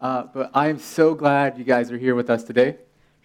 Uh, 0.00 0.24
but 0.32 0.50
I 0.54 0.68
am 0.68 0.78
so 0.78 1.14
glad 1.14 1.58
you 1.58 1.64
guys 1.64 1.92
are 1.92 1.98
here 1.98 2.14
with 2.14 2.30
us 2.30 2.42
today. 2.42 2.78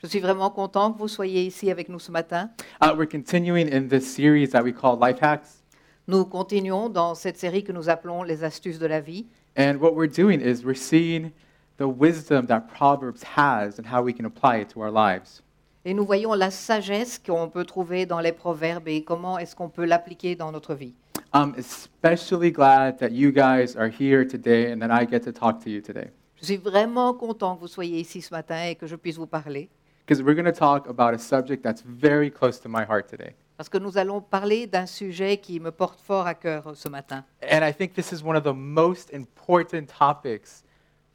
Je 0.04 0.08
suis 0.08 0.20
vraiment 0.20 0.50
content 0.50 0.92
que 0.92 1.00
vous 1.00 1.08
soyez 1.08 1.46
ici 1.46 1.72
avec 1.72 1.88
nous 1.88 2.00
ce 2.00 2.12
matin. 2.12 2.50
Uh, 2.82 2.94
we're 2.96 3.10
continuing 3.10 3.70
in 3.70 3.88
this 3.88 4.06
series 4.06 4.50
that 4.52 4.62
we 4.62 4.74
call 4.74 4.98
Life 4.98 5.20
Hacks. 5.22 5.64
Nous 6.08 6.26
continuons 6.26 6.90
dans 6.90 7.16
cette 7.16 7.38
série 7.38 7.64
que 7.64 7.72
nous 7.72 7.90
appelons 7.90 8.24
les 8.24 8.44
astuces 8.44 8.78
de 8.78 8.86
la 8.88 9.00
vie. 9.00 9.26
And 9.58 9.78
what 9.80 9.96
we're 9.96 10.12
doing 10.12 10.42
is 10.42 10.66
we're 10.66 10.76
seeing 10.76 11.32
the 11.78 11.88
wisdom 11.88 12.46
that 12.48 12.68
Proverbs 12.78 13.24
has 13.24 13.80
and 13.80 13.86
how 13.86 14.04
we 14.04 14.14
can 14.14 14.26
apply 14.26 14.58
it 14.58 14.70
to 14.74 14.82
our 14.82 14.92
lives. 14.92 15.42
Et 15.86 15.94
nous 15.94 16.06
voyons 16.06 16.34
la 16.34 16.52
sagesse 16.52 17.20
qu'on 17.20 17.48
peut 17.48 17.64
trouver 17.64 18.06
dans 18.06 18.20
les 18.20 18.34
proverbes 18.34 18.88
et 18.88 19.04
comment 19.04 19.38
est-ce 19.38 19.56
qu'on 19.56 19.70
peut 19.70 19.86
l'appliquer 19.86 20.36
dans 20.36 20.52
notre 20.52 20.76
vie. 20.76 20.94
I'm 21.34 21.54
especially 21.58 22.52
glad 22.52 22.98
that 23.00 23.12
you 23.12 23.32
guys 23.32 23.78
are 23.78 23.88
here 23.88 24.26
today 24.26 24.74
and 24.74 24.80
that 24.80 24.92
I 24.92 25.06
get 25.06 25.22
to 25.22 25.32
talk 25.32 25.64
to 25.64 25.70
you 25.70 25.82
today. 25.82 26.10
Je 26.46 26.54
suis 26.54 26.58
vraiment 26.58 27.12
content 27.16 27.56
que 27.56 27.62
vous 27.62 27.68
soyez 27.68 28.00
ici 28.00 28.22
ce 28.22 28.32
matin 28.32 28.68
et 28.68 28.76
que 28.76 28.86
je 28.86 28.96
puisse 28.96 29.18
vous 29.18 29.26
parler. 29.26 29.68
Because 30.06 30.22
we're 30.22 30.36
going 30.36 30.46
to 30.46 30.52
talk 30.52 30.88
about 30.88 31.16
a 31.16 31.18
subject 31.18 31.64
that's 31.64 31.82
very 31.84 32.30
close 32.30 32.60
to 32.60 32.70
my 32.70 32.84
heart 32.88 33.10
today. 33.10 33.34
Parce 33.58 33.68
que 33.68 33.80
nous 33.80 33.98
allons 33.98 34.22
parler 34.22 34.68
d'un 34.68 34.86
sujet 34.86 35.38
qui 35.38 35.60
me 35.60 35.72
porte 35.72 36.00
fort 36.00 36.28
à 36.28 36.36
cœur 36.36 36.74
ce 36.76 36.88
matin. 36.88 37.26
And 37.42 37.68
I 37.68 37.74
think 37.74 37.96
this 37.96 38.12
is 38.12 38.22
one 38.24 38.36
of 38.36 38.44
the 38.44 38.54
most 38.54 39.12
important 39.12 39.88
topics 39.88 40.64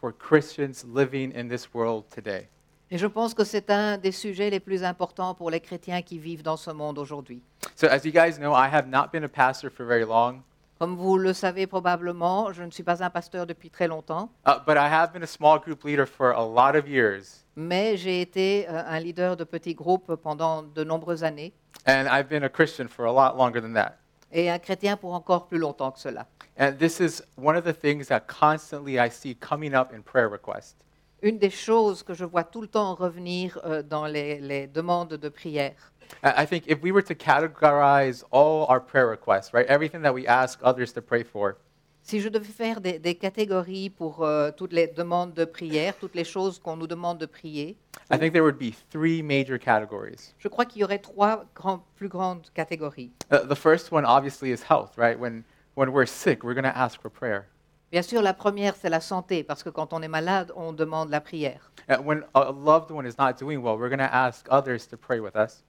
for 0.01 0.13
Christians 0.13 0.85
living 0.85 1.33
in 1.37 1.47
this 1.47 1.73
world 1.73 2.07
today. 2.13 2.49
Et 2.91 2.99
je 2.99 3.07
pense 3.07 3.33
que 3.33 3.45
c'est 3.45 3.71
un 3.71 3.99
des 3.99 4.11
sujets 4.11 4.51
les 4.51 4.59
plus 4.59 4.83
importants 4.83 5.37
pour 5.37 5.49
les 5.49 5.61
chrétiens 5.61 6.03
qui 6.03 6.19
vivent 6.19 6.43
dans 6.43 6.57
ce 6.57 6.73
monde 6.73 6.99
aujourd'hui. 6.99 7.41
So, 7.77 7.87
as 7.87 8.05
you 8.05 8.11
guys 8.11 8.37
know, 8.41 8.53
I 8.53 8.67
have 8.67 8.89
not 8.89 9.13
been 9.13 9.23
a 9.23 9.29
pastor 9.29 9.71
for 9.71 9.87
very 9.87 10.05
long, 10.05 10.43
Comme 10.81 10.97
vous 10.97 11.19
le 11.19 11.35
savez 11.35 11.67
probablement, 11.67 12.55
je 12.55 12.63
ne 12.63 12.71
suis 12.71 12.83
pas 12.83 13.05
un 13.05 13.11
pasteur 13.11 13.47
depuis 13.47 13.69
très 13.69 13.87
longtemps, 13.87 14.31
uh, 14.49 14.53
but 14.67 14.79
I 14.79 14.89
have 14.91 15.13
been 15.13 15.23
a 15.23 15.27
small 15.27 15.59
group 15.59 15.85
leader 15.85 16.07
for 16.07 16.31
a 16.31 16.43
lot 16.43 16.75
of 16.75 16.89
years. 16.89 17.45
mais 17.55 17.99
j'ai 17.99 18.23
été 18.23 18.67
euh, 18.67 18.83
un 18.87 18.99
leader 18.99 19.37
de 19.37 19.45
petits 19.45 19.75
groupes 19.75 20.15
pendant 20.17 20.63
de 20.63 20.83
nombreuses 20.83 21.23
années 21.23 21.53
And 21.87 22.07
I've 22.11 22.31
been 22.31 22.45
a 22.45 22.49
Christian 22.49 22.89
for 22.89 23.05
a 23.05 23.13
lot 23.13 23.37
longer 23.37 23.61
than 23.61 23.75
that. 23.75 23.99
et 24.33 24.49
un 24.49 24.59
chrétien 24.59 24.97
pour 24.97 25.13
encore 25.13 25.49
plus 25.49 25.59
longtemps 25.59 25.91
que 25.91 26.01
cela. 26.01 26.27
And 26.59 26.79
this 26.79 26.99
is 26.99 27.23
one 27.37 27.59
of 27.59 27.65
the 27.65 27.75
things 27.79 28.07
that 28.09 28.21
constantly 28.21 28.99
I 28.99 29.11
see 29.11 29.35
coming 29.35 29.75
up 29.75 29.93
in 29.93 30.01
prayer 30.01 30.31
requests. 30.31 30.77
Une 31.21 31.37
des 31.37 31.51
choses 31.51 32.03
que 32.03 32.15
je 32.15 32.25
vois 32.25 32.45
tout 32.45 32.63
le 32.63 32.69
temps 32.69 32.95
revenir 32.95 33.61
euh, 33.67 33.83
dans 33.83 34.07
les, 34.07 34.41
les 34.41 34.67
demandes 34.67 35.13
de 35.13 35.29
prière, 35.29 35.93
I 36.23 36.45
think 36.47 36.65
if 36.67 36.83
we 36.83 36.93
were 36.93 37.03
to 37.03 37.15
categorize 37.15 38.23
all 38.31 38.67
our 38.67 38.81
prayer 38.81 39.07
requests, 39.09 39.53
right, 39.55 39.67
everything 39.67 40.03
that 40.03 40.15
we 40.15 40.27
ask 40.27 40.59
others 40.63 40.93
to 40.93 41.03
pray 41.03 41.23
for, 41.23 41.57
si 42.03 42.19
je 42.19 42.29
devais 42.29 42.53
faire 42.53 42.81
des, 42.81 42.99
des 42.99 43.15
catégories 43.15 43.91
pour 43.91 44.25
euh, 44.25 44.51
toutes 44.51 44.73
les 44.73 44.87
demandes 44.89 45.35
de 45.35 45.45
prière, 45.45 45.95
toutes 46.01 46.15
les 46.15 46.25
choses 46.25 46.59
qu'on 46.59 46.77
nous 46.77 46.87
demande 46.87 47.19
de 47.19 47.27
prier, 47.27 47.77
I 48.11 48.17
think 48.19 48.33
there 48.33 48.43
would 48.43 48.59
be 48.59 48.73
three 48.91 49.23
major 49.23 49.59
categories. 49.59 50.35
je 50.39 50.49
crois 50.49 50.65
qu'il 50.65 50.81
y 50.81 50.85
aurait 50.85 50.99
trois 50.99 51.45
grands- 51.55 51.85
plus 51.97 52.09
grandes 52.09 52.51
catégories. 52.55 53.11
Uh, 53.31 53.47
the 53.47 53.55
first 53.55 53.93
one, 53.93 54.05
obviously, 54.05 54.51
is 54.51 54.63
health, 54.63 54.97
right? 54.97 55.19
When, 55.19 55.45
when 55.75 55.93
we're 55.93 56.07
sick, 56.07 56.43
we're 56.43 56.55
going 56.55 56.65
to 56.65 56.77
ask 56.77 57.01
for 57.01 57.11
prayer. 57.11 57.47
Bien 57.93 58.03
sûr, 58.03 58.23
la 58.23 58.35
première, 58.35 58.77
c'est 58.77 58.89
la 58.89 59.01
santé, 59.01 59.43
parce 59.43 59.65
que 59.65 59.69
quand 59.69 59.93
on 59.93 60.01
est 60.01 60.09
malade, 60.09 60.53
on 60.55 60.73
demande 60.73 61.11
la 61.11 61.21
prière. 61.21 61.73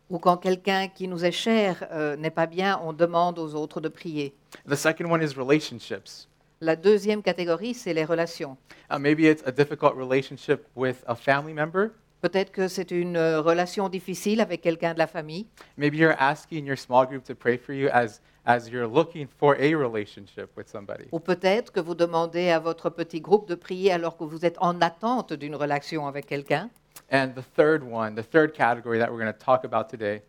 Ou 0.09 0.19
quand 0.19 0.37
quelqu'un 0.37 0.87
qui 0.87 1.07
nous 1.07 1.25
est 1.25 1.31
cher 1.31 1.87
euh, 1.91 2.15
n'est 2.15 2.29
pas 2.29 2.45
bien, 2.45 2.79
on 2.83 2.93
demande 2.93 3.39
aux 3.39 3.55
autres 3.55 3.81
de 3.81 3.89
prier. 3.89 4.35
The 4.69 4.75
second 4.75 5.11
one 5.11 5.23
is 5.23 5.33
relationships. 5.35 6.27
La 6.59 6.75
deuxième 6.75 7.23
catégorie, 7.23 7.73
c'est 7.73 7.93
les 7.95 8.05
relations. 8.05 8.55
Uh, 8.91 8.99
maybe 8.99 9.21
it's 9.21 9.41
a 9.47 9.51
difficult 9.51 9.95
relationship 9.95 10.67
with 10.75 11.03
a 11.07 11.15
family 11.15 11.55
member. 11.55 11.89
Peut-être 12.21 12.51
que 12.51 12.67
c'est 12.67 12.91
une 12.91 13.17
euh, 13.17 13.41
relation 13.41 13.89
difficile 13.89 14.41
avec 14.41 14.61
quelqu'un 14.61 14.93
de 14.93 14.99
la 14.99 15.07
famille. 15.07 15.47
Maybe 15.75 15.95
you're 15.97 16.15
asking 16.19 16.67
your 16.67 16.77
small 16.77 17.07
group 17.07 17.23
to 17.23 17.33
pray 17.33 17.57
for 17.57 17.73
you 17.73 17.89
as, 17.91 18.21
as 18.45 18.69
you're 18.69 18.87
looking 18.87 19.27
for 19.27 19.55
a 19.59 19.75
relationship 19.75 20.49
with 20.57 20.67
somebody. 20.67 21.05
Ou 21.11 21.19
peut-être 21.19 21.71
que 21.71 21.79
vous 21.79 21.95
demandez 21.95 22.49
à 22.49 22.59
votre 22.59 22.89
petit 22.89 23.21
groupe 23.21 23.47
de 23.47 23.55
prier 23.55 23.91
alors 23.91 24.17
que 24.17 24.23
vous 24.23 24.45
êtes 24.45 24.57
en 24.59 24.81
attente 24.81 25.33
d'une 25.33 25.55
relation 25.55 26.07
avec 26.07 26.25
quelqu'un. 26.25 26.69
And 27.11 27.29
the 27.35 27.43
third 27.55 27.83
one, 27.83 28.15
the 28.15 28.23
third 28.27 28.53
category 28.53 28.97
that 28.99 29.09
we're 29.11 29.19
going 29.19 29.31
to 29.31 29.37
talk 29.37 29.63
about 29.65 29.89
today, 29.89 30.23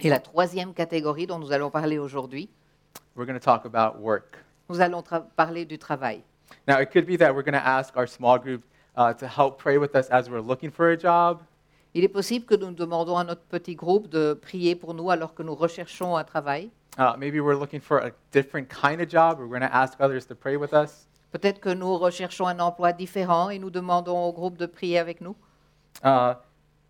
Et 0.00 0.08
la 0.08 0.18
troisième 0.18 0.74
catégorie 0.74 1.26
dont 1.26 1.38
nous 1.38 1.52
allons 1.52 1.70
parler 1.70 1.98
aujourd'hui, 1.98 2.48
we're 3.14 3.26
going 3.26 3.38
to 3.38 3.44
talk 3.44 3.64
about 3.64 4.00
work. 4.00 4.36
nous 4.68 4.80
allons 4.80 5.02
tra- 5.02 5.24
parler 5.36 5.64
du 5.64 5.78
travail. 5.78 6.22
Now, 6.66 6.80
it 6.80 6.90
could 6.90 7.06
be 7.06 7.16
that 7.18 7.32
we're 7.34 7.44
going 7.44 7.52
to 7.54 7.64
ask 7.64 7.96
our 7.96 8.06
small 8.08 8.38
group 8.38 8.64
uh, 8.96 9.12
to 9.14 9.26
help 9.28 9.58
pray 9.58 9.78
with 9.78 9.94
us 9.94 10.08
as 10.10 10.28
we're 10.28 10.40
looking 10.40 10.70
for 10.70 10.90
a 10.90 10.96
job. 10.96 11.42
Il 11.96 12.02
est 12.02 12.08
possible 12.08 12.44
que 12.44 12.56
nous 12.56 12.72
demandons 12.72 13.16
à 13.16 13.22
notre 13.22 13.42
petit 13.42 13.76
groupe 13.76 14.08
de 14.08 14.34
prier 14.34 14.74
pour 14.74 14.94
nous 14.94 15.10
alors 15.10 15.32
que 15.32 15.44
nous 15.44 15.54
recherchons 15.54 16.16
un 16.16 16.24
travail. 16.24 16.70
Uh, 16.98 17.16
maybe 17.16 17.40
we're 17.40 17.56
looking 17.56 17.80
for 17.80 17.98
a 17.98 18.10
different 18.32 18.68
kind 18.68 19.00
of 19.00 19.08
job. 19.08 19.38
We're 19.38 19.46
going 19.46 19.60
to 19.60 19.72
ask 19.72 20.00
others 20.00 20.26
to 20.26 20.34
pray 20.34 20.56
with 20.56 20.72
us. 20.72 21.06
Peut-être 21.30 21.60
que 21.60 21.72
nous 21.72 21.96
recherchons 21.96 22.48
un 22.48 22.58
emploi 22.58 22.92
différent 22.92 23.48
et 23.48 23.60
nous 23.60 23.70
demandons 23.70 24.24
au 24.24 24.32
groupe 24.32 24.56
de 24.56 24.66
prier 24.66 24.98
avec 24.98 25.20
nous. 25.20 25.36
Uh, 26.02 26.34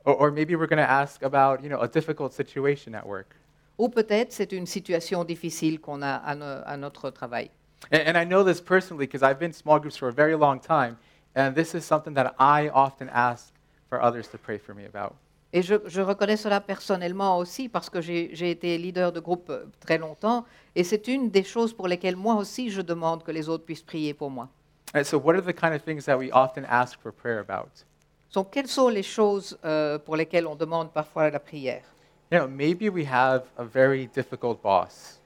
or, 0.06 0.16
or 0.20 0.30
maybe 0.30 0.56
we're 0.56 0.66
going 0.66 0.82
to 0.82 0.90
ask 0.90 1.22
about, 1.22 1.62
you 1.62 1.68
know, 1.68 1.80
a 1.80 1.88
difficult 1.88 2.32
situation 2.32 2.94
at 2.94 3.06
work. 3.06 3.34
Ou 3.78 3.90
peut-être 3.90 4.32
c'est 4.32 4.52
une 4.52 4.66
situation 4.66 5.24
difficile 5.24 5.80
qu'on 5.80 6.00
a 6.00 6.16
à, 6.16 6.34
no- 6.34 6.62
à 6.64 6.78
notre 6.78 7.10
travail. 7.10 7.50
And, 7.92 8.00
and 8.06 8.16
I 8.16 8.24
know 8.24 8.42
this 8.42 8.60
personally 8.60 9.06
because 9.06 9.22
I've 9.22 9.38
been 9.38 9.50
in 9.50 9.54
small 9.54 9.78
groups 9.78 9.98
for 9.98 10.08
a 10.08 10.12
very 10.12 10.34
long 10.34 10.60
time, 10.60 10.96
and 11.34 11.54
this 11.54 11.74
is 11.74 11.84
something 11.84 12.14
that 12.14 12.34
I 12.38 12.70
often 12.70 13.10
ask 13.12 13.53
for 13.94 14.02
others 14.02 14.28
to 14.28 14.38
pray 14.38 14.58
for 14.58 14.74
me 14.74 14.84
about. 14.86 15.14
Et 15.52 15.62
je, 15.62 15.76
je 15.86 16.00
reconnais 16.00 16.36
cela 16.36 16.60
personnellement 16.60 17.38
aussi 17.38 17.68
parce 17.68 17.88
que 17.88 18.00
j'ai 18.00 18.50
été 18.50 18.76
leader 18.76 19.12
de 19.12 19.20
groupe 19.20 19.50
euh, 19.50 19.66
très 19.78 19.98
longtemps 19.98 20.44
et 20.74 20.82
c'est 20.82 21.06
une 21.06 21.30
des 21.30 21.44
choses 21.44 21.72
pour 21.72 21.86
lesquelles 21.86 22.16
moi 22.16 22.34
aussi 22.34 22.70
je 22.70 22.80
demande 22.80 23.22
que 23.22 23.30
les 23.30 23.48
autres 23.48 23.64
puissent 23.64 23.82
prier 23.82 24.14
pour 24.14 24.30
moi. 24.30 24.48
And 24.96 25.04
so, 25.04 25.18
what 25.18 25.34
are 25.34 25.42
the 25.42 25.54
kind 25.54 25.72
of 25.72 25.82
things 25.82 26.04
that 26.06 26.16
we 26.18 26.30
often 26.32 26.64
ask 26.68 27.00
for 27.00 27.12
prayer 27.12 27.38
about? 27.38 27.84
Donc 28.32 28.50
quelles 28.50 28.68
sont 28.68 28.88
les 28.88 29.04
choses 29.04 29.56
euh, 29.64 29.96
pour 29.98 30.16
lesquelles 30.16 30.46
on 30.46 30.56
demande 30.56 30.92
parfois 30.92 31.30
la 31.30 31.38
prière? 31.38 31.84
You 32.32 32.40
know, 32.40 32.48
maybe 32.48 32.88
we 32.88 33.06
have 33.06 33.44
a 33.56 33.64
very 33.64 34.08
difficult 34.12 34.60
boss. 34.60 35.20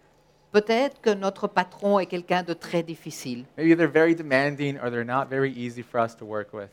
Peut-être 0.53 1.01
que 1.01 1.15
notre 1.15 1.47
patron 1.47 1.99
est 2.01 2.07
quelqu'un 2.07 2.43
de 2.43 2.53
très 2.53 2.83
difficile. 2.83 3.45
Maybe 3.57 3.75
they're 3.75 3.91
very 3.91 4.15
demanding 4.15 4.79
or 4.79 4.91
they're 4.91 5.05
not 5.05 5.29
very 5.31 5.53
easy 5.53 5.83
for 5.83 6.01
us 6.01 6.15
to 6.17 6.27
work 6.27 6.53
with. 6.53 6.69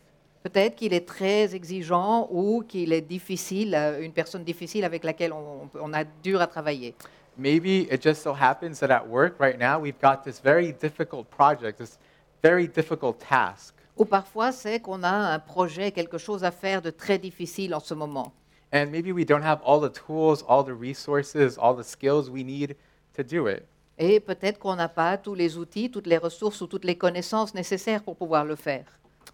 Peut-être 0.45 0.75
qu'il 0.75 0.93
est 0.93 1.07
très 1.07 1.55
exigeant 1.55 2.27
ou 2.29 2.63
qu'il 2.67 2.93
est 2.93 3.01
difficile, 3.01 3.73
euh, 3.73 3.99
une 3.99 4.13
personne 4.13 4.43
difficile 4.43 4.85
avec 4.85 5.03
laquelle 5.03 5.33
on, 5.33 5.67
on 5.73 5.91
a 5.91 6.03
dur 6.03 6.39
à 6.39 6.45
travailler. 6.45 6.93
Maybe 7.35 7.87
it 7.91 8.03
just 8.03 8.21
so 8.21 8.31
happens 8.31 8.75
that 8.81 8.91
at 8.91 9.07
work 9.07 9.39
right 9.39 9.57
now 9.59 9.79
we've 9.79 9.99
got 9.99 10.17
this 10.23 10.39
very 10.39 10.71
difficult 10.71 11.25
project, 11.31 11.79
this 11.79 11.97
very 12.43 12.67
difficult 12.67 13.17
task. 13.17 13.73
Ou 13.97 14.05
parfois 14.05 14.51
c'est 14.51 14.79
qu'on 14.79 15.01
a 15.01 15.09
un 15.09 15.39
projet, 15.39 15.91
quelque 15.91 16.19
chose 16.19 16.43
à 16.43 16.51
faire 16.51 16.83
de 16.83 16.91
très 16.91 17.17
difficile 17.17 17.73
en 17.73 17.79
ce 17.79 17.95
moment. 17.95 18.31
And 18.71 18.91
maybe 18.91 19.11
we 19.11 19.25
don't 19.25 19.43
have 19.43 19.61
all 19.65 19.81
the 19.81 19.91
tools, 19.91 20.43
all 20.47 20.63
the 20.63 20.79
resources, 20.79 21.57
all 21.57 21.75
the 21.75 21.83
skills 21.83 22.29
we 22.29 22.43
need 22.43 22.75
to 23.15 23.23
do 23.23 23.47
it. 23.47 23.63
Et 23.97 24.19
peut-être 24.19 24.59
qu'on 24.59 24.75
n'a 24.75 24.89
pas 24.89 25.17
tous 25.17 25.33
les 25.33 25.57
outils, 25.57 25.89
toutes 25.89 26.05
les 26.05 26.19
ressources 26.19 26.61
ou 26.61 26.67
toutes 26.67 26.85
les 26.85 26.99
connaissances 26.99 27.55
nécessaires 27.55 28.03
pour 28.03 28.15
pouvoir 28.15 28.45
le 28.45 28.55
faire. 28.55 28.85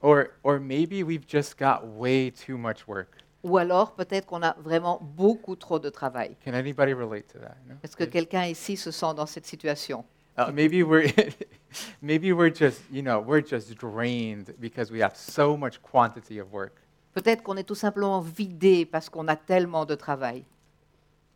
Or, 0.01 0.31
or 0.43 0.59
maybe 0.59 1.03
we've 1.03 1.27
just 1.27 1.57
got 1.57 1.85
way 1.85 2.31
too 2.31 2.57
much 2.57 2.87
work. 2.87 3.17
Ou 3.43 3.57
alors 3.57 3.93
peut-être 3.93 4.25
qu'on 4.27 4.43
a 4.43 4.55
vraiment 4.59 4.99
beaucoup 5.01 5.55
trop 5.55 5.79
de 5.79 5.89
travail. 5.89 6.35
Can 6.45 6.53
anybody 6.53 6.93
relate 6.93 7.27
to 7.29 7.39
that? 7.39 7.57
No? 7.67 7.75
Est-ce 7.83 7.95
que 7.95 8.03
quelqu'un 8.03 8.45
ici 8.45 8.77
se 8.77 8.91
sent 8.91 9.15
dans 9.15 9.25
cette 9.25 9.45
situation? 9.45 10.05
Uh, 10.37 10.51
maybe 10.53 10.83
we're 10.83 11.11
maybe 12.01 12.31
we're 12.31 12.53
just 12.53 12.81
you 12.91 13.01
know 13.01 13.19
we're 13.19 13.41
just 13.41 13.75
drained 13.75 14.53
because 14.59 14.91
we 14.91 15.01
have 15.01 15.15
so 15.15 15.57
much 15.57 15.81
quantity 15.81 16.39
of 16.39 16.51
work. 16.53 16.73
Peut-être 17.13 17.43
qu'on 17.43 17.57
est 17.57 17.63
tout 17.63 17.75
simplement 17.75 18.21
vidé 18.21 18.85
parce 18.85 19.09
qu'on 19.09 19.27
a 19.27 19.35
tellement 19.35 19.85
de 19.85 19.95
travail. 19.95 20.45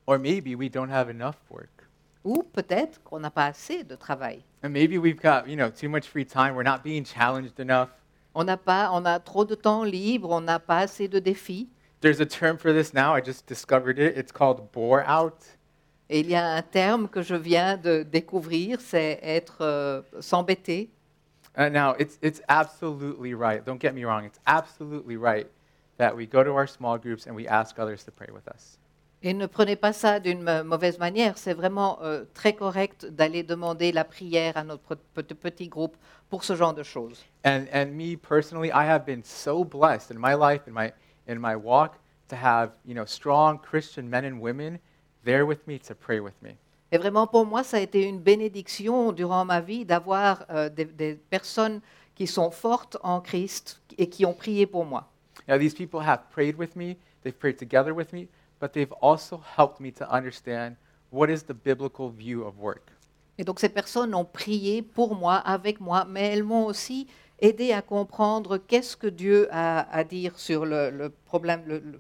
Or 0.08 0.20
maybe 0.20 0.56
we 0.56 0.70
don't 0.70 0.92
have 0.92 1.10
enough 1.10 1.38
work. 1.50 1.88
Ou 2.24 2.44
peut-être 2.44 3.02
qu'on 3.04 3.20
n'a 3.20 3.32
pas 3.32 3.48
assez 3.48 3.84
de 3.84 3.96
travail. 3.96 4.44
And 4.64 4.70
maybe 4.70 4.98
we've 4.98 5.20
got 5.20 5.48
you 5.48 5.56
know 5.56 5.70
too 5.70 5.90
much 5.90 6.08
free 6.08 6.26
time. 6.26 6.56
We're 6.56 6.64
not 6.64 6.84
being 6.84 7.04
challenged 7.04 7.60
enough. 7.60 7.90
On 8.36 8.44
n'a 8.44 8.58
pas, 8.58 8.92
on 8.92 9.06
a 9.06 9.20
trop 9.20 9.46
de 9.46 9.56
temps 9.56 9.86
libre, 9.86 10.30
on 10.30 10.42
n'a 10.42 10.60
pas 10.60 10.80
assez 10.80 11.08
de 11.08 11.20
défis. 11.20 11.70
There's 12.02 12.20
a 12.20 12.26
term 12.26 12.58
for 12.58 12.74
this 12.74 12.94
now. 12.94 13.16
I 13.16 13.22
just 13.22 13.48
discovered 13.48 13.98
it. 13.98 14.18
It's 14.18 14.32
called 14.32 14.72
bore 14.74 15.04
out. 15.08 15.46
Et 16.10 16.20
il 16.20 16.30
y 16.30 16.36
a 16.36 16.46
un 16.46 16.62
terme 16.62 17.08
que 17.08 17.22
je 17.22 17.34
viens 17.34 17.78
de 17.78 18.04
découvrir, 18.04 18.80
c'est 18.82 19.20
être 19.24 19.62
euh, 19.62 20.02
s'embêter. 20.20 20.92
Uh, 21.58 21.70
now, 21.70 21.96
it's, 21.98 22.20
it's 22.22 22.42
absolutely 22.50 23.34
right. 23.34 23.66
Don't 23.66 23.80
get 23.80 23.94
me 23.94 24.04
wrong. 24.04 24.26
It's 24.26 24.40
absolutely 24.46 25.16
right 25.16 25.48
that 25.98 26.16
we 26.16 26.28
go 26.28 26.44
to 26.44 26.52
our 26.52 26.68
small 26.68 26.98
groups 26.98 27.26
and 27.28 27.36
we 27.36 27.48
ask 27.48 27.80
others 27.80 28.04
to 28.04 28.12
pray 28.12 28.28
with 28.32 28.48
us. 28.50 28.78
Et 29.26 29.34
ne 29.34 29.48
prenez 29.48 29.76
pas 29.76 29.92
ça 29.92 30.20
d'une 30.20 30.44
ma- 30.44 30.64
mauvaise 30.64 31.00
manière, 31.00 31.40
c'est 31.40 31.56
vraiment 31.56 31.98
euh, 32.04 32.26
très 32.36 32.54
correct 32.54 33.08
d'aller 33.08 33.42
demander 33.42 33.92
la 33.92 34.04
prière 34.04 34.56
à 34.56 34.64
notre 34.64 34.94
pe- 34.94 35.24
petit 35.24 35.68
groupe 35.68 35.98
pour 36.30 36.44
ce 36.44 36.56
genre 36.56 36.76
de 36.76 36.84
choses. 36.84 37.26
And, 37.44 37.66
and 37.74 37.88
me 37.88 38.16
personally, 38.18 38.70
I 38.70 38.86
have 38.88 39.04
been 39.04 39.24
so 39.24 39.64
blessed 39.64 40.12
in 40.12 40.20
my 40.20 40.36
life, 40.36 40.68
in 40.68 40.74
my, 40.74 40.92
in 41.28 41.40
my 41.40 41.56
walk, 41.56 41.94
to 42.30 42.36
have 42.36 42.74
you 42.86 42.94
know, 42.94 43.06
strong 43.08 43.58
Christian 43.58 44.08
men 44.08 44.26
and 44.26 44.40
women 44.40 44.78
there 45.24 45.44
with 45.44 45.66
me 45.66 45.80
to 45.80 45.96
pray 45.96 46.20
with 46.20 46.36
me. 46.44 46.52
Et 46.92 47.00
vraiment 47.00 47.26
pour 47.26 47.48
moi, 47.48 47.64
ça 47.64 47.78
a 47.78 47.80
été 47.80 48.04
une 48.04 48.20
bénédiction 48.20 49.12
durant 49.12 49.44
ma 49.44 49.60
vie 49.60 49.86
d'avoir 49.86 50.46
euh, 50.52 50.70
des, 50.70 50.86
des 50.86 51.16
personnes 51.16 51.82
qui 52.14 52.28
sont 52.28 52.52
fortes 52.52 52.98
en 53.02 53.22
Christ 53.22 53.82
et 53.98 54.08
qui 54.08 54.24
ont 54.24 54.36
prié 54.36 54.68
pour 54.68 54.86
moi. 54.86 55.10
Now, 55.48 55.58
these 55.58 55.74
people 55.74 56.02
have 56.02 56.30
prayed 56.32 56.60
with 56.60 56.76
me, 56.76 56.96
they've 57.24 57.34
prayed 57.36 57.58
together 57.58 57.92
with 57.92 58.14
me, 58.14 58.28
but 58.60 58.70
they've 58.74 58.94
also 59.02 59.42
helped 59.58 59.80
me 59.80 59.92
to 59.94 60.06
understand 60.12 60.76
what 61.12 61.30
is 61.30 61.44
the 61.44 61.54
biblical 61.54 62.10
view 62.10 62.44
of 62.46 62.58
work. 62.60 62.92
Et 63.38 63.44
donc 63.44 63.60
ces 63.60 63.70
personnes 63.70 64.16
ont 64.16 64.26
prié 64.26 64.82
pour 64.82 65.16
moi, 65.16 65.36
avec 65.36 65.80
moi, 65.82 66.06
mais 66.06 66.34
elles 66.34 66.44
m'ont 66.44 66.66
aussi 66.66 67.08
aidé 67.40 67.74
à 67.74 67.82
comprendre 67.82 68.58
qu'est-ce 68.58 68.96
que 68.96 69.08
Dieu 69.08 69.48
a 69.52 69.82
à 69.94 70.04
dire 70.06 70.40
sur 70.40 70.66
le, 70.66 70.90
le 70.90 71.10
problème, 71.10 71.64
le, 71.68 71.80
le- 71.80 72.00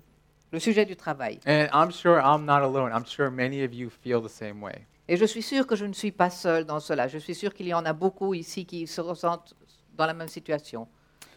le 0.52 0.60
sujet 0.60 0.86
du 0.86 0.96
travail. 0.96 1.40
And 1.46 1.68
I'm 1.74 1.92
sure 1.92 2.19
I'm 2.22 2.46
not 2.46 2.62
alone. 2.63 2.92
I'm 2.94 3.06
sure 3.06 3.30
many 3.30 3.63
of 3.66 3.74
you 3.74 3.90
feel 3.90 4.22
the 4.22 4.30
same 4.30 4.62
way. 4.63 4.88
Et 5.10 5.18
je 5.18 5.25
suis 5.25 5.42
sûre 5.44 5.68
que 5.68 5.75
je 5.75 5.86
ne 5.86 5.92
suis 5.94 6.12
pas 6.13 6.30
seule 6.30 6.63
dans 6.63 6.80
cela. 6.80 7.08
Je 7.10 7.18
suis 7.18 7.36
sûre 7.36 7.54
qu'il 7.54 7.68
y 7.68 7.74
en 7.74 7.86
a 7.86 7.92
beaucoup 7.94 8.34
ici 8.34 8.66
qui 8.66 8.88
se 8.88 9.01
ressentent 9.01 9.54
dans 9.98 10.06
la 10.06 10.13
même 10.13 10.30
situation. 10.30 10.88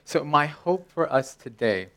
So, 0.04 0.22
my 0.24 0.46
hope 0.64 0.84
for 0.88 1.08
us 1.12 1.36
today 1.36 1.90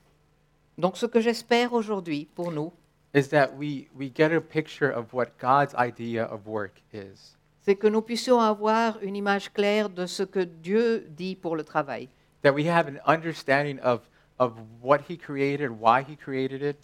Donc 0.78 0.98
ce 0.98 1.06
que 1.06 1.20
j'espère 1.22 1.74
aujourd'hui 1.74 2.28
pour 2.34 2.52
nous, 2.52 2.74
is 3.14 3.28
that 3.30 3.56
we, 3.58 3.88
we 3.98 4.10
get 4.10 4.32
a 4.32 4.40
picture 4.42 4.90
of 4.90 5.14
what 5.14 5.38
God's 5.40 5.74
idea 5.76 6.24
of 6.26 6.48
work 6.48 6.82
is. 6.94 7.36
c'est 7.64 7.76
que 7.76 7.88
nous 7.88 8.02
puissions 8.02 8.40
avoir 8.40 8.98
une 9.04 9.16
image 9.16 9.52
claire 9.54 9.90
de 9.90 10.06
ce 10.08 10.24
que 10.24 10.40
Dieu 10.44 11.06
dit 11.10 11.36
pour 11.36 11.56
le 11.56 11.64
travail. 11.64 12.10
That 12.42 12.54
we 12.54 12.68
have 12.68 12.88
an 12.88 13.00
understanding 13.06 13.80
of, 13.82 14.02
of 14.40 14.54
what 14.82 15.02
He 15.10 15.18
created, 15.18 15.70
why 15.72 16.02
He 16.02 16.16
created 16.16 16.62
it, 16.64 16.78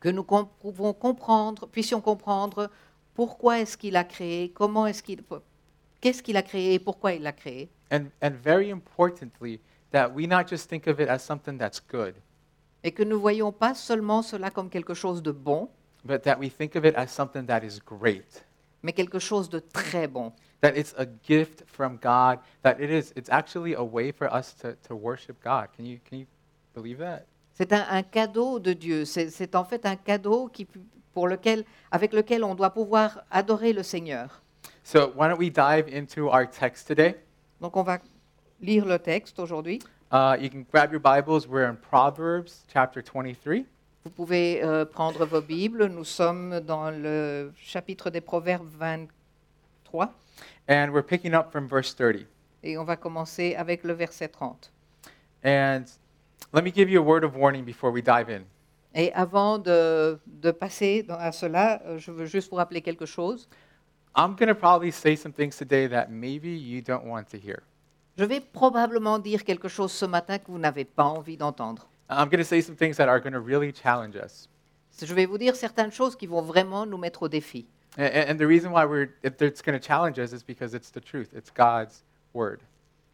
Que 0.00 0.10
nous 0.10 0.22
com- 0.24 0.48
pouvons 0.62 0.92
comprendre, 0.94 1.66
puissions 1.66 2.00
comprendre 2.00 2.70
pourquoi 3.14 3.58
est-ce 3.60 3.76
qu'il 3.76 3.96
a 3.96 4.04
créé, 4.04 4.50
comment 4.50 4.86
est-ce 4.86 5.02
qu'il, 5.02 5.22
qu'est-ce 6.00 6.22
qu'il 6.22 6.36
a 6.36 6.42
créé 6.42 6.74
et 6.74 6.78
pourquoi 6.78 7.12
il 7.14 7.22
l'a 7.22 7.32
créé. 7.32 7.68
and, 7.90 8.06
and 8.22 8.30
very 8.42 8.70
importantly, 8.70 9.58
that 9.90 10.08
we 10.14 10.26
not 10.26 10.46
just 10.48 10.68
think 10.70 10.86
of 10.86 11.00
it 11.00 11.08
as 11.08 11.18
something 11.22 11.58
that's 11.58 11.80
good, 11.80 12.14
Et 12.84 12.92
que 12.92 13.02
nous 13.02 13.16
ne 13.16 13.20
voyons 13.20 13.52
pas 13.52 13.74
seulement 13.74 14.22
cela 14.22 14.50
comme 14.50 14.70
quelque 14.70 14.94
chose 14.94 15.22
de 15.22 15.32
bon, 15.32 15.68
but 16.04 16.22
that 16.22 16.38
we 16.38 16.48
think 16.48 16.76
of 16.76 16.84
it 16.84 16.94
as 16.96 17.08
something 17.08 17.46
that 17.46 17.64
is 17.64 17.80
great. 17.84 18.44
mais 18.82 18.92
quelque 18.92 19.18
chose 19.18 19.48
de 19.48 19.58
très 19.58 20.06
bon. 20.06 20.32
That 20.60 20.76
it's 20.76 20.94
a 20.98 21.06
gift 21.22 21.64
from 21.66 21.98
God, 22.02 22.40
that 22.62 22.80
it 22.80 22.90
is, 22.90 23.12
it's 23.16 23.30
actually 23.30 23.74
a 23.74 23.82
way 23.82 24.12
for 24.12 24.32
us 24.32 24.54
to, 24.62 24.74
to 24.88 24.94
worship 24.94 25.36
God. 25.42 25.68
Can 25.76 25.84
you, 25.84 25.98
can 26.08 26.18
you 26.18 26.26
believe 26.74 26.98
that? 26.98 27.26
C'est 27.54 27.72
un, 27.72 27.84
un 27.90 28.02
cadeau 28.02 28.58
de 28.58 28.72
Dieu. 28.72 29.04
C'est 29.04 29.30
c'est 29.30 29.54
en 29.54 29.64
fait 29.64 29.84
un 29.86 29.96
cadeau 29.96 30.48
qui, 30.48 30.66
pour 31.12 31.28
lequel, 31.28 31.64
avec 31.90 32.12
lequel 32.12 32.44
on 32.44 32.54
doit 32.54 32.70
pouvoir 32.70 33.22
adorer 33.30 33.72
le 33.72 33.82
Seigneur. 33.82 34.42
So, 34.82 35.12
why 35.16 35.28
don't 35.28 35.38
we 35.38 35.50
dive 35.50 35.88
into 35.92 36.28
our 36.28 36.46
text 36.46 36.86
today? 36.86 37.16
Donc 37.60 37.76
on 37.76 37.82
va 37.82 37.98
lire 38.60 38.84
le 38.84 38.98
texte 38.98 39.38
aujourd'hui. 39.38 39.80
Uh, 40.10 40.36
you 40.40 40.48
can 40.48 40.64
grab 40.70 40.90
your 40.90 41.00
Bibles. 41.00 41.46
We're 41.46 41.68
in 41.68 41.76
Proverbs 41.76 42.64
chapter 42.72 43.02
23. 43.02 43.64
Vous 44.04 44.10
pouvez 44.10 44.62
euh, 44.62 44.84
prendre 44.86 45.24
vos 45.26 45.42
Bibles. 45.42 45.86
Nous 45.88 46.04
sommes 46.04 46.60
dans 46.60 46.90
le 46.90 47.52
chapitre 47.56 48.08
des 48.10 48.20
Proverbes 48.22 48.68
23 48.78 50.12
And 50.68 50.92
we're 50.92 51.02
picking 51.02 51.34
up 51.34 51.50
from 51.52 51.66
verse 51.68 51.94
30. 51.94 52.26
et 52.62 52.76
on 52.78 52.84
va 52.84 52.96
commencer 52.96 53.54
avec 53.54 53.84
le 53.84 53.92
verset 53.92 54.28
30. 54.28 54.70
And 55.44 55.84
let 56.52 56.62
me 56.62 56.70
give 56.72 56.88
you 56.90 57.00
a 57.00 57.04
word 57.04 57.22
of 57.24 57.36
warning 57.36 57.64
before 57.64 57.90
we 57.92 58.02
dive 58.02 58.28
in. 58.30 58.44
Et 58.94 59.12
avant 59.12 59.58
de, 59.58 60.18
de 60.26 60.50
passer 60.50 61.02
dans- 61.02 61.18
à 61.18 61.30
cela, 61.32 61.80
euh, 61.86 61.98
je 61.98 62.10
veux 62.10 62.26
juste 62.26 62.50
vous 62.50 62.56
rappeler 62.56 62.80
quelque 62.80 63.04
chose. 63.06 63.46
I'm 64.16 64.34
going 64.34 64.48
to 64.48 64.54
probably 64.54 64.90
say 64.90 65.14
some 65.16 65.32
things 65.32 65.56
today 65.56 65.86
that 65.88 66.06
maybe 66.10 66.48
you 66.48 66.80
don't 66.80 67.04
want 67.04 67.24
to 67.30 67.36
hear. 67.38 67.62
Je 68.18 68.24
vais 68.24 68.40
probablement 68.40 69.20
dire 69.20 69.44
quelque 69.44 69.68
chose 69.68 69.92
ce 69.92 70.04
matin 70.04 70.38
que 70.38 70.50
vous 70.50 70.58
n'avez 70.58 70.84
pas 70.84 71.04
envie 71.04 71.36
d'entendre. 71.36 71.88
I'm 72.10 72.28
going 72.28 72.38
to 72.38 72.44
say 72.44 72.60
some 72.60 72.74
things 72.74 72.96
that 72.96 73.08
are 73.08 73.20
going 73.20 73.32
to 73.32 73.40
really 73.40 73.72
challenge 73.72 74.16
us. 74.16 74.48
Je 75.00 75.14
vais 75.14 75.24
vous 75.24 75.38
dire 75.38 75.54
certaines 75.54 75.92
choses 75.92 76.16
qui 76.16 76.26
vont 76.26 76.42
vraiment 76.42 76.84
nous 76.84 76.98
mettre 76.98 77.22
au 77.22 77.28
défi. 77.28 77.68
And, 77.96 78.10
and 78.28 78.36
the 78.36 78.46
reason 78.46 78.72
why 78.72 78.84
we're, 78.84 79.10
if 79.22 79.40
it's 79.40 79.62
going 79.62 79.78
to 79.78 79.84
challenge 79.84 80.18
us 80.18 80.32
is 80.32 80.42
because 80.42 80.74
it's 80.74 80.90
the 80.90 81.00
truth. 81.00 81.28
It's 81.32 81.50
God's 81.50 82.02
word. 82.34 82.58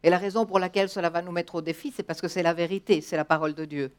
Et 0.03 0.09
la 0.09 0.17
raison 0.17 0.47
pour 0.47 0.59
laquelle 0.59 0.89
cela 0.89 1.11
va 1.11 1.21
nous 1.21 1.33
mettre 1.33 1.57
au 1.57 1.61
défi, 1.61 1.93
c'est 1.95 2.03
parce 2.03 2.23
que 2.23 2.29
c'est 2.29 2.43
la 2.43 2.55
vérité, 2.55 3.03
c'est 3.03 3.17
la 3.19 3.27
parole 3.27 3.53
de 3.53 3.67
Dieu. 3.67 3.93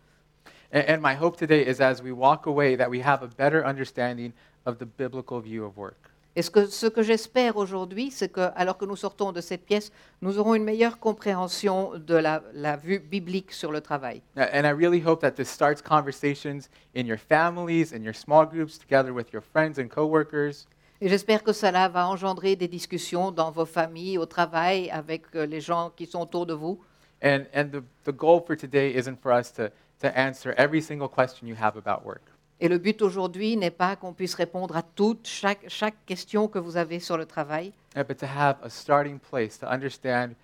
And, 0.74 0.86
and 0.88 1.01
my 1.01 1.16
hope 1.16 1.38
today 1.38 1.69
is 1.69 1.81
as 1.81 2.01
we 2.01 2.12
walk 2.12 2.48
away 2.48 2.75
that 2.75 2.90
we 2.90 3.00
have 3.00 3.22
a 3.22 3.28
better 3.28 3.63
understanding 3.63 4.34
of 4.66 4.80
the 4.80 4.86
biblical 4.86 5.40
view 5.40 5.66
of 5.66 5.78
work. 5.78 6.10
Et 6.38 6.42
ce 6.42 6.50
que, 6.50 6.66
ce 6.66 6.88
que 6.88 7.02
j'espère 7.02 7.56
aujourd'hui, 7.56 8.12
c'est 8.12 8.28
que, 8.28 8.50
alors 8.56 8.78
que 8.78 8.84
nous 8.84 8.98
sortons 8.98 9.32
de 9.32 9.40
cette 9.40 9.66
pièce, 9.66 9.92
nous 10.22 10.38
aurons 10.38 10.54
une 10.54 10.66
meilleure 10.66 11.00
compréhension 11.00 11.92
de 11.98 12.16
la, 12.16 12.44
la 12.54 12.76
vue 12.76 13.00
biblique 13.00 13.54
sur 13.54 13.72
le 13.72 13.80
travail. 13.80 14.22
And 14.36 14.66
I 14.66 14.74
really 14.74 15.02
hope 15.02 15.22
that 15.22 15.32
this 15.32 15.50
starts 15.50 15.82
conversations 15.82 16.70
in 16.94 17.06
your 17.06 17.18
families, 17.18 17.94
in 17.94 18.04
your 18.04 18.14
small 18.14 18.46
groups, 18.46 18.78
together 18.78 19.14
with 19.14 19.32
your 19.32 19.42
friends 19.42 19.80
and 19.80 19.88
coworkers. 19.88 20.68
Et 21.00 21.08
j'espère 21.08 21.44
que 21.44 21.54
cela 21.54 21.88
va 21.88 22.08
engendrer 22.08 22.58
des 22.58 22.68
discussions 22.68 23.32
dans 23.32 23.52
vos 23.52 23.66
familles, 23.66 24.18
au 24.18 24.26
travail, 24.26 24.90
avec 24.92 25.24
euh, 25.36 25.46
les 25.46 25.62
gens 25.62 25.92
qui 25.96 26.06
sont 26.06 26.22
autour 26.22 26.46
de 26.46 26.54
vous. 26.54 26.80
And, 27.24 27.46
and 27.54 27.70
the, 27.72 27.84
the 28.04 28.14
goal 28.14 28.42
for 28.46 28.58
today 28.58 28.94
isn't 28.94 29.22
for 29.22 29.32
us 29.32 29.52
to, 29.54 29.70
to 30.02 30.08
answer 30.18 30.54
every 30.58 30.82
single 30.82 31.08
question 31.08 31.48
you 31.48 31.56
have 31.56 31.78
about 31.78 32.06
work. 32.06 32.35
Et 32.60 32.69
le 32.69 32.78
but 32.78 33.02
aujourd'hui 33.02 33.57
n'est 33.57 33.72
pas 33.72 33.96
qu'on 33.96 34.13
puisse 34.13 34.34
répondre 34.34 34.78
à 34.78 34.81
toute, 34.81 35.28
chaque, 35.28 35.66
chaque 35.68 36.06
question 36.06 36.48
que 36.48 36.57
vous 36.57 36.78
avez 36.78 37.00
sur 37.00 37.18
le 37.18 37.25
travail, 37.25 37.74
uh, 37.98 38.04
but 38.04 38.18
to 38.18 38.25
have 38.25 38.57
a 38.63 38.69
starting 38.69 39.19
place 39.19 39.60
to 39.60 39.68
understand 39.68 40.36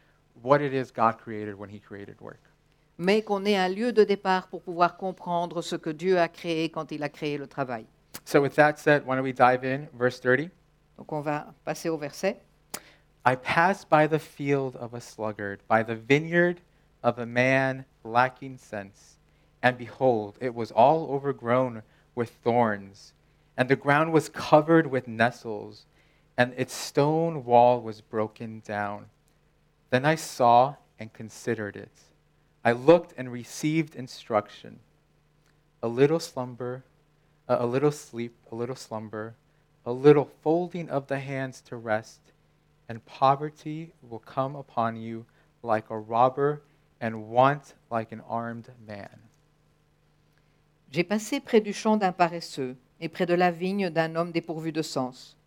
what 0.43 0.59
it 0.59 0.73
is 0.73 0.91
God 0.91 1.17
created 1.17 1.55
when 1.57 1.69
He 1.69 1.79
created 1.79 2.19
work. 2.19 2.39
mais 2.97 3.23
qu'on 3.23 3.45
ait 3.45 3.57
un 3.57 3.69
lieu 3.69 3.91
de 3.91 4.03
départ 4.03 4.47
pour 4.47 4.61
pouvoir 4.61 4.95
comprendre 4.95 5.61
ce 5.61 5.75
que 5.75 5.89
Dieu 5.89 6.19
a 6.19 6.27
créé 6.27 6.69
quand 6.69 6.91
il 6.91 7.01
a 7.01 7.09
créé 7.09 7.37
le 7.37 7.47
travail. 7.47 7.85
So, 8.25 8.41
with 8.41 8.55
that 8.55 8.75
said, 8.77 9.03
why 9.05 9.15
don't 9.15 9.23
we 9.23 9.33
dive 9.33 9.63
in? 9.63 9.87
Verse 9.97 10.19
30. 10.19 10.51
Donc 10.97 11.11
on 11.11 11.21
va 11.21 11.47
passer 11.65 11.89
au 11.89 11.97
verset. 11.97 12.41
I 13.25 13.35
passed 13.35 13.89
by 13.89 14.07
the 14.07 14.19
field 14.19 14.75
of 14.75 14.93
a 14.93 14.99
sluggard, 14.99 15.61
by 15.67 15.83
the 15.83 15.95
vineyard 15.95 16.57
of 17.03 17.17
a 17.17 17.25
man 17.25 17.85
lacking 18.03 18.57
sense. 18.57 19.17
And 19.63 19.77
behold, 19.77 20.37
it 20.39 20.53
was 20.53 20.71
all 20.71 21.11
overgrown 21.11 21.81
with 22.15 22.29
thorns, 22.43 23.13
and 23.57 23.69
the 23.69 23.75
ground 23.75 24.11
was 24.11 24.29
covered 24.29 24.87
with 24.87 25.07
nettles, 25.07 25.85
and 26.37 26.53
its 26.57 26.73
stone 26.73 27.45
wall 27.45 27.81
was 27.81 28.01
broken 28.01 28.61
down. 28.65 29.07
Then 29.89 30.05
I 30.05 30.15
saw 30.15 30.75
and 30.99 31.11
considered 31.13 31.75
it. 31.75 31.91
I 32.63 32.71
looked 32.71 33.13
and 33.17 33.31
received 33.31 33.95
instruction. 33.95 34.79
A 35.83 35.87
little 35.87 36.19
slumber, 36.19 36.83
a 37.47 37.57
a 37.61 37.65
little 37.65 37.91
sleep, 37.91 38.35
a 38.51 38.55
little 38.55 38.75
slumber, 38.75 39.35
a 39.85 39.91
little 39.91 40.29
folding 40.41 40.89
of 40.89 41.07
the 41.07 41.19
hands 41.19 41.59
to 41.61 41.75
rest 41.75 42.19
and 42.91 43.05
poverty 43.05 43.93
will 44.01 44.19
come 44.19 44.53
upon 44.53 44.97
you 44.97 45.25
like 45.63 45.89
a 45.89 45.97
robber, 45.97 46.61
and 46.99 47.29
want 47.29 47.73
like 47.89 48.11
an 48.11 48.21
armed 48.27 48.67
man. 48.85 49.30
J'ai 50.91 51.05
passé 51.05 51.39
près 51.39 51.61
du 51.61 51.71
champ 51.71 51.95
d'un 51.95 52.11
paresseux 52.11 52.75
et 52.99 53.07
près 53.07 53.25
de 53.25 53.33
la 53.33 53.49
vigne 53.49 53.89
d'un 53.89 54.17
homme 54.17 54.33
dépourvu 54.33 54.73
de 54.73 54.81
sens. 54.81 55.37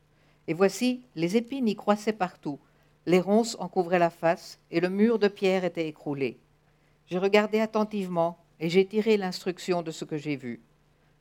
Et 0.49 0.55
voici, 0.55 1.03
les 1.17 1.37
épines 1.37 1.69
y 1.69 1.77
croissaient 1.77 2.15
partout, 2.15 2.59
les 3.05 3.21
ronces 3.21 3.55
en 3.61 3.69
couvraient 3.69 3.99
la 3.99 4.09
face, 4.09 4.59
et 4.71 4.81
le 4.81 4.89
mur 4.89 5.19
de 5.19 5.29
pierre 5.29 5.65
était 5.65 5.87
écroulé. 5.87 6.39
J'ai 7.09 7.19
regardé 7.19 7.61
attentivement, 7.61 8.39
et 8.59 8.71
j'ai 8.71 8.87
tiré 8.87 9.19
l'instruction 9.19 9.83
de 9.83 9.91
ce 9.91 10.07
que 10.07 10.17
j'ai 10.17 10.37
vu. 10.37 10.63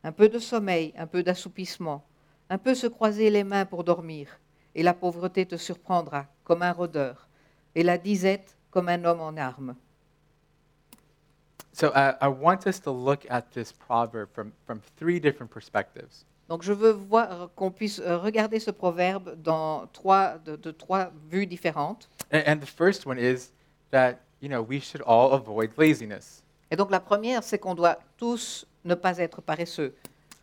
Un 0.06 0.14
peu 0.14 0.30
de 0.30 0.40
sommeil, 0.40 0.94
un 0.98 1.08
peu 1.08 1.22
d'assoupissement, 1.22 2.06
un 2.50 2.58
peu 2.58 2.76
se 2.76 2.88
croiser 2.88 3.30
les 3.30 3.44
mains 3.44 3.66
pour 3.66 3.84
dormir, 3.84 4.40
et 4.74 4.84
la 4.84 4.94
pauvreté 4.94 5.46
te 5.46 5.58
surprendra 5.58 6.28
comme 6.46 6.62
un 6.62 6.72
rôdeur, 6.72 7.28
et 7.76 7.84
la 7.84 7.98
disette 7.98 8.56
comme 8.72 8.88
un 8.88 9.04
homme 9.04 9.20
en 9.20 9.36
armes. 9.36 9.76
So 11.74 11.88
uh, 11.88 12.16
I 12.22 12.28
want 12.28 12.68
us 12.68 12.80
to 12.82 12.92
look 12.92 13.26
at 13.30 13.52
this 13.52 13.72
proverb 13.74 14.30
from, 14.34 14.52
from 14.66 14.80
three 14.98 15.20
different 15.20 15.52
perspectives. 15.52 16.24
Donc 16.48 16.62
je 16.62 16.72
veux 16.74 16.92
voir 16.92 17.50
qu'on 17.56 17.72
puisse 17.72 18.00
euh, 18.00 18.18
regarder 18.18 18.60
ce 18.60 18.70
proverbe 18.70 19.36
dans 19.42 19.88
trois, 19.92 20.38
de, 20.46 20.56
de 20.56 20.72
trois 20.72 21.12
vues 21.32 21.48
différentes. 21.48 22.10
And, 22.32 22.44
and 22.46 22.58
the 22.60 22.68
first 22.68 23.08
one 23.08 23.18
is 23.18 23.52
that, 23.92 24.20
you 24.40 24.50
know, 24.50 24.62
we 24.62 24.80
should 24.80 25.02
all 25.08 25.34
avoid 25.34 25.72
laziness. 25.78 26.44
Et 26.70 26.76
donc 26.76 26.92
la 26.92 27.00
première, 27.00 27.44
c'est 27.44 27.58
qu'on 27.58 27.74
doit 27.76 27.98
tous 28.18 28.68
ne 28.86 28.94
pas 28.94 29.18
être 29.18 29.42
paresseux. 29.42 29.96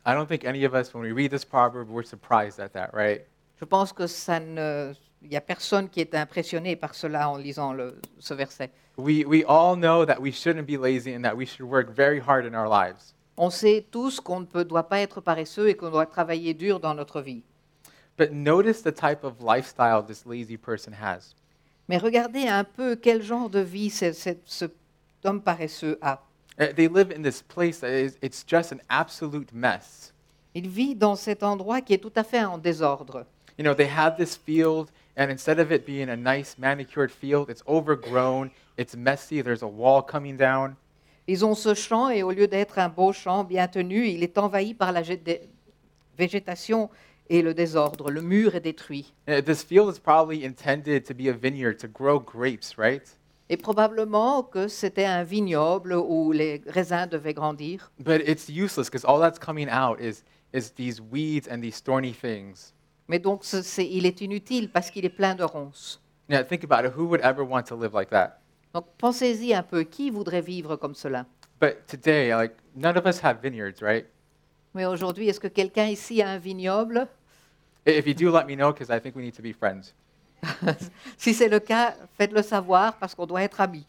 I 0.06 0.14
don't 0.14 0.26
think 0.26 0.44
any 0.44 0.64
of 0.64 0.74
us, 0.74 0.92
when 0.94 1.02
we 1.02 1.12
read 1.12 1.30
this 1.30 1.44
proverb, 1.44 1.88
we're 1.90 2.04
surprised 2.06 2.58
at 2.58 2.70
that, 2.72 2.90
right? 2.92 3.22
Je 3.60 3.64
pense 3.66 3.92
que 3.92 4.06
ça 4.06 4.40
ne, 4.40 4.94
il 5.22 5.28
n'y 5.28 5.36
a 5.36 5.40
personne 5.42 5.88
qui 5.90 6.00
est 6.00 6.14
impressionné 6.14 6.74
par 6.74 6.94
cela 6.94 7.28
en 7.28 7.36
lisant 7.36 7.72
le- 7.74 8.00
ce 8.18 8.32
verset. 8.34 8.70
We, 9.00 9.24
we 9.24 9.44
all 9.44 9.76
know 9.76 10.04
that 10.04 10.20
we 10.20 10.30
shouldn't 10.32 10.66
be 10.66 10.76
lazy 10.76 11.12
and 11.14 11.24
that 11.24 11.36
we 11.36 11.46
should 11.46 11.66
work 11.68 11.90
very 11.94 12.20
hard 12.20 12.44
in 12.46 12.54
our 12.54 12.68
lives. 12.68 13.14
On 13.36 13.50
sait 13.50 13.84
tous 13.90 14.20
qu'on 14.20 14.40
ne 14.40 14.44
peut- 14.46 14.64
doit 14.64 14.88
pas 14.88 15.00
être 15.00 15.20
paresseux 15.20 15.68
et 15.68 15.74
qu'on 15.74 15.90
doit 15.90 16.06
travailler 16.06 16.52
dur 16.54 16.78
dans 16.80 16.94
notre 16.94 17.20
vie. 17.22 17.42
But 18.18 18.32
notice 18.32 18.82
the 18.82 18.92
type 18.92 19.24
of 19.24 19.40
lifestyle 19.40 20.02
this 20.06 20.26
lazy 20.26 20.56
person 20.58 20.92
has. 20.92 21.34
Mais 21.88 21.96
regardez 21.98 22.46
un 22.46 22.64
peu 22.64 22.96
quel 22.96 23.22
genre 23.22 23.48
de 23.48 23.60
vie 23.60 23.88
ce- 23.90 24.12
ce- 24.12 24.36
cet 24.44 24.72
homme 25.24 25.40
paresseux 25.40 25.98
a. 26.02 26.20
Uh, 26.60 26.72
They 26.74 26.88
live 26.88 27.10
in 27.16 27.22
this 27.22 27.40
place 27.42 27.80
that 27.80 27.88
is, 27.90 28.18
it's 28.20 28.44
just 28.46 28.72
an 28.72 28.80
absolute 28.90 29.52
mess. 29.54 30.12
Il 30.54 30.68
vit 30.68 30.94
dans 30.94 31.16
cet 31.16 31.42
endroit 31.42 31.80
qui 31.80 31.94
est 31.94 31.98
tout 31.98 32.12
à 32.16 32.24
fait 32.24 32.44
en 32.44 32.58
désordre. 32.58 33.24
You 33.56 33.64
know, 33.64 33.74
they 33.74 33.88
have 33.88 34.16
this 34.16 34.36
field, 34.36 34.90
and 35.16 35.30
instead 35.30 35.58
of 35.58 35.70
it 35.72 35.84
being 35.86 36.08
a 36.08 36.16
nice 36.16 36.56
manicured 36.58 37.10
field, 37.10 37.50
it's 37.50 37.62
overgrown, 37.66 38.50
it's 38.76 38.94
messy, 38.96 39.42
there's 39.42 39.62
a 39.62 39.66
wall 39.68 40.02
coming 40.02 40.36
down. 40.36 40.76
Ils 41.26 41.44
ont 41.44 41.54
ce 41.54 41.74
champ 41.74 42.08
et 42.10 42.22
au 42.22 42.32
lieu 42.32 42.48
d'être 42.48 42.78
un 42.78 42.88
beau 42.88 43.12
champ 43.12 43.44
bien 43.44 43.68
tenu, 43.68 44.06
il 44.08 44.22
est 44.22 44.36
envahi 44.38 44.74
par 44.74 44.92
la 44.92 45.02
gé- 45.02 45.20
végétation 46.18 46.90
et 47.28 47.42
le 47.42 47.54
désordre. 47.54 48.10
Le 48.10 48.22
mur 48.22 48.54
est 48.54 48.60
détruit. 48.60 49.12
Uh, 49.28 49.40
This 49.40 49.62
field 49.62 49.88
is 49.94 49.98
probably 50.00 50.44
intended 50.44 51.04
to 51.06 51.14
be 51.14 51.28
a 51.28 51.32
vineyard 51.32 51.78
to 51.80 51.88
grow 51.88 52.18
grapes, 52.18 52.76
right? 52.78 53.02
Et 53.48 53.56
probablement 53.56 54.44
que 54.44 54.68
c'était 54.68 55.04
un 55.04 55.24
vignoble 55.24 55.94
où 55.94 56.30
les 56.32 56.62
raisins 56.66 57.08
devaient 57.08 57.34
grandir. 57.34 57.90
But 57.98 58.22
it's 58.26 58.48
useless 58.48 58.88
because 58.88 59.04
all 59.04 59.20
that's 59.20 59.38
coming 59.40 59.68
out 59.68 60.00
is, 60.00 60.22
is 60.52 60.70
these 60.76 61.00
weeds 61.00 61.48
and 61.48 61.60
these 61.60 61.80
thorny 61.80 62.12
things. 62.12 62.72
Mais 63.10 63.18
donc 63.18 63.42
il 63.76 64.06
est 64.06 64.20
inutile 64.20 64.70
parce 64.70 64.88
qu'il 64.88 65.04
est 65.04 65.08
plein 65.08 65.34
de 65.34 65.42
ronces. 65.42 66.00
Now, 66.28 66.44
think 66.44 66.62
about 66.62 66.86
it. 66.86 66.92
Who 66.96 67.06
would 67.06 67.20
ever 67.22 67.42
want 67.42 67.64
to 67.64 67.74
live 67.74 67.92
like 67.92 68.08
that? 68.10 68.38
Donc 68.72 68.86
pensez-y 68.98 69.52
un 69.52 69.64
peu, 69.64 69.82
qui 69.82 70.10
voudrait 70.10 70.40
vivre 70.40 70.76
comme 70.76 70.94
cela? 70.94 71.26
But 71.60 71.88
today, 71.88 72.32
like, 72.32 72.54
none 72.76 72.96
of 72.96 73.06
us 73.06 73.18
have 73.24 73.40
vineyards, 73.42 73.82
right? 73.82 74.06
Mais 74.74 74.86
aujourd'hui, 74.86 75.28
est-ce 75.28 75.40
que 75.40 75.48
quelqu'un 75.48 75.86
ici 75.86 76.22
a 76.22 76.28
un 76.28 76.38
vignoble? 76.38 77.08
If 77.84 78.06
you 78.06 78.14
do, 78.14 78.30
let 78.30 78.44
me 78.44 78.54
know 78.54 78.72
because 78.72 78.96
I 78.96 79.00
think 79.00 79.16
we 79.16 79.24
need 79.24 79.34
to 79.34 79.42
be 79.42 79.52
friends. 79.52 79.92
Si 81.18 81.34
c'est 81.34 81.48
le 81.48 81.58
cas, 81.58 81.96
faites-le 82.16 82.42
savoir 82.42 82.96
parce 82.96 83.16
qu'on 83.16 83.26
doit 83.26 83.42
être 83.42 83.60
amis. 83.60 83.86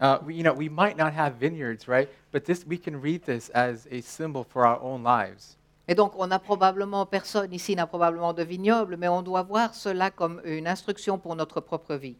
Uh, 0.00 0.16
we, 0.24 0.34
you 0.34 0.42
know, 0.42 0.54
we 0.54 0.70
might 0.70 0.96
not 0.96 1.12
have 1.12 1.34
vineyards, 1.34 1.86
right? 1.86 2.08
But 2.32 2.46
this, 2.46 2.64
we 2.66 2.78
can 2.78 2.98
read 3.02 3.22
this 3.26 3.50
as 3.50 3.86
a 3.90 4.00
symbol 4.00 4.44
for 4.44 4.66
our 4.66 4.80
own 4.80 5.02
lives. 5.02 5.55
Et 5.88 5.94
donc, 5.94 6.12
on 6.16 6.30
a 6.30 6.38
probablement, 6.38 7.06
personne 7.06 7.52
ici 7.52 7.76
n'a 7.76 7.86
probablement 7.86 8.32
de 8.32 8.42
vignoble, 8.42 8.96
mais 8.96 9.08
on 9.08 9.22
doit 9.22 9.42
voir 9.42 9.74
cela 9.74 10.10
comme 10.10 10.40
une 10.44 10.66
instruction 10.66 11.18
pour 11.18 11.36
notre 11.36 11.60
propre 11.60 11.94
vie. 11.94 12.16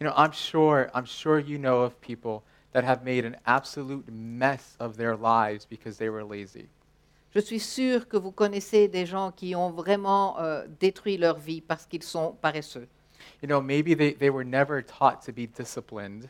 You 0.00 0.06
know, 0.06 0.14
I'm 0.16 0.32
sure, 0.32 0.88
I'm 0.94 1.04
sure 1.04 1.38
you 1.38 1.58
know 1.58 1.82
of 1.82 1.94
people 2.00 2.42
that 2.72 2.84
have 2.84 3.04
made 3.04 3.24
an 3.24 3.36
absolute 3.44 4.04
mess 4.10 4.76
of 4.80 4.96
their 4.96 5.16
lives 5.16 5.66
because 5.68 5.98
they 5.98 6.08
were 6.08 6.24
lazy. 6.24 6.68
Je 7.34 7.40
suis 7.40 7.60
sûre 7.60 8.08
que 8.08 8.16
vous 8.16 8.32
connaissez 8.32 8.88
des 8.88 9.06
gens 9.06 9.32
qui 9.32 9.54
ont 9.56 9.70
vraiment 9.70 10.38
euh, 10.38 10.66
détruit 10.80 11.16
leur 11.16 11.38
vie 11.38 11.60
parce 11.60 11.86
qu'ils 11.86 12.02
sont 12.02 12.36
paresseux. 12.40 12.88
You 13.42 13.48
know, 13.48 13.60
maybe 13.60 13.94
they, 13.94 14.14
they 14.14 14.30
were 14.30 14.44
never 14.44 14.82
taught 14.82 15.20
to 15.26 15.32
be 15.32 15.46
disciplined, 15.46 16.28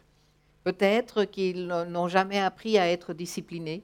Peut-être 0.64 1.24
qu'ils 1.24 1.66
n'ont 1.66 2.06
jamais 2.06 2.38
appris 2.38 2.78
à 2.78 2.88
être 2.88 3.14
disciplinés, 3.14 3.82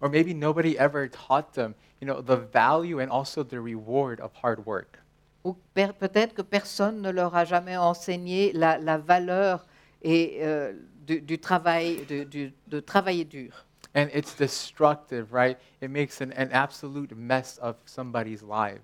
or 0.00 0.08
maybe 0.08 0.34
nobody 0.34 0.78
ever 0.78 1.08
taught 1.08 1.52
them, 1.54 1.74
you 2.00 2.06
know, 2.06 2.20
the 2.20 2.36
value 2.36 3.00
and 3.00 3.10
also 3.10 3.42
the 3.42 3.60
reward 3.60 4.20
of 4.20 4.32
hard 4.42 4.64
work. 4.66 4.98
ou 5.44 5.54
peut-être 5.74 6.32
que 6.34 6.42
personne 6.42 7.02
ne 7.02 7.10
leur 7.10 7.34
a 7.36 7.44
jamais 7.44 7.76
enseigné 7.76 8.52
la, 8.54 8.78
la 8.78 8.96
valeur 8.96 9.66
et, 10.02 10.38
euh, 10.40 10.72
du, 11.06 11.20
du 11.20 11.38
travail, 11.38 12.04
de, 12.08 12.24
du- 12.24 12.52
de 12.66 12.80
travailler 12.80 13.24
dur. 13.26 13.66
And 13.94 14.08
it's 14.14 14.34
destructive, 14.34 15.32
right? 15.32 15.58
It 15.82 15.90
makes 15.90 16.20
an, 16.20 16.32
an 16.36 16.48
absolute 16.50 17.14
mess 17.14 17.58
of 17.62 17.76
somebody's 17.84 18.42
life. 18.42 18.80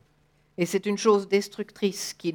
Et 0.58 0.66
c'est 0.66 0.84
une 0.84 0.98
chose 0.98 1.26
destructrice 1.26 2.12
qui 2.12 2.34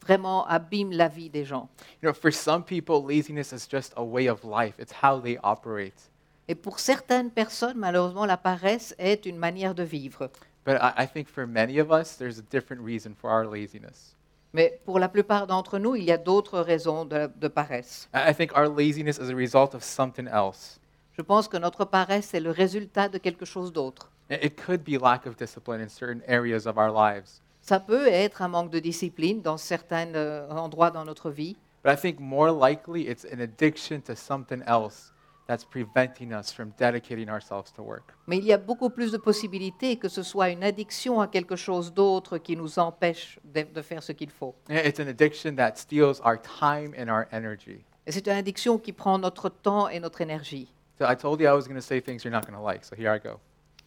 vraiment 0.00 0.46
abîme 0.46 0.92
la 0.92 1.08
vie 1.08 1.28
des 1.28 1.44
gens. 1.44 1.68
You 2.00 2.08
know, 2.08 2.14
for 2.14 2.30
some 2.32 2.62
people, 2.62 3.02
laziness 3.04 3.52
is 3.52 3.66
just 3.68 3.92
a 3.96 4.04
way 4.04 4.28
of 4.28 4.44
life. 4.44 4.78
It's 4.78 4.92
how 5.02 5.20
they 5.20 5.36
operate. 5.42 6.00
Et 6.48 6.54
pour 6.54 6.78
certaines 6.78 7.30
personnes, 7.30 7.78
malheureusement, 7.78 8.26
la 8.26 8.36
paresse 8.36 8.94
est 8.98 9.24
une 9.24 9.38
manière 9.38 9.74
de 9.74 9.82
vivre. 9.82 10.30
But 10.66 10.76
I, 10.80 11.04
I 11.04 11.06
think 11.06 11.28
for 11.28 11.46
many 11.46 11.78
of 11.78 11.90
us, 11.90 12.16
there's 12.16 12.38
a 12.38 12.42
different 12.50 12.82
reason 12.84 13.14
for 13.14 13.30
our 13.30 13.44
laziness. 13.46 14.14
Mais 14.52 14.78
pour 14.84 14.98
la 14.98 15.08
plupart 15.08 15.46
d'entre 15.46 15.78
nous, 15.78 15.96
il 15.96 16.04
y 16.04 16.12
a 16.12 16.16
d'autres 16.16 16.60
raisons 16.60 17.04
de, 17.04 17.30
de 17.36 17.48
paresse. 17.48 18.08
I 18.14 18.30
I 18.30 18.34
think 18.34 18.52
our 18.56 18.68
laziness 18.68 19.18
is 19.18 19.30
a 19.30 19.34
result 19.34 19.74
of 19.74 19.82
something 19.82 20.28
else. 20.28 20.78
Je 21.16 21.22
pense 21.22 21.48
que 21.48 21.56
notre 21.56 21.84
paresse 21.84 22.34
est 22.34 22.40
le 22.40 22.50
résultat 22.50 23.08
de 23.08 23.18
quelque 23.18 23.44
chose 23.44 23.72
d'autre. 23.72 24.10
It 24.30 24.44
it 24.44 24.62
could 24.64 24.82
be 24.84 25.00
lack 25.00 25.26
of 25.26 25.36
discipline 25.36 25.80
in 25.80 25.88
certain 25.88 26.20
areas 26.28 26.66
of 26.66 26.76
our 26.76 26.90
lives. 26.90 27.40
Ça 27.62 27.80
peut 27.80 28.06
être 28.06 28.42
un 28.42 28.48
manque 28.48 28.70
de 28.70 28.78
discipline 28.78 29.40
dans 29.40 29.56
certains 29.56 30.14
euh, 30.14 30.48
endroits 30.50 30.90
dans 30.90 31.04
notre 31.04 31.30
vie, 31.30 31.56
But 31.82 31.92
I 31.92 31.96
think 31.96 32.20
more 32.20 32.50
likely 32.50 33.08
it's 33.08 33.24
an 33.24 33.40
addiction 33.40 34.00
to 34.02 34.14
something 34.14 34.62
else 34.66 35.12
that's 35.46 35.64
preventing 35.64 36.32
us 36.32 36.52
from 36.52 36.72
dedicating 36.78 37.28
ourselves 37.28 37.72
to 37.72 37.82
work. 37.82 38.14
mais 38.26 38.38
il 38.38 38.44
y 38.44 38.52
a 38.52 38.58
beaucoup 38.58 38.90
plus 38.90 39.12
de 39.12 39.18
possibilités 39.18 39.96
que 39.96 40.08
ce 40.08 40.22
soit 40.22 40.50
une 40.50 40.64
addiction 40.64 41.20
à 41.20 41.28
quelque 41.28 41.56
chose 41.56 41.92
d'autre 41.92 42.38
qui 42.38 42.56
nous 42.56 42.78
empêche 42.78 43.38
de, 43.44 43.62
de 43.62 43.82
faire 43.82 44.02
ce 44.02 44.12
qu'il 44.12 44.30
faut. 44.30 44.54
It's 44.68 45.00
an 45.00 45.08
addiction 45.08 45.56
that 45.56 45.76
steals 45.76 46.20
our 46.24 46.38
time 46.40 46.94
and 46.98 47.08
our 47.08 47.26
energy. 47.32 47.84
Et 48.06 48.12
c'est 48.12 48.26
une 48.26 48.34
addiction 48.34 48.78
qui 48.78 48.92
prend 48.92 49.18
notre 49.18 49.48
temps 49.48 49.88
et 49.88 50.00
notre 50.00 50.20
énergie. 50.20 50.72
So 50.98 51.06
I 51.06 51.16
told 51.16 51.40
you 51.40 51.48
I 51.48 51.52
was 51.52 51.66
going 51.66 51.74
to 51.76 51.80
say 51.80 52.00
things 52.00 52.22
you're 52.24 52.30
not 52.30 52.42
going 52.46 52.56
to 52.56 52.64
like, 52.64 52.84
so 52.84 52.94
here 52.94 53.12
I 53.12 53.18
go. 53.18 53.40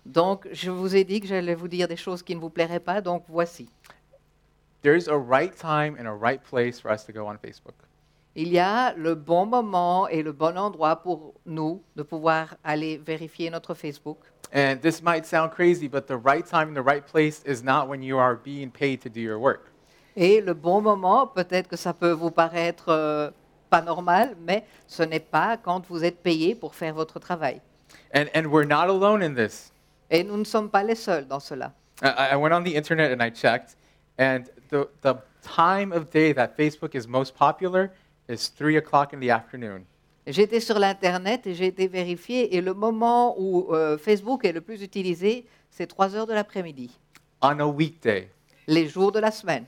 Donc, 0.06 0.48
je 0.52 0.72
vous 0.72 0.96
ai 0.96 1.04
dit 1.04 1.20
que 1.20 1.28
j'allais 1.28 1.56
vous 1.56 1.68
dire 1.68 1.88
des 1.88 1.98
choses 1.98 2.24
qui 2.24 2.36
ne 2.36 2.40
vous 2.40 2.50
plairaient 2.50 2.80
pas, 2.80 3.02
donc 3.02 3.24
voici. 3.28 3.70
There's 4.82 5.08
a 5.08 5.18
right 5.18 5.54
time 5.56 5.98
and 6.00 6.06
a 6.08 6.14
right 6.14 6.42
place 6.42 6.80
for 6.80 6.92
us 6.92 7.06
to 7.06 7.12
go 7.12 7.28
on 7.28 7.38
Facebook. 7.38 7.76
Il 8.39 8.50
y 8.50 8.60
a 8.60 8.94
le 8.94 9.15
bon 9.15 9.48
moment 9.48 10.08
et 10.10 10.22
le 10.22 10.32
bon 10.32 10.56
endroit 10.60 10.98
pour 10.98 11.34
nous 11.48 11.82
de 11.96 12.03
pouvoir 12.03 12.56
aller 12.63 13.01
vérifier 13.03 13.50
notre 13.50 13.74
Facebook. 13.74 14.20
And 14.53 14.77
this 14.79 15.01
might 15.01 15.25
sound 15.25 15.50
crazy, 15.50 15.88
but 15.88 16.06
the 16.06 16.20
right 16.24 16.46
time 16.46 16.67
and 16.70 16.75
the 16.75 16.86
right 16.86 17.03
place 17.03 17.41
is 17.48 17.63
not 17.63 17.88
when 17.88 18.03
you 18.03 18.20
are 18.20 18.36
being 18.36 18.70
paid 18.70 19.01
to 19.01 19.10
do 19.10 19.20
your 19.20 19.39
work. 19.39 19.72
Et 20.15 20.39
le 20.39 20.53
bon 20.53 20.82
moment, 20.82 21.25
peut-être 21.25 21.67
que 21.67 21.75
ça 21.75 21.94
peut 21.94 22.12
vous 22.12 22.29
paraître 22.29 22.89
euh, 22.89 23.32
pas 23.72 23.82
normal, 23.82 24.36
mais 24.46 24.65
ce 24.86 25.01
n'est 25.01 25.20
pas 25.20 25.58
quand 25.58 25.88
vous 25.88 26.03
êtes 26.03 26.22
payé 26.22 26.53
pour 26.53 26.75
faire 26.75 26.94
votre 26.94 27.17
travail. 27.17 27.60
And, 28.13 28.25
and 28.36 28.51
we're 28.51 28.67
not 28.67 28.88
alone 28.88 29.24
in 29.24 29.34
this. 29.34 29.72
Et 30.12 30.24
nous 30.24 30.38
ne 30.38 30.44
sommes 30.44 30.70
pas 30.70 30.84
les 30.84 30.94
seuls 30.94 31.27
dans 31.27 31.41
cela. 31.41 31.74
I, 32.03 32.34
I 32.34 32.36
went 32.36 32.53
on 32.53 32.63
the 32.63 32.75
internet 32.75 33.12
and 33.12 33.20
I 33.20 33.32
checked, 33.32 33.75
and 34.20 34.44
the, 34.70 34.88
the 35.01 35.15
time 35.41 35.91
of 35.91 36.12
day 36.12 36.34
that 36.34 36.56
Facebook 36.56 36.94
is 36.94 37.08
most 37.08 37.36
popular 37.36 37.89
is 38.30 38.50
3 38.56 38.78
o'clock 38.78 39.14
in 39.14 39.20
the 39.20 39.30
afternoon. 39.30 39.84
J'étais 40.26 40.60
sur 40.60 40.78
l'Internet 40.78 41.48
et 41.48 41.54
j'ai 41.54 41.68
été 41.68 41.88
vérifié, 41.88 42.56
et 42.56 42.62
le 42.62 42.74
moment 42.74 43.36
où 43.40 43.74
euh, 43.74 43.98
Facebook 43.98 44.44
est 44.44 44.52
le 44.52 44.60
plus 44.62 44.82
utilisé, 44.84 45.46
c'est 45.70 45.88
3 45.88 46.16
heures 46.16 46.28
de 46.28 46.34
l'après-midi, 46.34 46.92
on 47.42 47.60
a 47.60 47.66
weekday. 47.66 48.30
les 48.68 48.88
jours 48.90 49.12
de 49.14 49.20
la 49.20 49.32
semaine. 49.32 49.66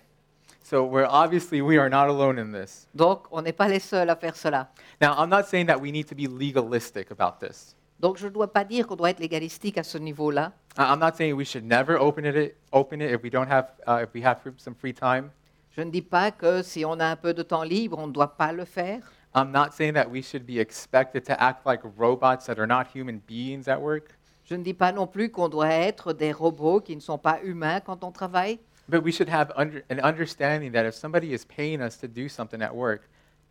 So 0.63 0.83
we're 0.83 1.07
obviously 1.09 1.61
we 1.61 1.77
are 1.79 1.89
not 1.89 2.09
alone 2.09 2.37
in 2.37 2.51
this. 2.51 2.87
Donc, 2.93 3.23
on 3.31 3.41
n'est 3.41 3.53
pas 3.53 3.67
les 3.69 3.79
seuls 3.79 4.09
à 4.09 4.15
faire 4.15 4.35
cela. 4.35 4.69
Now, 5.01 5.13
I'm 5.17 5.29
not 5.29 5.43
saying 5.47 5.65
that 5.67 5.77
we 5.79 5.91
need 5.91 6.07
to 6.09 6.15
be 6.15 6.27
legalistic 6.27 7.09
about 7.11 7.39
this. 7.39 7.75
Donc, 7.99 8.17
je 8.17 8.27
ne 8.27 8.31
dois 8.31 8.51
pas 8.51 8.63
dire 8.65 8.85
qu'on 8.85 8.95
doit 8.95 9.09
être 9.09 9.19
légalistique 9.19 9.77
à 9.77 9.83
ce 9.83 9.97
niveau-là. 9.97 10.51
I- 10.77 10.81
I'm 10.93 10.99
not 10.99 11.15
saying 11.15 11.33
we 11.35 11.45
should 11.45 11.65
never 11.65 11.95
open 11.99 12.25
it 12.25 12.55
open 12.71 13.01
it 13.01 13.11
if 13.11 13.23
we 13.23 13.31
don't 13.31 13.49
have 13.49 13.71
uh, 13.87 14.03
if 14.03 14.09
we 14.13 14.21
have 14.23 14.37
some 14.57 14.75
free 14.75 14.93
time. 14.93 15.31
Je 15.71 15.81
ne 15.81 15.91
dis 15.91 16.01
pas 16.01 16.31
que 16.31 16.61
si 16.61 16.83
on 16.85 16.99
a 16.99 17.05
un 17.05 17.15
peu 17.15 17.33
de 17.33 17.43
temps 17.43 17.63
libre, 17.63 17.97
on 17.99 18.07
ne 18.07 18.11
doit 18.11 18.35
pas 18.35 18.51
le 18.51 18.65
faire. 18.65 19.01
I'm 19.35 19.51
not 19.51 19.71
saying 19.73 19.93
that 19.93 20.09
we 20.09 20.23
should 20.23 20.45
be 20.45 20.59
expected 20.59 21.23
to 21.25 21.33
act 21.39 21.65
like 21.65 21.81
robots 21.97 22.45
that 22.47 22.57
are 22.57 22.67
not 22.67 22.87
human 22.93 23.21
beings 23.27 23.67
at 23.67 23.79
work. 23.79 24.17
Je 24.45 24.55
ne 24.55 24.63
dis 24.63 24.73
pas 24.73 24.91
non 24.91 25.05
plus 25.05 25.29
qu'on 25.29 25.47
doit 25.47 25.69
être 25.69 26.11
des 26.11 26.31
robots 26.31 26.81
qui 26.81 26.95
ne 26.95 27.01
sont 27.01 27.19
pas 27.19 27.39
humains 27.43 27.79
quand 27.81 28.03
on 28.03 28.11
travaille. 28.11 28.59
But 28.87 29.03
we 29.03 29.13
should 29.13 29.29
have 29.29 29.51
under, 29.55 29.83
an 29.91 29.99
understanding 29.99 30.71
that 30.71 30.87
if 30.87 30.95
somebody 30.95 31.33
is 31.33 31.45
paying 31.45 31.79
us 31.79 31.99
to 31.99 32.07
do 32.07 32.27
something 32.27 32.63
at 32.63 32.73
work, 32.73 33.07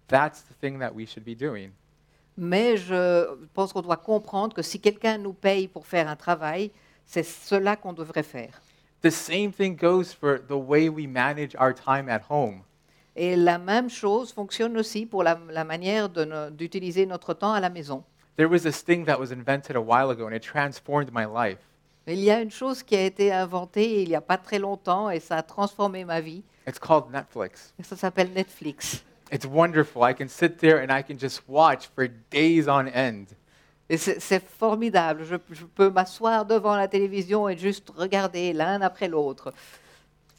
that's 0.09 0.43
the 0.43 0.55
thing 0.61 0.81
that 0.81 0.93
we 0.93 1.07
should 1.07 1.25
be 1.25 1.37
doing. 1.37 1.71
Mais 2.37 2.77
je 2.77 3.27
pense 3.55 3.73
qu'on 3.73 3.83
doit 3.83 3.97
comprendre 3.97 4.55
que 4.55 4.63
si 4.63 4.81
quelqu'un 4.81 5.19
nous 5.19 5.33
paye 5.33 5.69
pour 5.69 5.87
faire 5.87 6.09
un 6.09 6.17
travail, 6.17 6.73
c'est 7.07 7.23
cela 7.23 7.77
qu'on 7.77 7.93
devrait 7.93 8.25
faire. 8.25 8.61
The 9.03 9.11
same 9.11 9.53
thing 9.53 9.77
goes 9.77 10.13
for 10.13 10.39
the 10.39 10.57
way 10.57 10.89
we 10.89 11.07
manage 11.07 11.55
our 11.59 11.73
time 11.73 12.09
at 12.09 12.23
home. 12.29 12.63
Et 13.15 13.37
la 13.37 13.59
même 13.59 13.89
chose 13.91 14.33
fonctionne 14.33 14.77
aussi 14.77 15.07
pour 15.07 15.23
la, 15.23 15.39
la 15.51 15.65
manière 15.65 16.09
de 16.09 16.25
no- 16.25 16.51
d'utiliser 16.51 17.07
notre 17.07 17.35
temps 17.35 17.53
à 17.53 17.61
la 17.61 17.71
maison. 17.71 18.05
There 18.37 18.49
was 18.49 18.61
this 18.61 18.85
thing 18.85 19.05
that 19.07 19.19
was 19.19 19.33
invented 19.33 19.77
a 19.77 19.81
while 19.81 20.11
ago 20.11 20.27
and 20.27 20.33
it 20.35 20.43
transformed 20.43 21.11
my 21.13 21.25
life. 21.27 21.59
Il 22.07 22.21
y 22.21 22.31
a 22.31 22.41
une 22.41 22.51
chose 22.51 22.83
qui 22.83 22.97
a 22.97 23.05
été 23.05 23.33
inventée 23.33 24.03
il 24.03 24.09
n'y 24.09 24.15
a 24.15 24.21
pas 24.21 24.39
très 24.39 24.59
longtemps 24.59 25.11
et 25.11 25.21
ça 25.21 25.37
a 25.37 25.43
transformé 25.43 26.05
ma 26.05 26.21
vie. 26.21 26.43
It's 26.67 26.79
called 26.79 27.11
Netflix. 27.13 27.73
Et 27.79 27.83
ça 27.83 27.97
s'appelle 27.97 28.31
Netflix. 28.33 29.05
It's 29.33 29.45
wonderful. 29.45 30.03
I 30.09 30.15
can 30.15 30.29
sit 30.29 30.59
there 30.59 30.79
and 30.81 30.91
I 30.91 31.03
can 31.03 31.19
just 31.19 31.43
watch 31.49 31.89
for 31.95 32.09
days 32.31 32.67
on 32.69 32.87
end. 32.89 33.27
Et 33.91 33.97
c'est 33.97 34.43
formidable. 34.47 35.25
Je, 35.25 35.37
je 35.51 35.65
peux 35.65 35.89
m'asseoir 35.91 36.45
devant 36.45 36.77
la 36.77 36.89
télévision 36.89 37.49
et 37.49 37.57
juste 37.57 37.91
regarder 37.97 38.53
l'un 38.53 38.83
après 38.83 39.09
l'autre. 39.09 39.53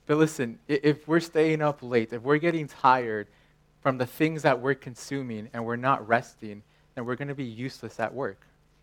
But 0.08 0.18
listen, 0.20 0.58
if 0.68 1.08
we're 1.08 1.20
staying 1.22 1.62
up 1.62 1.82
late, 1.82 2.13
if 2.13 2.22
we're 2.24 2.39
getting 2.39 2.68
tired 2.68 3.27
from 3.82 3.98
the 3.98 4.06
things 4.06 4.41
that 4.44 4.60
we're 4.60 4.75
consuming 4.79 5.50
and 5.53 5.63
we're 5.65 5.77
not 5.79 6.08
resting, 6.08 6.62
then 6.96 7.06
we're 7.06 7.15
going 7.15 7.27
to 7.29 7.36
be 7.36 7.44
useless 7.44 8.00
at 8.00 8.13
work. 8.13 8.38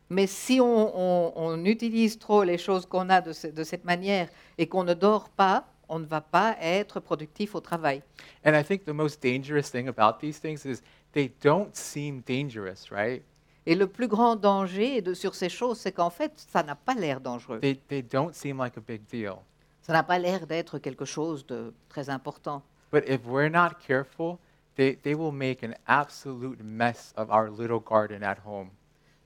Mais 0.08 0.28
si 0.28 0.60
on, 0.60 0.92
on- 0.94 1.32
on 1.36 1.64
utilise 1.64 2.16
trop 2.18 2.44
les 2.44 2.58
choses 2.58 2.86
qu'on 2.86 3.08
a 3.10 3.20
de, 3.20 3.32
ce- 3.32 3.48
de 3.48 3.64
cette 3.64 3.84
manière 3.84 4.28
et 4.56 4.66
qu'on 4.68 4.84
ne 4.84 4.94
dort 4.94 5.28
pas, 5.30 5.64
on 5.88 5.98
ne 6.00 6.06
va 6.06 6.20
pas 6.20 6.56
être 6.60 7.00
productif 7.00 7.54
au 7.56 7.60
travail. 7.60 8.02
And 8.44 8.54
I 8.56 8.62
think 8.62 8.84
the 8.84 8.92
most 8.94 9.20
dangerous 9.22 9.70
thing 9.70 9.88
about 9.88 10.20
these 10.20 10.38
things 10.40 10.64
is 10.64 10.80
they 11.12 11.32
don't 11.42 11.74
seem 11.76 12.20
dangerous, 12.26 12.90
right? 12.92 13.22
Et 13.66 13.74
le 13.74 13.86
plus 13.88 14.06
grand 14.06 14.36
danger 14.36 15.02
de, 15.02 15.12
sur 15.12 15.34
ces 15.34 15.48
choses, 15.48 15.78
c'est 15.80 15.92
qu'en 15.92 16.10
fait, 16.10 16.32
ça 16.36 16.62
n'a 16.62 16.76
pas 16.76 16.94
l'air 16.94 17.20
dangereux. 17.20 17.58
They, 17.60 17.76
they 17.88 18.02
don't 18.02 18.32
seem 18.32 18.58
like 18.58 18.76
a 18.76 18.80
big 18.80 19.02
deal. 19.10 19.34
Ça 19.82 19.92
n'a 19.92 20.02
pas 20.04 20.18
l'air 20.18 20.46
d'être 20.46 20.78
quelque 20.78 21.04
chose 21.04 21.44
de 21.46 21.72
très 21.88 22.08
important. 22.08 22.62
But 22.92 23.04
if 23.08 23.24
we're 23.26 23.50
not 23.50 23.78
careful, 23.84 24.38
they, 24.76 24.96
they 24.96 25.14
will 25.14 25.32
make 25.32 25.64
an 25.64 25.74
absolute 25.86 26.62
mess 26.62 27.12
of 27.16 27.28
our 27.30 27.50
little 27.50 27.80
garden 27.80 28.22
at 28.22 28.38
home. 28.44 28.70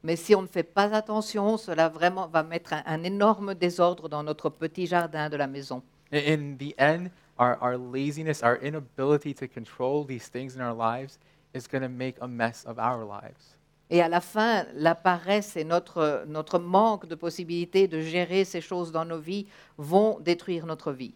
Mais 0.03 0.17
si 0.17 0.35
on 0.35 0.41
ne 0.43 0.47
fait 0.47 0.63
pas 0.63 0.95
attention, 0.95 1.59
cela 1.59 1.91
vraiment 1.91 2.27
va 2.27 2.43
mettre 2.43 2.73
un, 2.73 2.83
un 2.87 3.03
énorme 3.03 3.55
désordre 3.55 4.09
dans 4.09 4.23
notre 4.23 4.49
petit 4.49 4.87
jardin 4.87 5.29
de 5.29 5.37
la 5.37 5.47
maison. 5.47 5.83
In- 6.13 6.57
the 6.57 6.75
end, 6.79 7.11
our, 7.39 7.59
our 7.61 7.77
laziness, 7.77 8.43
our 8.43 8.59
inability 8.63 9.35
to 9.35 9.47
control 9.47 10.07
these 10.07 10.31
things 10.31 10.57
in 10.57 10.63
our 10.63 10.75
lives 10.75 11.19
is 11.55 11.69
going 11.71 11.83
to 11.83 11.91
make 11.91 12.17
a 12.23 12.27
mess 12.27 12.65
of 12.65 12.79
our 12.79 13.05
lives. 13.05 13.59
Et 13.91 14.01
à 14.01 14.09
la 14.09 14.21
fin, 14.21 14.65
la 14.75 14.95
paresse 14.95 15.57
et 15.57 15.65
notre, 15.65 16.25
notre 16.29 16.59
manque 16.59 17.07
de 17.07 17.17
possibilité 17.17 17.89
de 17.89 18.01
gérer 18.01 18.45
ces 18.45 18.61
choses 18.61 18.93
dans 18.93 19.05
nos 19.05 19.19
vies 19.19 19.47
vont 19.77 20.21
détruire 20.21 20.65
notre 20.65 20.93
vie. 20.93 21.15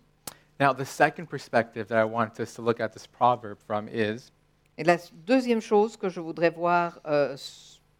Now, 0.61 0.73
the 0.75 0.85
second 0.85 1.27
perspective 1.27 1.87
that 1.87 2.01
I 2.01 2.05
want 2.05 2.41
us 2.41 2.55
to 2.55 2.63
look 2.63 2.81
at 2.81 2.91
this 2.91 3.07
proverb 3.07 3.59
from 3.67 3.89
is 3.89 4.31
Et 4.77 4.85
la 4.85 4.97
deuxième 5.27 5.61
chose 5.61 5.97
que 5.97 6.09
je 6.09 6.21
voudrais 6.21 6.51
voir 6.51 6.99
euh, 7.07 7.37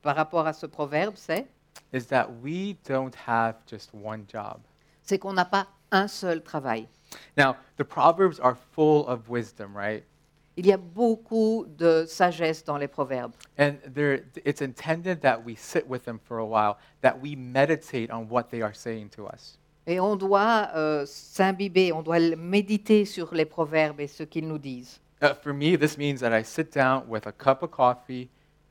par 0.03 0.17
rapport 0.17 0.47
à 0.47 0.53
ce 0.53 0.67
proverbe, 0.67 1.15
c'est 1.17 1.47
is 1.93 2.07
that 2.07 2.29
we 2.43 2.77
don't 2.89 3.15
have 3.27 3.57
just 3.67 3.91
one 3.95 4.25
job. 4.29 4.59
c'est 5.03 5.19
qu'on 5.19 5.33
n'a 5.33 5.45
pas 5.45 5.69
un 5.93 6.09
seul 6.09 6.43
travail. 6.43 6.89
Now, 7.37 7.55
the 7.77 7.85
proverbs 7.85 8.41
are 8.41 8.57
full 8.73 9.05
of 9.07 9.29
wisdom, 9.29 9.77
right? 9.77 10.05
Il 10.57 10.67
y 10.67 10.73
a 10.73 10.77
beaucoup 10.77 11.67
de 11.77 12.05
sagesse 12.07 12.65
dans 12.65 12.77
les 12.79 12.87
proverbes. 12.87 13.33
And 13.59 13.75
they're, 13.93 14.23
it's 14.45 14.61
intended 14.61 15.21
that 15.23 15.41
we 15.45 15.57
sit 15.57 15.85
with 15.89 16.05
them 16.05 16.19
for 16.19 16.39
a 16.39 16.45
while, 16.47 16.77
that 17.03 17.17
we 17.21 17.35
meditate 17.37 18.11
on 18.13 18.29
what 18.31 18.45
they 18.51 18.63
are 18.63 18.75
saying 18.75 19.09
to 19.17 19.27
us. 19.27 19.59
Et 19.87 19.99
on 20.01 20.17
doit 20.17 20.71
euh, 20.77 21.05
s'imbiber, 21.07 21.93
on 21.93 22.03
doit 22.03 22.21
méditer 22.37 23.05
sur 23.05 23.35
les 23.35 23.45
proverbes 23.45 24.01
et 24.01 24.07
ce 24.07 24.23
qu'ils 24.23 24.47
nous 24.47 24.59
disent. 24.59 25.01
Uh, 25.21 25.35
for 25.43 25.53
me, 25.53 25.77
this 25.77 25.99
means 25.99 26.21
that 26.21 26.33
I 26.39 26.43
sit 26.45 26.73
down 26.73 27.03
with 27.09 27.27
a 27.27 27.33
cup 27.33 27.63
of 27.63 27.71
coffee 27.71 28.29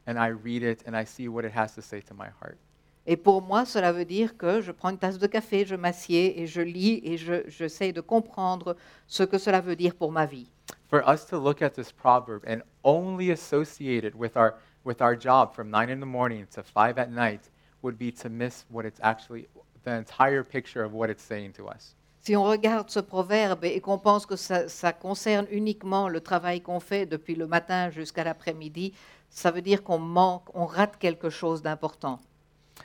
and 0.07 0.13
I 0.17 0.29
read 0.29 0.63
it 0.63 0.83
and 0.87 0.95
I 0.95 1.05
see 1.05 1.27
what 1.27 1.43
it 1.43 1.51
has 1.55 1.75
to 1.75 1.81
say 1.81 2.01
to 2.01 2.13
my 2.13 2.27
heart. 2.41 2.57
Et 3.05 3.17
pour 3.17 3.41
moi, 3.41 3.65
cela 3.65 3.91
veut 3.91 4.05
dire 4.05 4.37
que 4.37 4.61
je 4.61 4.71
prends 4.71 4.89
une 4.89 4.97
tasse 4.97 5.19
de 5.19 5.27
café, 5.27 5.65
je 5.65 5.75
m'assieds 5.75 6.39
et 6.41 6.47
je 6.47 6.61
lis 6.61 7.01
et 7.03 7.17
je- 7.17 7.47
j'essaie 7.49 7.91
de 7.91 7.99
comprendre 7.99 8.77
ce 9.07 9.23
que 9.23 9.37
cela 9.37 9.59
veut 9.59 9.75
dire 9.75 9.93
pour 9.93 10.11
ma 10.13 10.25
vie. 10.25 10.49
For 10.93 11.09
us 11.09 11.25
to 11.31 11.39
look 11.39 11.63
at 11.63 11.73
this 11.73 11.91
proverb 11.91 12.43
and 12.45 12.61
only 12.83 13.31
associate 13.31 14.05
it 14.05 14.13
with 14.13 14.37
our, 14.37 14.59
with 14.83 15.01
our 15.01 15.15
job 15.15 15.55
from 15.55 15.71
9 15.71 15.89
in 15.89 15.99
the 15.99 16.05
morning 16.05 16.45
to 16.51 16.61
5 16.61 16.99
at 16.99 17.11
night 17.11 17.49
would 17.81 17.97
be 17.97 18.11
to 18.11 18.29
miss 18.29 18.65
what 18.69 18.85
it's 18.85 18.99
actually, 19.01 19.47
the 19.85 19.95
entire 19.95 20.43
picture 20.43 20.83
of 20.83 20.93
what 20.93 21.09
it's 21.09 21.23
saying 21.23 21.53
to 21.53 21.67
us. 21.67 21.95
Si 22.21 22.35
on 22.35 22.43
regarde 22.43 22.91
ce 22.91 22.99
proverbe 22.99 23.63
et 23.65 23.81
qu'on 23.81 23.97
pense 23.97 24.27
que 24.27 24.35
ça, 24.35 24.69
ça 24.69 24.93
concerne 24.93 25.47
uniquement 25.49 26.09
le 26.09 26.21
travail 26.21 26.61
qu'on 26.61 26.79
fait 26.79 27.07
depuis 27.07 27.33
le 27.33 27.47
matin 27.47 27.89
jusqu'à 27.89 28.23
l'après-midi, 28.23 28.93
ça 29.31 29.49
veut 29.49 29.63
dire 29.63 29.83
qu'on 29.83 29.97
manque, 29.97 30.45
on 30.53 30.67
rate 30.67 30.99
quelque 30.99 31.31
chose 31.31 31.63
d'important. 31.63 32.19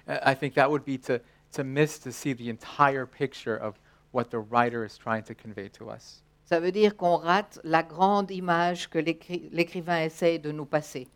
I 0.09 0.35
think 0.35 0.54
that 0.54 0.70
would 0.70 0.87
be 0.87 0.96
to, 1.00 1.18
to 1.52 1.62
miss 1.62 1.98
to 1.98 2.11
see 2.11 2.33
the 2.33 2.48
entire 2.48 3.04
picture 3.04 3.59
of 3.59 3.78
what 4.12 4.30
the 4.30 4.38
writer 4.38 4.83
is 4.83 4.96
trying 4.96 5.24
to 5.24 5.35
convey 5.35 5.68
to 5.68 5.90
us. 5.90 6.22
Ça 6.48 6.61
veut 6.61 6.72
dire 6.72 6.96
qu'on 6.96 7.16
rate 7.18 7.61
la 7.62 7.82
grande 7.82 8.30
image 8.30 8.88
que 8.88 8.98
l'écri- 8.98 9.50
l'écrivain 9.52 10.00
essaie 10.00 10.38
de 10.38 10.50
nous 10.50 10.64
passer. 10.64 11.06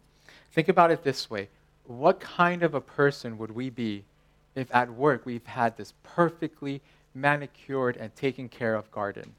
Think 0.55 0.69
about 0.69 0.93
it 0.93 1.03
this 1.03 1.31
way 1.31 1.49
What 1.87 2.19
kind 2.37 2.63
of 2.63 2.75
a 2.75 2.81
person 2.81 3.39
would 3.39 3.51
we 3.51 3.71
be 3.71 4.05
if 4.55 4.69
at 4.73 4.89
work 4.91 5.25
we've 5.25 5.47
had 5.47 5.77
this 5.77 5.95
perfectly 6.15 6.81
manicured 7.15 7.97
and 7.99 8.11
taken 8.15 8.49
care 8.49 8.75
of 8.77 8.91
garden? 8.93 9.33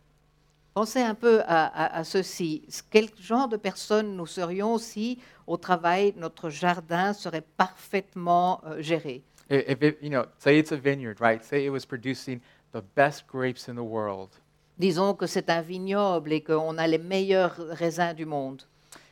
Pensez 0.76 1.02
un 1.04 1.14
peu 1.14 1.42
à, 1.46 1.68
à- 1.68 2.00
à 2.00 2.04
ceci. 2.04 2.64
Quel 2.90 3.10
genre 3.20 3.48
de 3.48 3.58
personne 3.58 4.16
nous 4.16 4.26
serions 4.26 4.80
si, 4.80 5.20
au 5.46 5.56
travail, 5.58 6.14
notre 6.18 6.50
jardin 6.50 7.14
serait 7.14 7.44
parfaitement 7.56 8.60
euh, 8.66 8.82
géré? 8.82 9.22
If 9.52 9.84
it, 9.84 10.00
you 10.02 10.10
know, 10.10 10.26
say 10.40 10.58
it's 10.58 10.72
a 10.72 10.78
vineyard, 10.78 11.18
right? 11.22 11.44
Say 11.44 11.66
it 11.66 11.70
was 11.70 11.86
producing 11.86 12.40
the 12.72 12.82
best 12.96 13.28
grapes 13.28 13.68
in 13.68 13.76
the 13.76 13.84
world, 13.84 14.30
Disons 14.78 15.14
que 15.16 15.28
c'est 15.28 15.50
un 15.50 15.62
vignoble 15.62 16.34
et 16.34 16.42
qu'on 16.42 16.78
a 16.78 16.88
les 16.88 16.98
meilleurs 16.98 17.56
raisins 17.58 18.14
du 18.16 18.26
monde. 18.26 18.64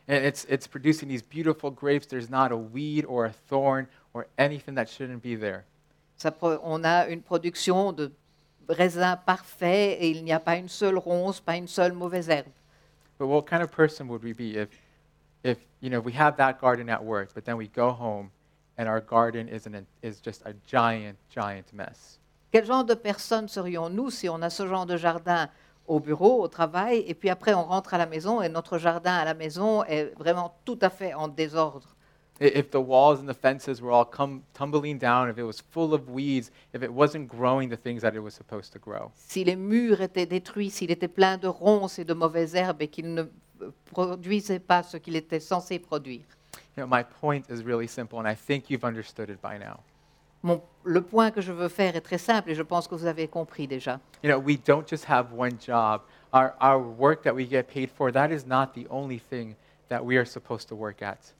and 0.07 0.25
it's 0.25 0.45
it's 0.49 0.67
producing 0.67 1.07
these 1.07 1.21
beautiful 1.21 1.69
grapes. 1.71 2.07
There's 2.07 2.29
not 2.29 2.51
a 2.51 2.57
weed 2.57 3.05
or 3.05 3.25
a 3.25 3.31
thorn 3.49 3.87
or 4.13 4.27
anything 4.37 4.75
that 4.75 4.89
shouldn't 4.89 5.21
be 5.21 5.35
there. 5.35 5.63
Ça 6.17 6.31
pro- 6.31 6.59
on 6.63 6.83
a 6.83 7.07
une 7.07 7.21
production 7.21 7.93
de 7.93 8.11
raisins 8.67 9.17
parfaits 9.25 9.97
et 10.01 10.09
il 10.09 10.23
n'y 10.23 10.33
a 10.33 10.39
pas 10.39 10.57
une 10.57 10.67
seule 10.69 10.97
ronce, 10.97 11.39
pas 11.39 11.55
une 11.55 11.67
seule 11.67 11.93
mauvaise 11.93 12.29
herbe. 12.29 12.49
But 13.19 13.27
what 13.27 13.43
kind 13.45 13.61
of 13.61 13.71
person 13.71 14.07
would 14.09 14.23
we 14.23 14.33
be 14.33 14.57
if, 14.57 14.69
if 15.43 15.59
you 15.79 15.89
know, 15.89 15.99
we 16.01 16.11
have 16.13 16.35
that 16.37 16.59
garden 16.59 16.89
at 16.89 17.03
work, 17.03 17.33
but 17.35 17.45
then 17.45 17.55
we 17.55 17.67
go 17.67 17.91
home 17.91 18.31
and 18.77 18.89
our 18.89 18.99
garden 18.99 19.47
is 19.47 19.67
an, 19.67 19.85
is 20.01 20.19
just 20.19 20.41
a 20.45 20.53
giant, 20.65 21.17
giant 21.29 21.71
mess? 21.73 22.17
Quel 22.51 22.65
genre 22.65 22.83
de 22.83 22.93
personne 22.93 23.47
serions-nous 23.47 24.09
si 24.09 24.27
on 24.29 24.41
a 24.41 24.49
ce 24.49 24.67
genre 24.67 24.85
de 24.85 24.97
jardin 24.97 25.49
au 25.87 25.99
bureau, 25.99 26.41
au 26.41 26.47
travail, 26.47 27.03
et 27.07 27.13
puis 27.13 27.29
après 27.29 27.53
on 27.53 27.63
rentre 27.63 27.93
à 27.93 27.97
la 27.97 28.05
maison 28.05 28.41
et 28.41 28.49
notre 28.49 28.77
jardin 28.77 29.13
à 29.13 29.25
la 29.25 29.33
maison 29.33 29.83
est 29.85 30.13
vraiment 30.17 30.53
tout 30.65 30.77
à 30.81 30.89
fait 30.89 31.13
en 31.13 31.27
désordre? 31.27 31.95
I- 32.39 32.51
If 32.57 32.71
the 32.71 32.75
walls 32.77 33.19
and 33.19 33.27
the 33.27 33.35
fences 33.37 33.81
were 33.81 33.93
all 33.93 34.05
come 34.05 34.41
tumbling 34.53 34.97
down, 34.97 35.29
if 35.29 35.37
it 35.37 35.43
was 35.43 35.61
full 35.71 35.93
of 35.93 36.09
weeds, 36.09 36.51
if 36.73 36.81
it 36.81 36.89
wasn't 36.91 37.27
growing 37.27 37.69
the 37.69 37.77
things 37.77 38.01
that 38.01 38.13
it 38.15 38.19
was 38.21 38.31
supposed 38.31 38.73
to 38.73 38.79
grow. 38.79 39.11
Si 39.15 39.43
les 39.43 39.55
murs 39.55 40.01
étaient 40.01 40.25
détruits, 40.25 40.71
s'il 40.71 40.91
était 40.91 41.07
plein 41.07 41.37
de 41.37 41.47
ronces 41.47 41.99
et 41.99 42.05
de 42.05 42.13
mauvaises 42.13 42.55
herbes 42.55 42.81
et 42.81 42.87
qu'il 42.87 43.13
ne 43.13 43.23
euh, 43.61 43.69
produisait 43.91 44.59
pas 44.59 44.81
ce 44.83 44.97
qu'il 44.97 45.15
était 45.15 45.39
censé 45.39 45.77
produire. 45.79 46.23
You 46.77 46.83
know, 46.83 46.87
my 46.87 47.03
point 47.03 47.43
is 47.49 47.63
really 47.63 47.87
simple, 47.87 48.17
and 48.19 48.25
I 48.27 48.35
think 48.35 48.69
you've 48.69 48.85
understood 48.85 49.29
it 49.29 49.39
by 49.41 49.57
now. 49.59 49.79
Mon- 50.43 50.61
le 50.83 51.01
point 51.01 51.29
que 51.31 51.41
je 51.41 51.51
veux 51.51 51.69
faire 51.69 51.95
est 51.95 52.01
très 52.01 52.17
simple 52.17 52.49
et 52.49 52.55
je 52.55 52.63
pense 52.63 52.87
que 52.87 52.95
vous 52.95 53.05
avez 53.05 53.27
compris 53.27 53.67
déjà. 53.67 53.99
You 54.23 54.29
know, 54.31 54.39
we 54.39 54.57
don't 54.57 54.87
just 54.87 55.05
have 55.09 55.27
one 55.37 55.57
job. 55.59 56.01
Our, 56.33 56.53
our 56.61 56.79
work 56.81 57.21
that 57.23 57.33
we 57.33 57.45
get 57.47 57.63
paid 57.67 57.89
for, 57.89 58.11
that 58.11 58.31
is 58.31 58.45
not 58.47 58.73
the 58.73 58.87
only 58.89 59.19
thing 59.19 59.55
that 59.89 60.03
we 60.03 60.17
are 60.17 60.25
supposed 60.25 60.67
to 60.69 60.75
work 60.75 61.01
at. 61.01 61.33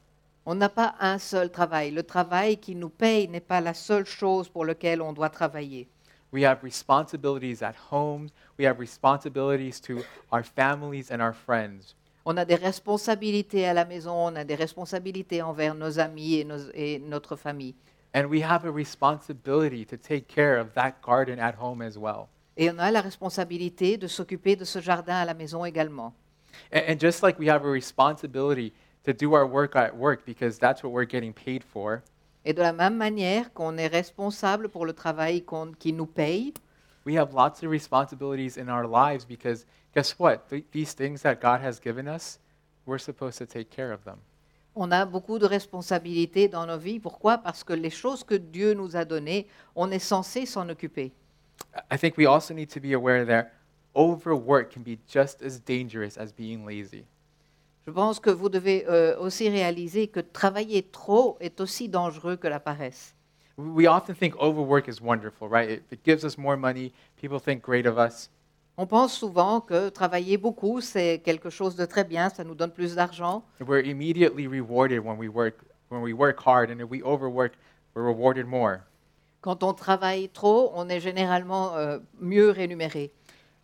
On 0.45 0.55
n'a 0.55 0.69
pas 0.69 0.95
un 0.99 1.17
seul 1.19 1.49
travail. 1.49 1.91
Le 1.91 2.03
travail 2.03 2.57
qui 2.57 2.75
nous 2.75 2.89
paye 2.89 3.27
n'est 3.27 3.39
pas 3.45 3.61
la 3.61 3.73
seule 3.73 4.05
chose 4.05 4.49
pour 4.49 4.65
laquelle 4.65 5.01
on 5.01 5.13
doit 5.13 5.29
travailler. 5.29 5.87
We 6.33 6.43
have 6.45 6.59
responsibilities 6.63 7.61
at 7.63 7.73
home. 7.91 8.27
We 8.57 8.65
have 8.65 8.79
responsibilities 8.79 9.79
to 9.81 9.99
our 10.31 10.43
families 10.43 11.11
and 11.11 11.19
our 11.21 11.33
friends. 11.33 11.95
On 12.25 12.37
a 12.37 12.45
des 12.45 12.55
responsabilités 12.55 13.65
à 13.67 13.73
la 13.73 13.85
maison, 13.85 14.13
on 14.27 14.35
a 14.35 14.43
des 14.43 14.55
responsabilités 14.55 15.41
envers 15.41 15.73
nos 15.75 15.99
amis 15.99 16.35
et, 16.39 16.43
nos- 16.43 16.71
et 16.73 16.99
notre 16.99 17.35
famille. 17.35 17.73
And 18.13 18.25
we 18.29 18.41
have 18.41 18.65
a 18.65 18.71
responsibility 18.71 19.85
to 19.85 19.97
take 19.97 20.27
care 20.27 20.57
of 20.57 20.73
that 20.73 21.01
garden 21.01 21.39
at 21.39 21.55
home 21.55 21.81
as 21.81 21.97
well. 21.97 22.27
Et 22.57 22.69
on 22.69 22.79
a 22.79 22.91
la 22.91 23.01
responsabilité 23.01 23.97
de 23.97 24.07
s'occuper 24.07 24.55
de 24.57 24.65
ce 24.65 24.79
jardin 24.81 25.15
à 25.21 25.25
la 25.25 25.33
maison 25.33 25.63
également. 25.65 26.13
And, 26.73 26.81
and 26.89 26.99
just 26.99 27.23
like 27.23 27.39
we 27.39 27.47
have 27.47 27.63
a 27.65 27.69
responsibility 27.71 28.73
to 29.05 29.13
do 29.13 29.33
our 29.33 29.45
work 29.47 29.75
at 29.75 29.95
work 29.95 30.25
because 30.25 30.59
that's 30.59 30.83
what 30.83 30.91
we're 30.91 31.05
getting 31.07 31.33
paid 31.33 31.63
for, 31.63 32.03
Et 32.43 32.53
de 32.53 32.61
la 32.61 32.73
même 32.73 32.97
manière 32.97 33.53
qu'on 33.53 33.77
est 33.77 33.87
responsable 33.87 34.67
pour 34.67 34.85
le 34.85 34.93
travail 34.93 35.43
qu'on- 35.43 35.73
qui 35.73 35.93
nous 35.93 36.07
paye, 36.07 36.53
we 37.05 37.15
have 37.15 37.33
lots 37.33 37.63
of 37.63 37.69
responsibilities 37.71 38.57
in 38.57 38.67
our 38.67 38.85
lives 38.87 39.25
because 39.25 39.65
guess 39.95 40.15
what? 40.19 40.49
Th- 40.49 40.65
these 40.71 40.93
things 40.93 41.21
that 41.21 41.35
God 41.39 41.61
has 41.61 41.79
given 41.79 42.07
us, 42.07 42.39
we're 42.85 42.99
supposed 42.99 43.37
to 43.37 43.45
take 43.45 43.69
care 43.69 43.91
of 43.93 44.03
them. 44.03 44.17
On 44.75 44.91
a 44.91 45.05
beaucoup 45.05 45.39
de 45.39 45.45
responsabilités 45.45 46.47
dans 46.47 46.65
nos 46.65 46.77
vies. 46.77 46.99
Pourquoi? 46.99 47.37
Parce 47.37 47.63
que 47.63 47.73
les 47.73 47.89
choses 47.89 48.23
que 48.23 48.35
Dieu 48.35 48.73
nous 48.73 48.95
a 48.95 49.05
données, 49.05 49.47
on 49.75 49.91
est 49.91 49.99
censé 49.99 50.45
s'en 50.45 50.67
occuper. 50.69 51.11
I 51.91 51.97
think 51.97 52.17
we 52.17 52.25
also 52.25 52.53
need 52.53 52.69
to 52.69 52.79
be 52.79 52.93
aware 52.93 53.25
that 53.25 53.51
overwork 53.95 54.73
can 54.73 54.81
be 54.81 54.97
just 55.07 55.41
as 55.41 55.59
dangerous 55.59 56.17
as 56.17 56.31
being 56.31 56.65
lazy. 56.65 57.05
Je 57.85 57.91
pense 57.91 58.19
que 58.19 58.29
vous 58.29 58.49
devez 58.49 58.85
euh, 58.87 59.17
aussi 59.19 59.49
réaliser 59.49 60.07
que 60.07 60.19
travailler 60.19 60.83
trop 60.83 61.37
est 61.39 61.59
aussi 61.59 61.89
dangereux 61.89 62.35
que 62.35 62.47
la 62.47 62.59
paresse. 62.59 63.15
We 63.57 63.87
often 63.87 64.15
think 64.15 64.35
overwork 64.39 64.87
is 64.87 65.01
wonderful, 65.01 65.47
right? 65.49 65.69
It, 65.69 65.83
it 65.91 66.03
gives 66.05 66.23
us 66.23 66.37
more 66.37 66.55
money. 66.55 66.93
People 67.19 67.39
think 67.39 67.61
great 67.61 67.85
of 67.85 67.97
us. 67.97 68.29
On 68.77 68.87
pense 68.87 69.13
souvent 69.13 69.61
que 69.61 69.89
travailler 69.89 70.37
beaucoup, 70.37 70.81
c'est 70.81 71.19
quelque 71.19 71.49
chose 71.49 71.75
de 71.75 71.85
très 71.85 72.03
bien, 72.03 72.29
ça 72.29 72.43
nous 72.43 72.55
donne 72.55 72.71
plus 72.71 72.95
d'argent. 72.95 73.43
We're 73.59 73.85
immediately 73.85 74.47
rewarded 74.47 75.03
when 75.05 75.17
we 75.17 75.27
work 75.27 75.55
when 75.91 76.01
we 76.01 76.13
work 76.13 76.39
hard, 76.39 76.71
and 76.71 76.79
if 76.79 76.89
we 76.89 77.03
overwork, 77.03 77.53
we're 77.93 78.05
rewarded 78.05 78.45
more. 78.45 78.79
Quand 79.41 79.63
on 79.63 79.73
travaille 79.73 80.29
trop, 80.29 80.71
on 80.73 80.87
est 80.89 80.99
généralement 80.99 81.75
euh, 81.75 81.99
mieux 82.19 82.49
rémunéré. 82.51 83.11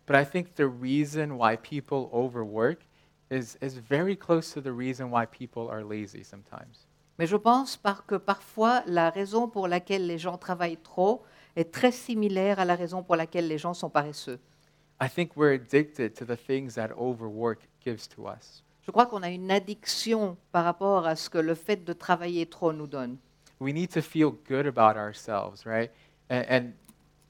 But 0.06 0.16
I 0.16 0.24
think 0.24 0.54
the 0.54 0.66
reason 0.66 1.38
why 1.38 1.56
people 1.56 2.10
overwork 2.12 2.80
is, 3.30 3.56
is 3.60 3.78
very 3.78 4.16
close 4.16 4.52
to 4.52 4.60
the 4.60 4.72
reason 4.72 5.10
why 5.10 5.26
people 5.26 5.70
are 5.70 5.82
lazy 5.82 6.24
sometimes. 6.24 6.86
Mais 7.18 7.26
je 7.26 7.36
pense 7.36 7.76
par 7.76 8.06
que 8.06 8.14
parfois 8.14 8.82
la 8.86 9.10
raison 9.10 9.48
pour 9.48 9.68
laquelle 9.68 10.06
les 10.06 10.18
gens 10.18 10.38
travaillent 10.38 10.80
trop 10.82 11.22
est 11.56 11.72
très 11.72 11.92
similaire 11.92 12.60
à 12.60 12.64
la 12.64 12.76
raison 12.76 13.02
pour 13.02 13.16
laquelle 13.16 13.48
les 13.48 13.58
gens 13.58 13.74
sont 13.74 13.90
paresseux. 13.90 14.38
I 15.00 15.08
think 15.08 15.36
we're 15.36 15.52
addicted 15.52 16.14
to 16.16 16.24
the 16.24 16.36
things 16.36 16.74
that 16.74 16.90
overwork 16.98 17.60
gives 17.84 18.08
to 18.08 18.26
us. 18.26 18.62
Je 18.82 18.90
crois 18.90 19.06
qu'on 19.06 19.22
a 19.22 19.28
une 19.30 19.50
addiction 19.50 20.36
par 20.50 20.64
rapport 20.64 21.06
à 21.06 21.14
ce 21.14 21.28
que 21.28 21.38
le 21.38 21.54
fait 21.54 21.84
de 21.84 21.92
travailler 21.92 22.46
trop 22.46 22.72
nous 22.72 22.86
donne. 22.86 23.18
We 23.60 23.72
need 23.72 23.90
to 23.90 24.00
feel 24.02 24.30
good 24.48 24.66
about 24.66 24.96
ourselves, 24.96 25.64
right? 25.66 25.90
And, 26.30 26.44
and 26.48 26.72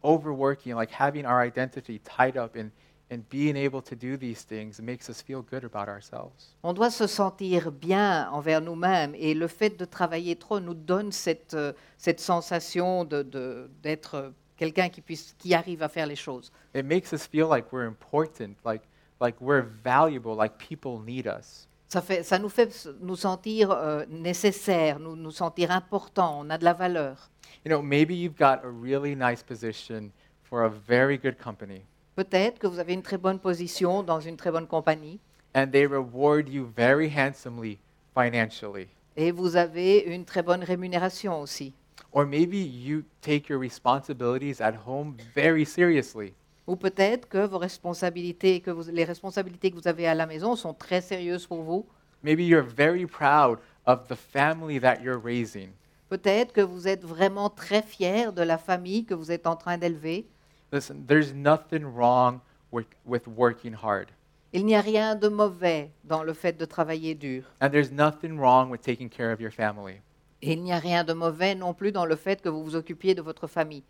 overworking, 0.05 0.75
like 0.75 0.91
having 0.93 1.25
our 1.27 1.41
identity 1.43 1.99
tied 2.01 2.37
up 2.37 2.57
in, 2.57 2.71
in 3.11 3.25
being 3.31 3.57
able 3.57 3.83
to 3.83 3.97
do 3.97 4.17
these 4.17 4.45
things, 4.45 4.81
makes 4.81 5.09
us 5.11 5.21
feel 5.21 5.43
good 5.43 5.65
about 5.65 5.89
ourselves. 5.89 6.55
On 6.63 6.73
doit 6.75 6.91
se 6.91 7.07
sentir 7.07 7.73
bien 7.73 8.29
envers 8.31 8.61
nous-mêmes 8.61 9.15
et 9.17 9.35
le 9.35 9.49
fait 9.49 9.71
de 9.79 9.85
travailler 9.85 10.37
trop 10.37 10.61
nous 10.61 10.75
donne 10.75 11.11
cette, 11.13 11.55
euh, 11.55 11.73
cette 11.97 12.21
sensation 12.21 13.05
de- 13.05 13.23
de- 13.23 13.71
d'être 13.83 14.15
euh, 14.15 14.31
quelqu'un 14.59 14.91
qui, 14.91 15.01
puisse, 15.01 15.35
qui 15.39 15.55
arrive 15.55 15.83
à 15.83 15.89
faire 15.89 16.07
les 16.07 16.17
choses. 16.17 16.53
It 16.75 16.85
makes 16.85 17.13
us 17.13 17.27
feel 17.27 17.49
like 17.49 17.73
we're 17.73 17.87
important, 17.87 18.57
like, 18.67 18.83
like 19.21 19.41
we're 19.41 19.65
valuable, 19.83 20.37
like 20.37 20.59
people 20.59 21.01
need 21.03 21.27
us. 21.27 21.67
Ça, 21.87 22.03
fait, 22.03 22.23
ça 22.23 22.39
nous 22.39 22.51
fait 22.51 22.87
nous 23.01 23.17
sentir 23.17 23.71
euh, 23.71 24.05
nécessaires, 24.11 24.99
nous, 24.99 25.17
nous 25.17 25.31
sentir 25.31 25.71
importants, 25.71 26.39
on 26.41 26.51
a 26.51 26.59
de 26.59 26.65
la 26.65 26.75
valeur. 26.75 27.31
You 27.65 27.71
know, 27.71 27.81
maybe 27.81 28.15
you've 28.15 28.37
got 28.37 28.63
a 28.63 28.69
really 28.69 29.15
nice 29.17 29.43
position 29.43 30.13
for 30.43 30.65
a 30.65 30.69
very 30.69 31.17
good 31.17 31.39
company, 31.39 31.85
Peut-être 32.15 32.59
que 32.59 32.67
vous 32.67 32.81
avez 32.81 32.95
une 32.95 33.03
très 33.03 33.17
bonne 33.17 33.39
position 33.39 34.03
dans 34.03 34.21
une 34.21 34.37
très 34.37 34.51
bonne 34.51 34.67
compagnie 34.67 35.21
and 35.55 35.69
they 35.71 35.87
reward 35.87 36.49
you 36.49 36.67
very 36.77 37.09
handsomely 37.09 37.79
financially. 38.13 38.89
et 39.17 39.31
vous 39.31 39.57
avez 39.57 40.01
une 40.01 40.25
très 40.25 40.43
bonne 40.43 40.65
rémunération 40.65 41.41
aussi. 41.41 41.73
Or 42.13 42.25
maybe 42.27 42.57
you 42.59 43.05
take 43.21 43.49
your 43.49 43.59
responsibilities 43.61 44.61
at 44.61 44.75
home 44.87 45.17
very 45.35 45.65
seriously. 45.65 46.33
Ou 46.67 46.77
peut-être 46.77 47.29
que 47.29 47.47
vos 47.47 47.59
responsabilités, 47.59 48.61
que 48.61 48.71
vous- 48.71 48.91
les 48.91 49.05
responsabilités 49.05 49.71
que 49.71 49.77
vous 49.77 49.89
avez 49.89 50.07
à 50.07 50.15
la 50.15 50.27
maison 50.27 50.57
sont 50.57 50.75
très 50.75 51.01
sérieuses 51.01 51.47
pour 51.47 51.63
vous. 51.63 51.87
Maybe 52.23 52.41
you're 52.45 52.63
very 52.67 53.07
proud 53.07 53.59
of 53.87 54.09
the 54.09 54.15
family 54.17 54.81
that 54.81 55.01
you're 55.03 55.21
raising. 55.23 55.71
Peut-être 56.09 56.53
que 56.53 56.61
vous 56.63 56.89
êtes 56.89 57.05
vraiment 57.05 57.51
très 57.51 57.83
fier 57.83 58.33
de 58.33 58.43
la 58.43 58.59
famille 58.59 59.05
que 59.05 59.15
vous 59.15 59.31
êtes 59.31 59.47
en 59.47 59.57
train 59.57 59.77
d'élever. 59.79 60.27
Listen, 60.73 61.05
there's 61.07 61.33
nothing 61.35 61.85
wrong 61.85 62.41
with, 62.73 62.87
with 63.07 63.27
working 63.27 63.75
hard. 63.75 64.09
Il 64.53 64.65
n'y 64.65 64.75
a 64.75 64.81
rien 64.81 65.15
de 65.15 65.29
mauvais 65.29 65.91
dans 66.05 66.23
le 66.23 66.33
fait 66.33 66.59
de 66.59 66.65
travailler 66.65 67.15
dur. 67.15 67.45
And 67.61 67.69
there's 67.71 67.93
nothing 67.93 68.39
wrong 68.39 68.71
with 68.71 68.81
taking 68.81 69.09
care 69.11 69.31
of 69.33 69.41
your 69.41 69.51
family. 69.53 70.01
Et 70.43 70.53
il 70.53 70.63
n'y 70.63 70.73
a 70.73 70.79
rien 70.79 71.03
de 71.05 71.13
mauvais 71.13 71.55
non 71.55 71.75
plus 71.75 71.91
dans 71.93 72.05
le 72.07 72.15
fait 72.17 72.41
que 72.41 72.49
vous 72.49 72.63
vous 72.63 72.77
occupiez 72.77 73.15
de 73.15 73.23
votre 73.23 73.47
famille. 73.47 73.83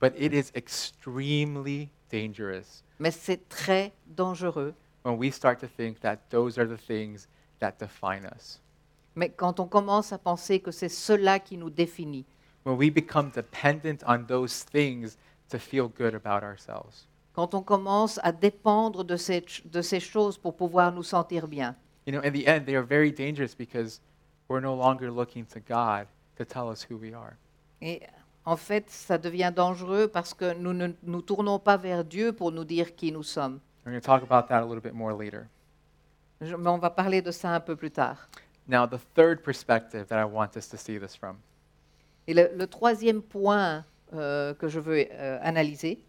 But 0.00 0.14
it 0.18 0.32
is 0.32 0.50
extremely 1.04 1.90
dangerous 2.12 2.82
Mais 2.98 3.10
c'est 3.10 3.48
très 3.48 3.92
dangereux. 4.06 4.74
when 5.04 5.16
we 5.18 5.30
start 5.32 5.58
to 5.60 5.66
think 5.66 6.00
that 6.00 6.16
those 6.30 6.58
are 6.58 6.66
the 6.66 6.76
things 6.78 7.26
that 7.60 7.72
define 7.78 8.24
us. 8.36 8.60
Mais 9.14 9.28
quand 9.30 9.60
on 9.60 9.66
commence 9.66 10.12
à 10.12 10.18
penser 10.18 10.60
que 10.60 10.70
c'est 10.70 10.88
cela 10.88 11.38
qui 11.38 11.56
nous 11.56 11.70
définit, 11.70 12.24
When 12.64 12.76
we 12.76 12.90
become 12.92 13.30
dependent 13.30 14.02
on 14.06 14.24
those 14.26 14.64
things 14.64 15.16
to 15.50 15.58
feel 15.58 15.88
good 15.88 16.14
about 16.14 16.42
ourselves. 16.44 17.06
quand 17.34 17.54
on 17.54 17.62
commence 17.62 18.18
à 18.22 18.32
dépendre 18.32 19.04
de 19.04 19.16
ces, 19.16 19.40
ch- 19.46 19.62
de 19.66 19.80
ces 19.82 20.00
choses 20.00 20.36
pour 20.38 20.54
pouvoir 20.56 20.92
nous 20.92 21.02
sentir 21.02 21.46
bien, 21.48 21.74
You 22.06 22.12
know, 22.14 22.22
in 22.24 22.32
the 22.32 22.46
end, 22.46 22.64
they 22.64 22.74
are 22.76 22.84
very 22.84 23.12
dangerous 23.12 23.54
because 23.54 24.00
we're 24.50 24.60
no 24.60 24.74
longer 24.74 25.10
looking 25.10 25.46
to 25.46 25.60
God 25.60 26.06
to 26.36 26.44
tell 26.44 26.68
us 26.68 26.82
who 26.82 26.96
we 26.96 27.14
are. 27.14 27.36
Et 27.80 28.02
en 28.44 28.56
fait, 28.56 28.90
ça 28.90 29.16
devient 29.16 29.52
dangereux 29.54 30.08
parce 30.08 30.34
que 30.34 30.52
nous 30.54 30.72
ne 30.72 30.88
nous 31.04 31.22
tournons 31.22 31.58
pas 31.58 31.76
vers 31.76 32.04
Dieu 32.04 32.32
pour 32.32 32.50
nous 32.50 32.64
dire 32.64 32.94
qui 32.96 33.12
nous 33.12 33.22
sommes. 33.22 33.60
We're 33.86 33.92
going 33.92 34.00
to 34.00 34.06
talk 34.06 34.22
about 34.22 34.48
that 34.48 34.60
a 34.62 34.66
little 34.66 34.82
bit 34.82 34.92
more 34.92 35.12
later. 35.14 35.46
Je- 36.40 36.56
mais 36.56 36.68
on 36.70 36.78
va 36.78 36.90
parler 36.90 37.22
de 37.22 37.30
ça 37.30 37.54
un 37.54 37.60
peu 37.60 37.76
plus 37.76 37.90
tard. 37.90 38.28
Now, 38.66 38.86
the 38.86 38.98
third 39.14 39.42
perspective 39.42 40.06
that 40.08 40.20
I 40.20 40.24
want 40.24 40.56
us 40.56 40.68
to 40.68 40.76
see 40.76 40.98
this 40.98 41.14
from 41.16 41.38
Et 42.26 42.34
le, 42.34 42.50
le 42.54 42.66
troisième 42.66 43.22
point 43.22 43.84
euh, 44.12 44.52
que 44.54 44.68
je 44.68 44.78
veux 44.80 45.06
euh, 45.10 45.38
analyser, 45.42 46.04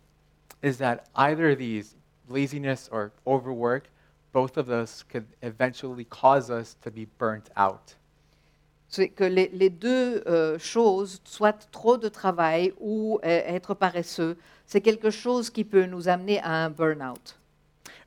is 0.63 0.77
that 0.77 1.04
either 1.15 1.51
of 1.51 1.58
these, 1.58 1.95
laziness 2.30 2.89
or 2.91 3.12
overwork, 3.25 3.89
both 4.34 4.58
of 4.58 4.67
those 4.67 5.04
could 5.04 5.25
eventually 5.41 6.06
cause 6.06 6.49
us 6.49 6.75
to 6.82 6.91
be 6.91 7.08
burnt 7.17 7.49
out. 7.56 7.95
C'est 8.91 9.08
que 9.08 9.23
les, 9.23 9.49
les 9.54 9.69
deux 9.69 10.21
euh, 10.27 10.60
choses, 10.60 11.21
soit 11.23 11.54
trop 11.71 11.97
de 11.97 12.10
travail 12.10 12.73
ou 12.80 13.19
euh, 13.23 13.41
être 13.47 13.73
paresseux, 13.73 14.38
c'est 14.65 14.82
quelque 14.82 15.10
chose 15.10 15.49
qui 15.49 15.63
peut 15.63 15.86
nous 15.86 16.10
amener 16.10 16.39
à 16.41 16.65
un 16.65 16.69
burn-out. 16.69 17.39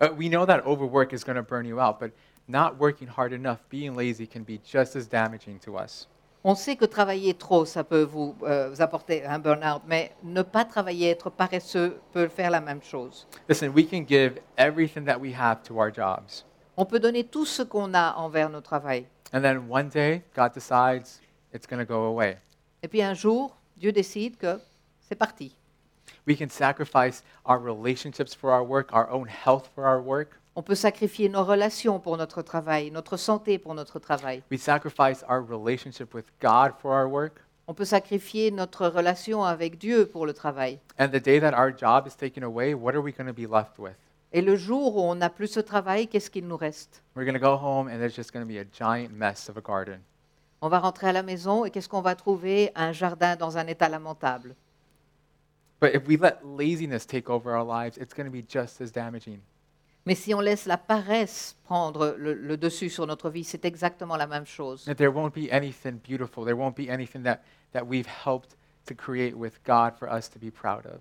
Uh, 0.00 0.08
we 0.16 0.28
know 0.28 0.44
that 0.44 0.60
overwork 0.66 1.12
is 1.12 1.24
going 1.24 1.36
to 1.36 1.42
burn 1.42 1.64
you 1.66 1.80
out, 1.80 1.98
but 1.98 2.12
not 2.48 2.78
working 2.78 3.08
hard 3.08 3.32
enough, 3.32 3.58
being 3.70 3.96
lazy, 3.96 4.26
can 4.26 4.42
be 4.42 4.60
just 4.62 4.94
as 4.94 5.08
damaging 5.08 5.58
to 5.58 5.76
us. 5.78 6.06
On 6.46 6.54
sait 6.54 6.76
que 6.76 6.84
travailler 6.84 7.32
trop, 7.32 7.64
ça 7.64 7.82
peut 7.82 8.02
vous, 8.02 8.36
euh, 8.42 8.68
vous 8.68 8.82
apporter 8.82 9.24
un 9.24 9.38
burn-out, 9.38 9.80
mais 9.86 10.12
ne 10.22 10.42
pas 10.42 10.66
travailler, 10.66 11.08
être 11.08 11.30
paresseux 11.30 11.98
peut 12.12 12.28
faire 12.28 12.50
la 12.50 12.60
même 12.60 12.82
chose. 12.82 13.26
Listen, 13.48 13.72
we 13.74 13.88
can 13.88 14.04
give 14.06 14.38
everything 14.58 15.06
that 15.06 15.18
we 15.18 15.32
have 15.32 15.62
to 15.62 15.78
our 15.78 15.90
jobs. 15.90 16.44
On 16.76 16.84
peut 16.84 17.00
donner 17.00 17.24
tout 17.24 17.46
ce 17.46 17.62
qu'on 17.62 17.94
a 17.94 18.12
envers 18.16 18.50
nos 18.50 18.60
travail. 18.60 19.06
And 19.34 19.42
then 19.42 19.66
one 19.68 19.88
day, 19.88 20.22
God 20.32 20.54
decides 20.54 21.20
it's 21.52 21.66
going 21.66 21.80
to 21.80 21.84
go 21.84 22.04
away. 22.04 22.36
Et 22.84 22.88
puis 22.88 23.02
un 23.02 23.14
jour, 23.14 23.56
Dieu 23.76 23.90
décide 23.90 24.36
que 24.36 24.60
c'est 25.00 25.16
parti. 25.16 25.56
We 26.24 26.36
can 26.36 26.48
sacrifice 26.48 27.24
our 27.44 27.58
relationships 27.58 28.32
for 28.32 28.52
our 28.52 28.62
work, 28.62 28.92
our 28.92 29.10
own 29.10 29.26
health 29.26 29.68
for 29.74 29.86
our 29.86 30.00
work. 30.00 30.38
On 30.54 30.62
peut 30.62 30.76
sacrifier 30.76 31.28
nos 31.28 31.42
relations 31.42 31.98
pour 31.98 32.16
notre 32.16 32.42
travail, 32.42 32.92
notre 32.92 33.16
santé 33.16 33.58
pour 33.58 33.74
notre 33.74 33.98
travail. 33.98 34.44
We 34.52 34.58
sacrifice 34.58 35.24
our 35.28 35.42
relationship 35.42 36.14
with 36.14 36.26
God 36.40 36.74
for 36.80 36.92
our 36.92 37.08
work. 37.08 37.40
On 37.66 37.74
peut 37.74 37.84
sacrifier 37.84 38.52
notre 38.52 38.86
relation 38.86 39.42
avec 39.42 39.78
Dieu 39.78 40.06
pour 40.06 40.26
le 40.26 40.32
travail. 40.32 40.78
And 40.96 41.08
the 41.08 41.18
day 41.18 41.40
that 41.40 41.54
our 41.54 41.72
job 41.76 42.06
is 42.06 42.14
taken 42.14 42.44
away, 42.44 42.72
what 42.74 42.94
are 42.94 43.02
we 43.02 43.10
going 43.10 43.26
to 43.26 43.34
be 43.34 43.48
left 43.48 43.80
with? 43.80 43.96
Et 44.36 44.42
le 44.42 44.56
jour 44.56 44.96
où 44.96 45.00
on 45.00 45.14
n'a 45.14 45.30
plus 45.30 45.46
ce 45.46 45.60
travail, 45.60 46.08
qu'est-ce 46.08 46.28
qu'il 46.28 46.48
nous 46.48 46.56
reste? 46.56 47.04
We're 47.14 47.24
going 47.24 47.38
to 47.38 47.40
go 47.40 47.56
home 47.56 47.86
and 47.86 48.00
there's 48.00 48.16
just 48.16 48.32
going 48.32 48.44
to 48.44 48.52
be 48.52 48.58
a 48.58 48.64
giant 48.64 49.12
mess 49.12 49.48
of 49.48 49.56
a 49.56 49.60
garden. 49.60 50.00
On 50.60 50.68
va 50.68 50.80
rentrer 50.80 51.06
à 51.06 51.12
la 51.12 51.22
maison 51.22 51.64
et 51.64 51.70
qu'est-ce 51.70 51.88
qu'on 51.88 52.00
va 52.00 52.16
trouver? 52.16 52.72
Un 52.74 52.90
jardin 52.90 53.36
dans 53.36 53.56
un 53.56 53.68
état 53.68 53.88
lamentable. 53.88 54.56
But 55.80 55.94
if 55.94 56.08
we 56.08 56.16
let 56.16 56.38
laziness 56.44 57.06
take 57.06 57.30
over 57.30 57.52
our 57.52 57.64
lives, 57.64 57.96
it's 57.96 58.12
going 58.12 58.26
to 58.26 58.32
be 58.32 58.42
just 58.42 58.80
as 58.80 58.90
damaging. 58.90 59.38
Mais 60.04 60.16
si 60.16 60.34
on 60.34 60.40
laisse 60.40 60.66
la 60.66 60.78
paresse 60.78 61.54
prendre 61.64 62.16
le, 62.18 62.34
le 62.34 62.56
dessus 62.56 62.90
sur 62.90 63.06
notre 63.06 63.30
vie, 63.30 63.44
c'est 63.44 63.64
exactement 63.64 64.16
la 64.16 64.26
même 64.26 64.46
chose. 64.46 64.84
That 64.86 64.96
there 64.96 65.12
won't 65.12 65.32
be 65.32 65.48
anything 65.52 66.00
beautiful. 66.00 66.44
There 66.44 66.56
won't 66.56 66.76
be 66.76 66.90
anything 66.90 67.22
that, 67.22 67.38
that 67.72 67.86
we've 67.86 68.08
helped 68.08 68.56
to 68.86 68.94
create 68.94 69.36
with 69.36 69.62
God 69.64 69.92
for 69.96 70.12
us 70.12 70.28
to 70.30 70.40
be 70.40 70.50
proud 70.50 70.86
of. 70.86 71.00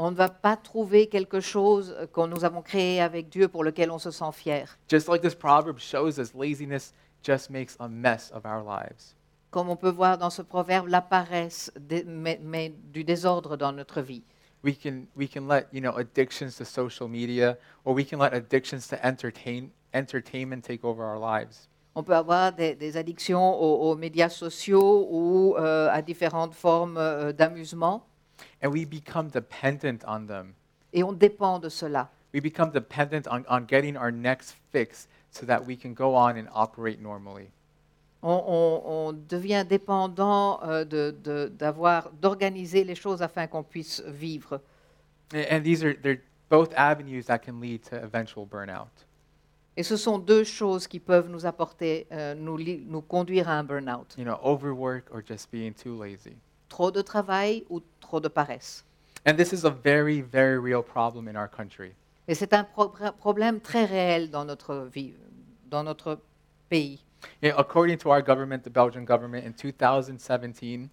On 0.00 0.12
ne 0.12 0.16
va 0.16 0.28
pas 0.28 0.56
trouver 0.56 1.08
quelque 1.08 1.40
chose 1.40 1.92
euh, 1.98 2.06
que 2.06 2.24
nous 2.26 2.44
avons 2.44 2.62
créé 2.62 3.00
avec 3.00 3.28
Dieu 3.28 3.48
pour 3.48 3.64
lequel 3.64 3.90
on 3.90 3.98
se 3.98 4.12
sent 4.12 4.30
fier. 4.32 4.78
Just 4.88 5.08
like 5.08 5.22
this 5.22 5.34
proverb 5.34 5.78
shows 5.80 6.20
us, 6.20 6.32
laziness 6.34 6.94
just 7.24 7.50
makes 7.50 7.74
a 7.80 7.88
mess 7.88 8.30
of 8.32 8.44
our 8.46 8.62
lives. 8.62 9.16
Comme 9.50 9.68
on 9.68 9.74
peut 9.76 9.90
voir 9.90 10.16
dans 10.16 10.30
ce 10.30 10.42
proverbe, 10.42 10.86
la 10.86 11.00
paresse 11.00 11.72
dé- 11.80 12.04
met, 12.04 12.38
met 12.40 12.72
du 12.92 13.02
désordre 13.02 13.56
dans 13.56 13.72
notre 13.72 14.00
vie. 14.00 14.22
We 14.62 14.76
can, 14.80 15.06
we 15.16 15.28
can 15.28 15.48
let 15.48 15.66
you 15.72 15.80
know, 15.80 15.96
addictions 15.96 16.56
to 16.58 16.64
social 16.64 17.08
media 17.08 17.56
or 17.84 17.92
we 17.92 18.04
can 18.04 18.18
let 18.18 18.32
addictions 18.32 18.86
to 18.90 18.96
entertain, 19.04 19.70
entertainment 19.94 20.62
take 20.62 20.84
over 20.84 21.02
our 21.02 21.18
lives. 21.18 21.68
On 21.96 22.04
peut 22.04 22.14
avoir 22.14 22.52
des, 22.52 22.76
des 22.76 22.96
addictions 22.96 23.60
aux, 23.60 23.90
aux 23.90 23.96
médias 23.96 24.28
sociaux 24.28 25.08
ou 25.10 25.56
euh, 25.58 25.88
à 25.90 26.02
différentes 26.02 26.54
formes 26.54 26.98
euh, 26.98 27.32
d'amusement. 27.32 28.04
And 28.62 28.72
we 28.72 28.84
become 28.84 29.28
dependent 29.28 30.04
on 30.06 30.26
them. 30.26 30.54
Et 30.92 31.02
on 31.02 31.12
dépend 31.12 31.58
de 31.60 31.68
cela. 31.68 32.10
We 32.34 32.40
become 32.40 32.70
dependent 32.70 33.26
on, 33.28 33.44
on 33.48 33.66
getting 33.66 33.96
our 33.96 34.10
next 34.12 34.54
fix 34.70 35.08
so 35.30 35.46
that 35.46 35.64
we 35.66 35.76
can 35.76 35.94
go 35.94 36.14
on 36.14 36.36
and 36.36 36.48
operate 36.54 37.00
normally. 37.00 37.50
On, 38.22 38.42
on- 38.46 38.82
on 38.84 39.12
devient 39.28 39.64
dépendant 39.68 40.60
euh, 40.62 40.84
de- 40.84 41.12
de- 41.22 41.48
d'avoir, 41.48 42.10
d'organiser 42.20 42.84
les 42.84 42.94
choses 42.96 43.22
afin 43.22 43.46
qu'on 43.46 43.62
puisse 43.62 44.02
vivre. 44.06 44.60
And, 45.32 45.44
and 45.50 45.62
these 45.62 45.84
are 45.84 45.94
they're 45.94 46.22
both 46.50 46.72
avenues 46.74 47.26
that 47.26 47.38
can 47.40 47.60
lead 47.60 47.82
to 47.90 47.96
eventual 47.96 48.44
burnout. 48.46 48.88
Et 49.76 49.84
ce 49.84 49.96
sont 49.96 50.18
deux 50.18 50.42
choses 50.42 50.88
qui 50.88 50.98
peuvent 50.98 51.28
nous 51.28 51.46
apporter, 51.46 52.08
euh, 52.10 52.34
nous, 52.34 52.56
li- 52.56 52.82
nous 52.84 53.00
conduire 53.02 53.48
à 53.48 53.52
un 53.58 53.62
burn-out. 53.62 54.16
You 54.18 54.24
know, 54.24 54.38
overwork 54.42 55.04
or 55.12 55.22
just 55.24 55.50
being 55.52 55.72
too 55.72 55.96
lazy. 55.96 56.36
Trop 56.68 56.90
de 56.90 57.02
travail 57.02 57.64
ou 57.70 57.80
trop 58.00 58.20
de 58.20 58.28
paresse. 58.28 58.84
And 59.26 59.36
this 59.36 59.52
is 59.52 59.64
a 59.64 59.70
very, 59.70 60.20
very 60.20 60.58
real 60.58 60.82
problem 60.82 61.28
in 61.28 61.36
our 61.36 61.48
country. 61.48 61.92
Et 62.28 62.34
c'est 62.34 62.52
un 62.52 62.64
pro- 62.64 62.92
problème 63.18 63.60
très 63.60 63.84
réel 63.84 64.30
dans 64.30 64.44
notre 64.44 64.86
vie, 64.92 65.14
dans 65.70 65.82
notre 65.82 66.18
pays. 66.68 67.02
Know, 67.42 67.50
according 67.58 67.98
to 67.98 68.10
our 68.10 68.22
government, 68.22 68.62
the 68.62 68.70
Belgian 68.70 69.04
government, 69.04 69.44
in 69.44 69.52
2017, 69.52 70.88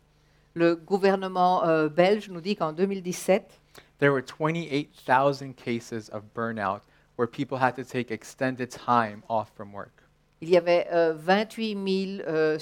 Le 0.54 0.76
gouvernement 0.76 1.66
euh, 1.66 1.90
belge 1.90 2.30
nous 2.30 2.40
dit 2.40 2.56
qu'en 2.56 2.72
2017, 2.72 3.60
there 4.00 4.12
were 4.14 4.22
28,000 4.24 5.54
cases 5.54 6.10
of 6.14 6.24
burnout 6.34 6.82
where 7.18 7.28
people 7.28 7.58
had 7.58 7.76
to 7.76 7.84
take 7.84 8.10
extended 8.10 8.70
time 8.70 9.22
off 9.28 9.50
from 9.56 9.74
work. 9.74 10.04
Il 10.42 10.50
y 10.50 10.58
avait 10.58 10.88
euh, 10.92 11.14
28 11.16 12.18
000 12.18 12.28
euh, 12.28 12.58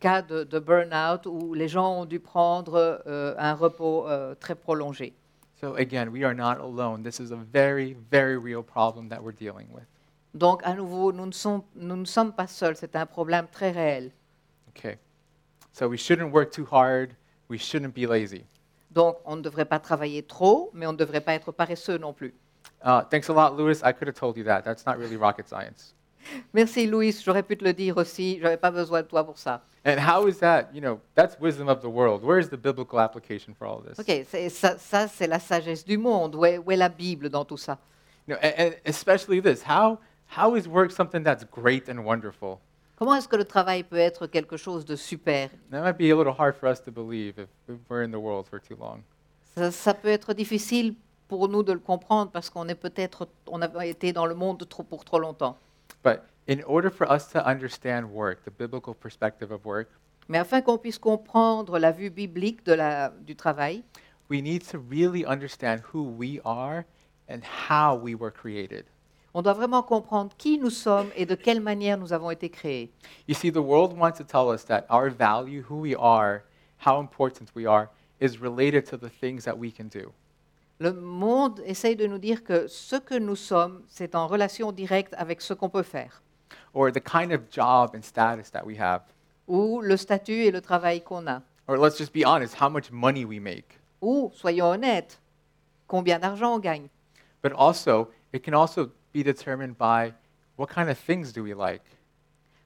cas 0.00 0.22
de, 0.22 0.44
de 0.44 0.58
burn-out 0.58 1.26
où 1.26 1.54
les 1.54 1.68
gens 1.68 2.00
ont 2.00 2.04
dû 2.04 2.20
prendre 2.20 3.02
euh, 3.06 3.34
un 3.38 3.54
repos 3.54 4.08
euh, 4.08 4.34
très 4.34 4.54
prolongé. 4.54 5.12
So 5.60 5.74
again, 5.76 6.08
we 6.10 6.22
are 6.22 6.34
not 6.34 6.60
alone. 6.60 7.02
This 7.02 7.18
is 7.18 7.32
a 7.32 7.36
very, 7.36 7.96
very 8.10 8.36
real 8.36 8.62
problem 8.62 9.08
that 9.08 9.22
we're 9.22 9.34
dealing 9.34 9.68
with. 9.72 9.84
Donc, 10.34 10.60
à 10.64 10.74
nouveau, 10.74 11.12
nous 11.12 11.26
ne, 11.26 11.32
sommes- 11.32 11.62
nous 11.74 11.96
ne 11.96 12.04
sommes 12.04 12.32
pas 12.32 12.46
seuls, 12.46 12.76
c'est 12.76 12.94
un 12.94 13.06
problème 13.06 13.46
très 13.50 13.70
réel. 13.70 14.12
Okay. 14.68 14.98
So 15.72 15.88
we 15.88 15.96
shouldn't 15.98 16.30
work 16.32 16.50
too 16.52 16.66
hard. 16.70 17.12
We 17.48 17.58
shouldn't 17.58 17.94
be 17.94 18.06
lazy. 18.06 18.44
Donc, 18.90 19.16
on 19.24 19.36
ne 19.36 19.42
devrait 19.42 19.64
pas 19.64 19.78
travailler 19.78 20.22
trop, 20.22 20.70
mais 20.74 20.86
on 20.86 20.92
ne 20.92 20.96
devrait 20.98 21.22
pas 21.22 21.32
être 21.34 21.52
paresseux 21.52 21.96
non 21.98 22.12
plus. 22.12 22.34
Uh, 22.84 23.02
thanks 23.10 23.30
a 23.30 23.32
lot, 23.32 23.56
Lewis. 23.56 23.80
I 23.82 23.92
could 23.92 24.08
have 24.08 24.14
told 24.14 24.36
you 24.36 24.44
that. 24.44 24.62
That's 24.62 24.84
not 24.86 24.98
really 24.98 25.16
rocket 25.16 25.48
science. 25.48 25.94
Merci, 26.52 26.86
Louis, 26.86 27.16
j'aurais 27.24 27.42
pu 27.42 27.56
te 27.56 27.64
le 27.64 27.72
dire 27.72 27.96
aussi, 27.96 28.38
je 28.38 28.42
n'avais 28.44 28.56
pas 28.56 28.70
besoin 28.70 29.02
de 29.02 29.06
toi 29.06 29.24
pour 29.24 29.38
ça. 29.38 29.62
And 29.84 29.98
how 29.98 30.26
is 30.26 30.38
that? 30.40 30.68
You 30.74 30.80
know, 30.80 31.00
that's 31.14 31.38
wisdom 31.40 31.68
of 31.68 31.80
the 31.80 31.86
world. 31.88 32.24
Where 32.24 32.38
is 32.40 32.48
the 32.48 32.56
biblical 32.56 32.98
application 32.98 33.54
for 33.54 33.66
all 33.68 33.82
this? 33.82 33.98
Ok, 33.98 34.24
c'est- 34.28 34.48
ça, 34.48 34.76
ça, 34.78 35.06
c'est 35.06 35.28
la 35.28 35.38
sagesse 35.38 35.84
du 35.84 35.96
monde. 35.96 36.34
Où 36.34 36.44
est, 36.44 36.58
où 36.58 36.70
est 36.72 36.76
la 36.76 36.88
Bible 36.88 37.28
dans 37.28 37.44
tout 37.44 37.56
ça? 37.56 37.78
You 38.26 38.34
know, 38.34 38.40
and, 38.42 38.52
and 38.58 38.72
especially 38.84 39.40
this. 39.40 39.62
How 39.62 39.98
how 40.36 40.56
is 40.56 40.66
work 40.66 40.90
something 40.90 41.22
that's 41.22 41.44
great 41.44 41.88
and 41.88 42.04
wonderful? 42.04 42.58
Comment 42.98 43.14
est-ce 43.14 43.28
que 43.28 43.36
le 43.36 43.44
travail 43.44 43.84
peut 43.84 43.98
être 43.98 44.26
quelque 44.26 44.56
chose 44.56 44.84
de 44.84 44.96
super? 44.96 45.50
That 45.70 45.82
might 45.82 45.96
be 45.98 46.10
a 46.10 46.16
little 46.16 46.34
hard 46.36 46.56
for 46.56 46.68
us 46.68 46.80
to 46.82 46.90
believe 46.90 47.38
if, 47.38 47.48
if 47.68 47.76
we're 47.88 48.02
in 48.02 48.10
the 48.10 48.18
world 48.18 48.46
for 48.48 48.58
too 48.58 48.74
long. 48.80 49.02
ça, 49.54 49.70
ça 49.70 49.94
peut 49.94 50.08
être 50.08 50.32
difficile 50.34 50.94
pour 51.28 51.48
nous 51.48 51.62
de 51.62 51.72
le 51.72 51.78
comprendre 51.78 52.30
parce 52.32 52.50
qu'on 52.50 52.66
est 52.68 52.74
peut-être, 52.74 53.28
on 53.48 53.60
a 53.62 53.86
été 53.86 54.12
dans 54.12 54.26
le 54.26 54.34
monde 54.34 54.66
trop, 54.68 54.82
pour 54.82 55.04
trop 55.04 55.18
longtemps. 55.20 55.56
But 56.02 56.26
in 56.46 56.62
order 56.64 56.90
for 56.90 57.10
us 57.10 57.26
to 57.32 57.44
understand 57.44 58.10
work, 58.10 58.44
the 58.44 58.50
biblical 58.50 58.94
perspective 58.94 59.50
of 59.50 59.64
work, 59.64 59.88
Mais 60.28 60.38
afin 60.38 60.60
qu'on 60.60 60.78
puisse 60.78 60.98
comprendre 60.98 61.78
la 61.78 61.92
vue 61.92 62.10
biblique 62.10 62.64
de 62.64 62.74
la, 62.74 63.10
du 63.10 63.36
travail, 63.36 63.84
we 64.28 64.42
need 64.42 64.62
to 64.66 64.78
really 64.78 65.24
understand 65.24 65.82
who 65.92 66.02
we 66.02 66.40
are 66.44 66.84
and 67.28 67.42
how 67.44 67.94
we 67.94 68.14
were 68.14 68.32
created. 68.32 68.84
on 69.34 69.42
doit 69.42 69.52
vraiment 69.52 69.82
comprendre 69.82 70.34
qui 70.38 70.58
nous 70.58 70.70
sommes 70.70 71.10
et 71.14 71.26
de 71.26 71.34
quelle 71.34 71.60
manière 71.60 71.98
nous 71.98 72.12
avons 72.14 72.30
été 72.30 72.48
créés. 72.48 72.90
You 73.28 73.34
see, 73.34 73.50
the 73.50 73.60
world 73.60 73.92
wants 73.92 74.16
to 74.16 74.24
tell 74.24 74.48
us 74.48 74.64
that 74.64 74.86
our 74.88 75.10
value, 75.10 75.62
who 75.68 75.76
we 75.76 75.94
are, 75.94 76.42
how 76.78 77.00
important 77.00 77.50
we 77.54 77.66
are, 77.66 77.90
is 78.18 78.40
related 78.40 78.86
to 78.86 78.96
the 78.96 79.10
things 79.10 79.44
that 79.44 79.58
we 79.58 79.70
can 79.70 79.88
do. 79.88 80.10
Le 80.78 80.92
monde 80.92 81.60
essaye 81.64 81.96
de 81.96 82.06
nous 82.06 82.18
dire 82.18 82.44
que 82.44 82.66
ce 82.68 82.96
que 82.96 83.14
nous 83.18 83.36
sommes, 83.36 83.82
c'est 83.88 84.14
en 84.14 84.26
relation 84.26 84.72
directe 84.72 85.14
avec 85.16 85.40
ce 85.40 85.54
qu'on 85.54 85.70
peut 85.70 85.82
faire, 85.82 86.22
or 86.74 86.90
the 86.92 87.00
kind 87.00 87.32
of 87.32 87.40
job 87.50 87.94
and 87.94 88.02
status 88.02 88.50
that 88.50 88.64
we 88.66 88.78
have. 88.78 89.00
ou 89.48 89.80
le 89.80 89.96
statut 89.96 90.44
et 90.44 90.50
le 90.50 90.60
travail 90.60 91.00
qu'on 91.02 91.26
a, 91.26 91.42
Or 91.68 91.78
let's 91.78 91.96
just 91.98 92.12
be 92.12 92.24
honest, 92.24 92.54
how 92.60 92.68
much 92.68 92.90
money 92.92 93.24
we 93.24 93.40
make. 93.40 93.80
ou, 94.02 94.30
soyons 94.34 94.70
honnêtes, 94.72 95.18
combien 95.86 96.18
d'argent 96.18 96.54
on 96.54 96.58
gagne. 96.58 96.88
But 97.42 97.52
also, 97.54 98.10
it 98.34 98.44
can 98.44 98.52
also 98.54 98.90
be 99.14 99.22
determined 99.24 99.76
by 99.78 100.12
what 100.56 100.66
kind 100.68 100.90
of 100.90 100.98
things 100.98 101.32
do 101.32 101.42
we 101.42 101.54
like? 101.54 101.82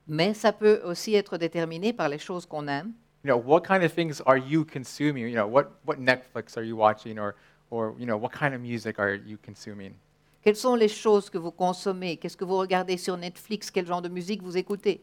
Mais 0.07 0.33
ça 0.33 0.51
peut 0.51 0.81
aussi 0.83 1.15
être 1.15 1.37
déterminé 1.37 1.93
par 1.93 2.09
les 2.09 2.19
choses 2.19 2.45
qu'on 2.45 2.67
aime. 2.67 2.91
You 3.23 3.29
know, 3.31 3.37
what 3.37 3.61
kind 3.61 3.83
of 3.83 3.93
things 3.93 4.19
are 4.25 4.37
you 4.37 4.65
consuming? 4.65 5.27
You 5.27 5.35
know, 5.35 5.47
what, 5.47 5.67
what 5.85 5.97
Netflix 5.99 6.57
are 6.57 6.63
you 6.63 6.75
watching 6.75 7.17
or, 7.19 7.35
or, 7.71 7.95
you 7.97 8.05
know, 8.05 8.17
what 8.17 8.31
kind 8.31 8.53
of 8.53 8.61
music 8.61 8.99
are 8.99 9.15
you 9.15 9.37
consuming? 9.43 9.93
Quelles 10.43 10.57
sont 10.57 10.75
les 10.75 10.87
choses 10.87 11.29
que 11.29 11.37
vous 11.37 11.51
consommez? 11.51 12.17
Qu'est-ce 12.17 12.37
que 12.37 12.45
vous 12.45 12.57
regardez 12.57 12.97
sur 12.97 13.17
Netflix? 13.17 13.71
Quel 13.71 13.87
genre 13.87 14.01
de 14.01 14.09
musique 14.09 14.41
vous 14.43 14.57
écoutez? 14.57 15.01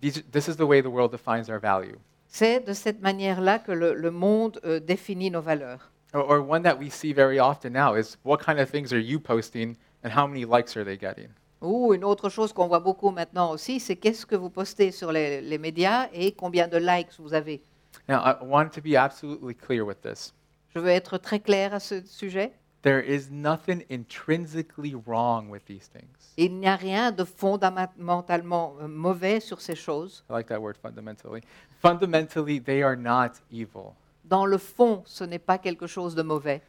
These, 0.00 0.22
this 0.30 0.48
is 0.48 0.56
the 0.56 0.66
way 0.66 0.80
the 0.82 0.90
world 0.90 1.10
defines 1.10 1.48
our 1.50 1.58
value. 1.58 1.96
C'est 2.28 2.60
de 2.60 2.74
cette 2.74 3.00
manière-là 3.00 3.58
que 3.58 3.72
le, 3.72 3.94
le 3.94 4.10
monde 4.10 4.60
euh, 4.64 4.78
définit 4.78 5.30
nos 5.30 5.40
valeurs. 5.40 5.90
Or, 6.12 6.30
or 6.30 6.40
one 6.40 6.62
that 6.62 6.78
we 6.78 6.90
see 6.90 7.12
very 7.12 7.40
often 7.40 7.72
now 7.72 7.94
is 7.94 8.16
what 8.24 8.38
kind 8.38 8.60
of 8.60 8.70
things 8.70 8.92
are 8.92 9.00
you 9.00 9.18
posting 9.18 9.76
and 10.04 10.10
how 10.10 10.26
many 10.26 10.44
likes 10.44 10.76
are 10.76 10.84
they 10.84 10.98
getting? 10.98 11.28
Ou 11.62 11.94
une 11.94 12.04
autre 12.04 12.28
chose 12.28 12.52
qu'on 12.52 12.68
voit 12.68 12.80
beaucoup 12.80 13.10
maintenant 13.10 13.50
aussi, 13.50 13.80
c'est 13.80 13.96
qu'est-ce 13.96 14.26
que 14.26 14.36
vous 14.36 14.50
postez 14.50 14.90
sur 14.92 15.10
les, 15.10 15.40
les 15.40 15.56
médias 15.56 16.08
et 16.12 16.32
combien 16.32 16.68
de 16.68 16.76
likes 16.76 17.18
vous 17.18 17.32
avez? 17.32 17.62
Now, 18.06 18.18
I 18.18 18.36
want 18.42 18.68
to 18.74 18.82
be 18.82 18.94
absolutely 18.94 19.54
clear 19.54 19.84
with 19.84 20.02
this. 20.02 20.34
Je 20.76 20.80
veux 20.82 20.90
être 20.90 21.16
très 21.16 21.40
clair 21.40 21.72
à 21.72 21.80
ce 21.80 22.04
sujet. 22.04 22.52
There 22.82 23.00
is 23.00 23.30
nothing 23.30 23.82
intrinsically 23.90 24.94
wrong 25.06 25.48
with 25.48 25.64
these 25.64 25.88
things. 25.88 26.34
Il 26.36 26.58
n'y 26.58 26.66
a 26.68 26.76
rien 26.76 27.12
de 27.12 27.24
fondamentalement 27.24 28.74
euh, 28.82 28.86
mauvais 28.86 29.40
sur 29.40 29.62
ces 29.62 29.74
choses. 29.74 30.22
I 30.28 30.34
like 30.34 30.48
that 30.48 30.60
word 30.60 30.76
fundamentally. 30.76 31.40
Fundamentally, 31.80 32.60
they 32.60 32.82
are 32.82 32.94
not 32.94 33.40
evil. 33.50 33.94
Dans 34.26 34.44
le 34.44 34.58
fond, 34.58 35.02
ce 35.06 35.24
n'est 35.24 35.38
pas 35.38 35.56
quelque 35.56 35.86
chose 35.86 36.14
de 36.14 36.22
mauvais. 36.22 36.60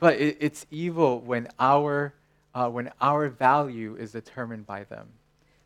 But 0.00 0.14
it, 0.18 0.38
it's 0.40 0.66
evil 0.70 1.20
when 1.22 1.46
our, 1.60 2.14
uh, 2.54 2.70
when 2.70 2.90
our 3.02 3.28
value 3.28 3.96
is 4.00 4.12
determined 4.12 4.64
by 4.64 4.82
them. 4.86 5.08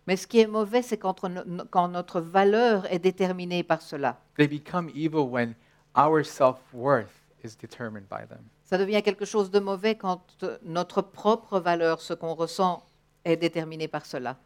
Mais 0.08 0.16
ce 0.16 0.26
qui 0.26 0.40
est 0.40 0.48
mauvais, 0.48 0.82
c'est 0.82 0.98
quand, 0.98 1.22
no- 1.22 1.44
no- 1.46 1.64
quand 1.70 1.86
notre 1.86 2.20
valeur 2.20 2.92
est 2.92 2.98
déterminée 2.98 3.62
par 3.62 3.80
cela. 3.80 4.18
They 4.36 4.48
become 4.48 4.90
evil 4.92 5.28
when 5.30 5.54
our 5.94 6.24
self 6.24 6.58
worth 6.74 7.25
is 7.46 7.56
determined 7.56 8.08
by 8.08 8.26
them. 8.28 8.44
Ça 8.64 8.78
devient 8.78 9.02
quelque 9.02 9.24
chose 9.24 9.50
de 9.50 9.60
mauvais 9.60 9.94
quand 9.94 10.22
notre 10.62 11.02
propre 11.02 11.60
valeur, 11.60 12.00
ce 12.00 12.12
qu'on 12.14 12.34
ressent, 12.34 12.84
est 13.24 13.36
déterminée 13.36 13.88
par 13.88 14.04
cela. 14.04 14.36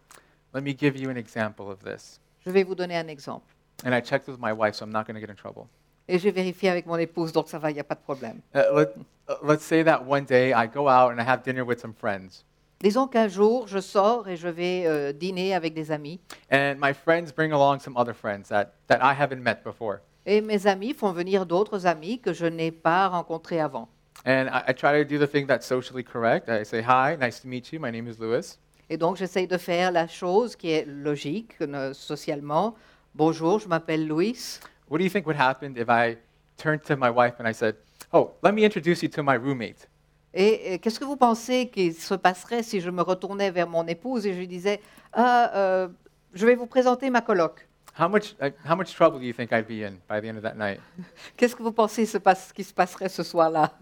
Let 0.52 0.62
me 0.62 0.72
give 0.76 0.96
you 0.96 1.10
an 1.10 1.16
example 1.16 1.70
of 1.70 1.82
this. 1.84 2.20
Je 2.44 2.50
vais 2.50 2.64
vous 2.64 2.74
donner 2.74 2.96
un 2.96 3.08
exemple. 3.08 3.54
And 3.84 3.94
I 3.94 4.00
checked 4.02 4.28
with 4.28 4.38
my 4.38 4.52
wife, 4.52 4.74
so 4.74 4.84
I'm 4.84 4.92
not 4.92 5.04
going 5.06 5.14
to 5.14 5.20
get 5.20 5.30
in 5.30 5.36
trouble. 5.36 5.68
Et 6.06 6.18
j'ai 6.18 6.32
vérifié 6.32 6.68
avec 6.68 6.86
mon 6.86 6.96
épouse, 6.96 7.32
donc 7.32 7.48
ça 7.48 7.58
va, 7.58 7.70
il 7.70 7.74
n'y 7.74 7.80
a 7.80 7.84
pas 7.84 7.94
de 7.94 8.00
problème. 8.00 8.40
Uh, 8.54 8.62
let, 8.74 8.88
uh, 9.28 9.34
let's 9.42 9.64
say 9.64 9.82
that 9.84 10.04
one 10.06 10.24
day 10.24 10.52
I 10.52 10.66
go 10.66 10.88
out 10.88 11.12
and 11.12 11.20
I 11.20 11.24
have 11.24 11.42
dinner 11.44 11.64
with 11.64 11.80
some 11.80 11.94
friends. 11.94 12.44
Disons 12.82 13.06
qu'un 13.06 13.28
jour, 13.28 13.68
je 13.68 13.78
sors 13.78 14.26
et 14.28 14.36
je 14.36 14.48
vais 14.48 14.84
euh, 14.86 15.12
dîner 15.12 15.54
avec 15.54 15.74
des 15.74 15.92
amis. 15.92 16.18
And 16.50 16.76
my 16.80 16.92
friends 16.92 17.30
bring 17.30 17.52
along 17.52 17.80
some 17.80 17.96
other 17.96 18.14
friends 18.14 18.48
that, 18.48 18.72
that 18.88 19.00
I 19.02 19.14
haven't 19.14 19.42
met 19.42 19.62
before. 19.62 20.00
Et 20.32 20.40
mes 20.40 20.68
amis 20.68 20.94
font 20.94 21.10
venir 21.10 21.44
d'autres 21.44 21.86
amis 21.86 22.20
que 22.20 22.32
je 22.32 22.46
n'ai 22.46 22.70
pas 22.70 23.08
rencontrés 23.08 23.58
avant. 23.58 23.88
And 24.24 24.46
I, 24.46 24.62
I 24.68 24.72
try 24.72 24.92
to 24.92 25.04
do 25.04 25.18
the 25.18 25.28
thing 25.28 25.44
that's 25.44 25.66
socially 25.66 26.04
correct. 26.04 26.48
I 26.48 26.64
say, 26.64 26.82
Hi, 26.82 27.16
nice 27.16 27.40
to 27.40 27.48
meet 27.48 27.72
you. 27.72 27.80
My 27.80 27.90
name 27.90 28.06
is 28.06 28.20
Lewis. 28.20 28.58
Et 28.88 28.96
donc, 28.96 29.16
j'essaye 29.16 29.48
de 29.48 29.58
faire 29.58 29.90
la 29.90 30.06
chose 30.06 30.54
qui 30.54 30.70
est 30.70 30.86
logique 30.86 31.56
euh, 31.60 31.92
socialement. 31.92 32.76
Bonjour, 33.16 33.58
je 33.58 33.66
m'appelle 33.66 34.06
Louis. 34.06 34.60
What 34.88 34.98
do 34.98 35.04
you 35.04 35.10
think 35.10 35.26
would 35.26 35.36
happen 35.36 35.74
if 35.76 35.88
I 35.88 36.16
turned 36.56 36.82
to 36.84 36.96
my 36.96 37.10
wife 37.10 37.40
and 37.40 37.48
I 37.48 37.52
said, 37.52 37.74
Oh, 38.12 38.30
let 38.44 38.52
me 38.52 38.64
introduce 38.64 39.02
you 39.02 39.08
to 39.08 39.24
my 39.24 39.34
roommate? 39.34 39.88
Et, 40.32 40.78
qu'est-ce 40.78 41.00
que 41.00 41.04
vous 41.04 41.16
pensez 41.16 41.70
qu'il 41.70 41.92
se 41.92 42.14
passerait 42.14 42.62
si 42.62 42.80
je 42.80 42.90
me 42.90 43.02
retournais 43.02 43.50
vers 43.50 43.66
mon 43.66 43.84
épouse 43.88 44.28
et 44.28 44.34
je 44.34 44.38
lui 44.38 44.46
disais 44.46 44.80
Ah, 45.12 45.50
euh, 45.56 45.88
je 46.34 46.46
vais 46.46 46.54
vous 46.54 46.66
présenter 46.66 47.10
ma 47.10 47.20
coloc 47.20 47.66
How 47.98 48.08
much, 48.08 48.34
how 48.64 48.76
much 48.76 48.94
trouble 48.94 49.18
do 49.18 49.24
you 49.26 49.32
think 49.32 49.52
I'd 49.52 49.66
be 49.66 49.82
in 49.84 50.00
by 50.08 50.20
the 50.20 50.28
end 50.28 50.36
of 50.38 50.42
that 50.44 50.56
night? 50.56 50.80
Qu'est-ce 51.36 51.54
que 51.56 51.62
vous 51.62 51.72
pensez 51.72 52.06
se 52.06 52.18
passe, 52.18 52.52
qui 52.52 52.62
se 52.64 52.72
passerait 52.72 53.08
ce 53.10 53.22
soir-là? 53.22 53.72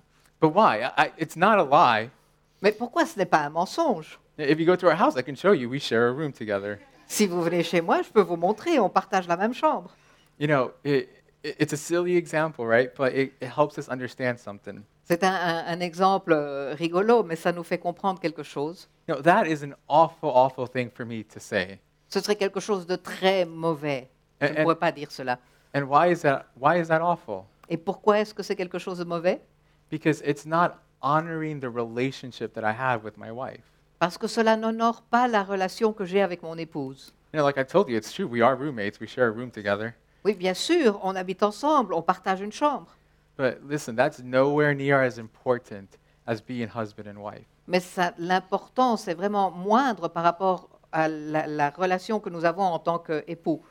But 0.40 0.54
why? 0.54 0.82
I, 0.96 1.10
it's 1.18 1.36
not 1.36 1.58
a 1.58 1.64
lie. 1.64 2.10
Mais 2.62 2.72
pourquoi 2.72 3.04
ce 3.06 3.18
n'est 3.18 3.26
pas 3.28 3.40
un 3.44 3.50
mensonge? 3.50 4.18
If 4.38 4.58
you 4.58 4.66
go 4.66 4.76
to 4.76 4.86
our 4.86 4.94
house, 4.96 5.16
I 5.16 5.22
can 5.22 5.34
show 5.34 5.52
you. 5.52 5.68
We 5.68 5.80
share 5.80 6.08
a 6.08 6.12
room 6.12 6.32
together. 6.32 6.78
Si 7.06 7.26
vous 7.26 7.42
venez 7.42 7.62
chez 7.64 7.80
moi, 7.80 8.02
je 8.02 8.10
peux 8.10 8.20
vous 8.22 8.36
montrer, 8.36 8.78
on 8.78 8.88
partage 8.88 9.26
la 9.28 9.36
même 9.36 9.52
chambre. 9.54 9.90
You 10.38 10.46
know, 10.46 10.72
it, 10.84 11.08
i- 11.44 11.54
it's 11.58 11.72
a 11.72 11.76
silly 11.76 12.16
example, 12.16 12.64
right? 12.66 12.90
But 12.96 13.14
it, 13.14 13.32
it 13.40 13.48
helps 13.56 13.78
us 13.78 13.88
understand 13.88 14.38
something. 14.38 14.82
C'est 15.04 15.24
un, 15.24 15.32
un- 15.34 15.64
un 15.66 15.80
exemple 15.80 16.32
euh, 16.32 16.74
rigolo, 16.78 17.22
mais 17.24 17.36
ça 17.36 17.50
nous 17.52 17.64
fait 17.64 17.78
comprendre 17.78 18.20
quelque 18.20 18.42
chose. 18.42 18.88
You 19.08 19.14
know, 19.14 19.22
that 19.22 19.46
is 19.46 19.62
an 19.64 19.74
awful, 19.88 20.30
awful 20.30 20.68
thing 20.68 20.90
for 20.90 21.04
me 21.06 21.24
to 21.24 21.40
say. 21.40 21.80
Ce 22.08 22.20
serait 22.20 22.36
quelque 22.36 22.60
chose 22.60 22.86
de 22.86 22.96
très 22.96 23.44
mauvais. 23.44 24.08
Je 24.40 24.46
ne 24.48 24.62
pourrais 24.62 24.76
pas 24.76 24.92
dire 24.92 25.10
cela. 25.10 25.38
And 25.74 25.82
why 25.82 26.10
is 26.12 26.22
that? 26.22 26.46
Why 26.58 26.80
is 26.80 26.88
that 26.88 27.00
awful? 27.02 27.44
Et 27.68 27.76
pourquoi 27.76 28.20
est-ce 28.20 28.32
que 28.32 28.42
c'est 28.42 28.56
quelque 28.56 28.78
chose 28.78 28.98
de 28.98 29.04
mauvais? 29.04 29.40
Because 29.90 30.22
it's 30.24 30.46
not 30.46 30.72
honoring 31.02 31.60
the 31.60 31.68
relationship 31.68 32.54
that 32.54 32.62
I 32.64 32.72
have 32.72 33.04
with 33.04 33.16
my 33.18 33.30
wife. 33.30 33.64
Parce 33.98 34.16
que 34.16 34.26
cela 34.26 34.56
n'honore 34.56 35.02
pas 35.02 35.28
la 35.28 35.42
relation 35.42 35.92
que 35.92 36.04
j'ai 36.04 36.22
avec 36.22 36.42
mon 36.42 36.56
épouse. 36.56 37.12
You 37.34 37.40
know, 37.40 37.46
like 37.46 37.58
I 37.58 37.64
told 37.64 37.88
you, 37.90 37.96
it's 37.96 38.12
true. 38.12 38.26
We 38.26 38.40
are 38.42 38.54
roommates. 38.56 38.98
We 39.00 39.06
share 39.08 39.26
a 39.28 39.30
room 39.30 39.50
together. 39.50 39.94
Oui, 40.24 40.34
bien 40.34 40.54
sûr, 40.54 40.98
on 41.02 41.14
habite 41.14 41.42
ensemble, 41.42 41.92
on 41.94 42.02
partage 42.02 42.40
une 42.40 42.52
chambre. 42.52 42.86
But 43.36 43.58
listen, 43.68 43.94
that's 43.96 44.20
nowhere 44.22 44.74
near 44.74 45.00
as 45.02 45.18
important 45.18 45.98
as 46.26 46.40
being 46.40 46.68
husband 46.68 47.06
and 47.06 47.18
wife. 47.20 47.44
Mais 47.66 47.80
ça- 47.80 48.14
l'importance 48.18 49.08
est 49.08 49.14
vraiment 49.14 49.50
moindre 49.50 50.08
par 50.08 50.22
rapport 50.24 50.68
à 50.92 51.08
la, 51.08 51.46
la 51.46 51.70
relation 51.70 52.20
que 52.20 52.30
nous 52.30 52.44
avons 52.44 52.62
en 52.62 52.78
tant 52.78 52.98
qu'époux. 52.98 53.62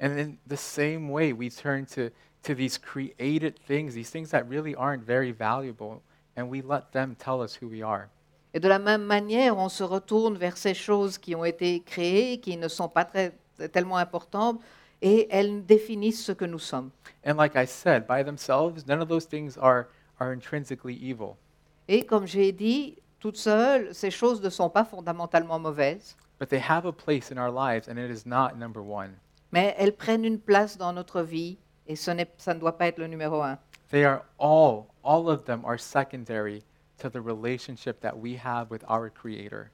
And 0.00 0.18
in 0.18 0.36
the 0.46 0.56
same 0.56 1.10
way, 1.10 1.32
we 1.32 1.50
turn 1.50 1.84
to, 1.86 2.10
to 2.44 2.54
these 2.54 2.78
created 2.78 3.58
things, 3.66 3.94
these 3.94 4.10
things 4.10 4.30
that 4.30 4.48
really 4.48 4.74
aren't 4.74 5.04
very 5.04 5.32
valuable, 5.32 6.02
and 6.36 6.48
we 6.48 6.62
let 6.62 6.92
them 6.92 7.16
tell 7.16 7.42
us 7.42 7.58
who 7.60 7.68
we 7.68 7.82
are. 7.82 8.08
Et 8.54 8.60
de 8.60 8.68
la 8.68 8.78
même 8.78 9.02
manière, 9.02 9.58
on 9.58 9.68
se 9.68 9.82
retourne 9.82 10.36
vers 10.38 10.56
ces 10.56 10.74
choses 10.74 11.18
qui 11.18 11.34
ont 11.34 11.44
été 11.44 11.80
créées, 11.80 12.40
qui 12.40 12.56
ne 12.56 12.68
sont 12.68 12.88
pas 12.88 13.04
très, 13.04 13.32
tellement 13.72 13.98
importantes, 13.98 14.60
et 15.02 15.28
elles 15.30 15.64
définissent 15.66 16.24
ce 16.24 16.32
que 16.32 16.44
nous 16.44 16.58
sommes. 16.58 16.90
And 17.26 17.36
like 17.36 17.56
I 17.56 17.66
said, 17.66 18.06
by 18.06 18.22
themselves, 18.24 18.86
none 18.86 19.02
of 19.02 19.08
those 19.08 19.26
things 19.26 19.58
are, 19.58 19.88
are 20.18 20.32
intrinsically 20.32 20.94
evil. 20.94 21.36
Et 21.88 22.04
comme 22.04 22.26
j'ai 22.26 22.52
dit, 22.52 22.96
toutes 23.18 23.36
seules, 23.36 23.94
ces 23.94 24.10
choses 24.10 24.40
ne 24.40 24.50
sont 24.50 24.70
pas 24.70 24.84
fondamentalement 24.84 25.58
mauvaises, 25.58 26.16
But 26.38 26.50
they 26.50 26.60
have 26.60 26.84
a 26.84 26.92
place 26.92 27.32
in 27.32 27.38
our 27.38 27.50
lives, 27.50 27.88
and 27.88 27.98
it 27.98 28.10
is 28.10 28.24
not 28.24 28.56
number 28.56 28.80
one. 28.80 29.16
mais 29.50 29.74
elles 29.78 29.92
prennent 29.92 30.24
une 30.24 30.38
place 30.38 30.76
dans 30.76 30.92
notre 30.92 31.22
vie, 31.22 31.58
et 31.86 31.96
ce 31.96 32.10
ça 32.36 32.54
ne 32.54 32.60
doit 32.60 32.76
pas 32.76 32.86
être 32.86 32.98
le 32.98 33.06
numéro 33.06 33.42
un. 33.42 33.58
They 33.90 34.04
are 34.04 34.24
all, 34.38 34.86
all 35.02 35.28
of 35.28 35.44
them 35.44 35.64
are 35.64 35.78
secondary 35.78 36.62
to 36.98 37.08
the 37.08 37.20
relationship 37.20 38.00
that 38.00 38.18
we 38.18 38.36
have 38.36 38.70
with 38.70 38.84
our 38.88 39.10
Creator. 39.10 39.70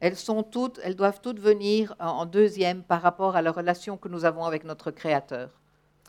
Elles, 0.00 0.16
sont 0.16 0.44
toutes, 0.44 0.78
elles 0.84 0.94
doivent 0.94 1.20
toutes 1.20 1.40
venir 1.40 1.94
en 1.98 2.20
en 2.20 2.26
deuxième 2.26 2.84
par 2.84 3.02
rapport 3.02 3.34
à 3.34 3.42
la 3.42 3.50
relation 3.50 3.96
que 3.96 4.08
nous 4.08 4.24
avons 4.24 4.44
avec 4.44 4.64
notre 4.64 4.92
Créateur. 4.92 5.50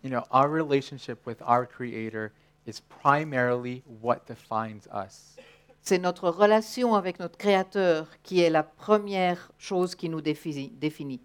You 0.04 0.10
know, 0.12 0.24
our 0.32 0.48
relationship 0.48 1.26
with 1.26 1.42
our 1.42 1.66
Creator 1.66 2.32
is 2.68 2.80
primarily 2.80 3.82
what 4.02 4.28
defines 4.28 4.88
us. 4.94 5.36
C'est 5.82 5.98
notre 6.00 6.30
relation 6.30 6.94
avec 6.96 7.20
notre 7.20 7.38
Créateur 7.38 8.08
qui 8.24 8.42
est 8.42 8.50
la 8.50 8.64
première 8.64 9.52
chose 9.58 9.96
qui 9.96 10.10
nous 10.10 10.22
défi- 10.22 10.72
définit. 10.78 11.20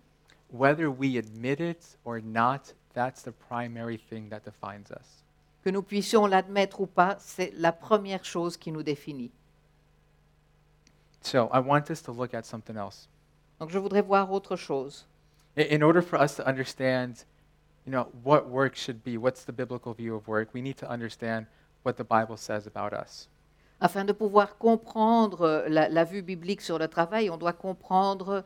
Whether 0.52 0.86
we 0.88 1.16
admit 1.18 1.60
it 1.60 1.98
or 2.04 2.20
not, 2.22 2.74
that's 2.94 3.22
the 3.22 3.32
primary 3.32 3.98
thing 3.98 4.28
that 4.30 4.40
defines 4.44 4.90
us. 4.90 5.24
Que 5.64 5.70
nous 5.70 5.82
puissions 5.82 6.26
l'admettre 6.26 6.80
ou 6.80 6.86
pas, 6.86 7.16
c'est 7.18 7.52
la 7.56 7.72
première 7.72 8.24
chose 8.24 8.56
qui 8.56 8.70
nous 8.70 8.82
définit. 8.82 9.30
So 11.22 11.48
I 11.52 11.58
want 11.58 11.90
us 11.90 12.02
to 12.02 12.12
look 12.12 12.34
at 12.34 12.44
something 12.44 12.76
else. 12.76 13.08
Donc 13.58 13.70
je 13.70 13.78
voudrais 13.78 14.02
voir 14.02 14.30
autre 14.30 14.56
chose. 14.56 15.06
In 15.56 15.82
order 15.82 16.02
for 16.02 16.20
us 16.20 16.36
to 16.36 16.42
understand, 16.46 17.24
you 17.86 17.92
know, 17.92 18.06
what 18.22 18.46
work 18.48 18.76
should 18.76 19.02
be, 19.02 19.16
what's 19.16 19.44
the 19.44 19.52
biblical 19.52 19.94
view 19.94 20.14
of 20.14 20.26
work, 20.28 20.48
we 20.54 20.60
need 20.60 20.76
to 20.76 20.86
understand 20.88 21.46
what 21.82 21.96
the 21.96 22.04
Bible 22.04 22.36
says 22.36 22.66
about 22.66 22.92
us. 22.92 23.28
Afin 23.84 24.06
de 24.06 24.12
pouvoir 24.14 24.56
comprendre 24.56 25.42
euh, 25.42 25.68
la, 25.68 25.90
la 25.90 26.04
vue 26.04 26.22
biblique 26.22 26.62
sur 26.62 26.78
le 26.78 26.88
travail, 26.88 27.28
on 27.28 27.36
doit 27.36 27.52
comprendre 27.52 28.42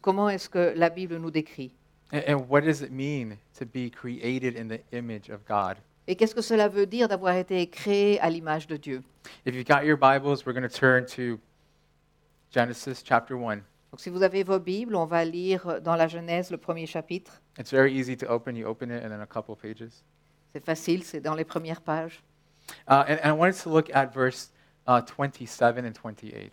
comment 0.00 0.30
est-ce 0.30 0.48
que 0.48 0.72
la 0.74 0.88
Bible 0.88 1.18
nous 1.18 1.30
décrit. 1.30 1.74
And, 2.10 2.22
and 2.26 2.46
what 2.48 2.62
does 2.62 2.80
it 2.80 2.90
mean 2.90 3.36
to 3.58 3.66
be 3.66 3.90
created 3.90 4.56
in 4.56 4.68
the 4.68 4.80
image 4.96 5.28
of 5.28 5.40
God? 5.46 5.76
Et 6.06 6.16
qu'est-ce 6.16 6.34
que 6.34 6.40
cela 6.40 6.68
veut 6.68 6.86
dire 6.86 7.06
d'avoir 7.06 7.36
été 7.36 7.66
créé 7.66 8.18
à 8.20 8.30
l'image 8.30 8.66
de 8.66 8.78
Dieu? 8.78 9.02
If 9.44 9.54
you've 9.54 9.66
got 9.66 9.84
your 9.84 9.98
Bibles, 9.98 10.46
we're 10.46 10.54
going 10.54 10.66
to 10.66 10.74
turn 10.74 11.04
to 11.16 11.38
Genesis 12.50 13.02
chapter 13.04 13.34
1. 13.34 13.56
Donc 13.56 14.00
si 14.00 14.08
vous 14.08 14.22
avez 14.22 14.42
vos 14.42 14.58
Bibles, 14.58 14.96
on 14.96 15.04
va 15.04 15.22
lire 15.26 15.82
dans 15.82 15.96
la 15.96 16.08
Genèse 16.08 16.50
le 16.50 16.56
premier 16.56 16.86
chapitre. 16.86 17.42
It's 17.58 17.70
very 17.70 17.92
easy 17.92 18.16
to 18.16 18.26
open. 18.26 18.56
You 18.56 18.66
open 18.66 18.90
it 18.90 19.04
and 19.04 19.10
then 19.10 19.20
a 19.20 19.26
couple 19.26 19.54
pages. 19.54 20.02
C'est 20.54 20.64
facile, 20.64 21.04
c'est 21.04 21.20
dans 21.20 21.34
les 21.34 21.44
premières 21.44 21.82
pages. 21.82 22.22
Uh, 22.88 23.04
and, 23.06 23.18
and 23.22 23.28
I 23.28 23.32
wanted 23.32 23.56
to 23.62 23.68
look 23.68 23.90
at 23.94 24.14
verse 24.14 24.50
uh, 24.86 25.00
27 25.00 25.84
and 25.84 25.94
28. 25.94 26.52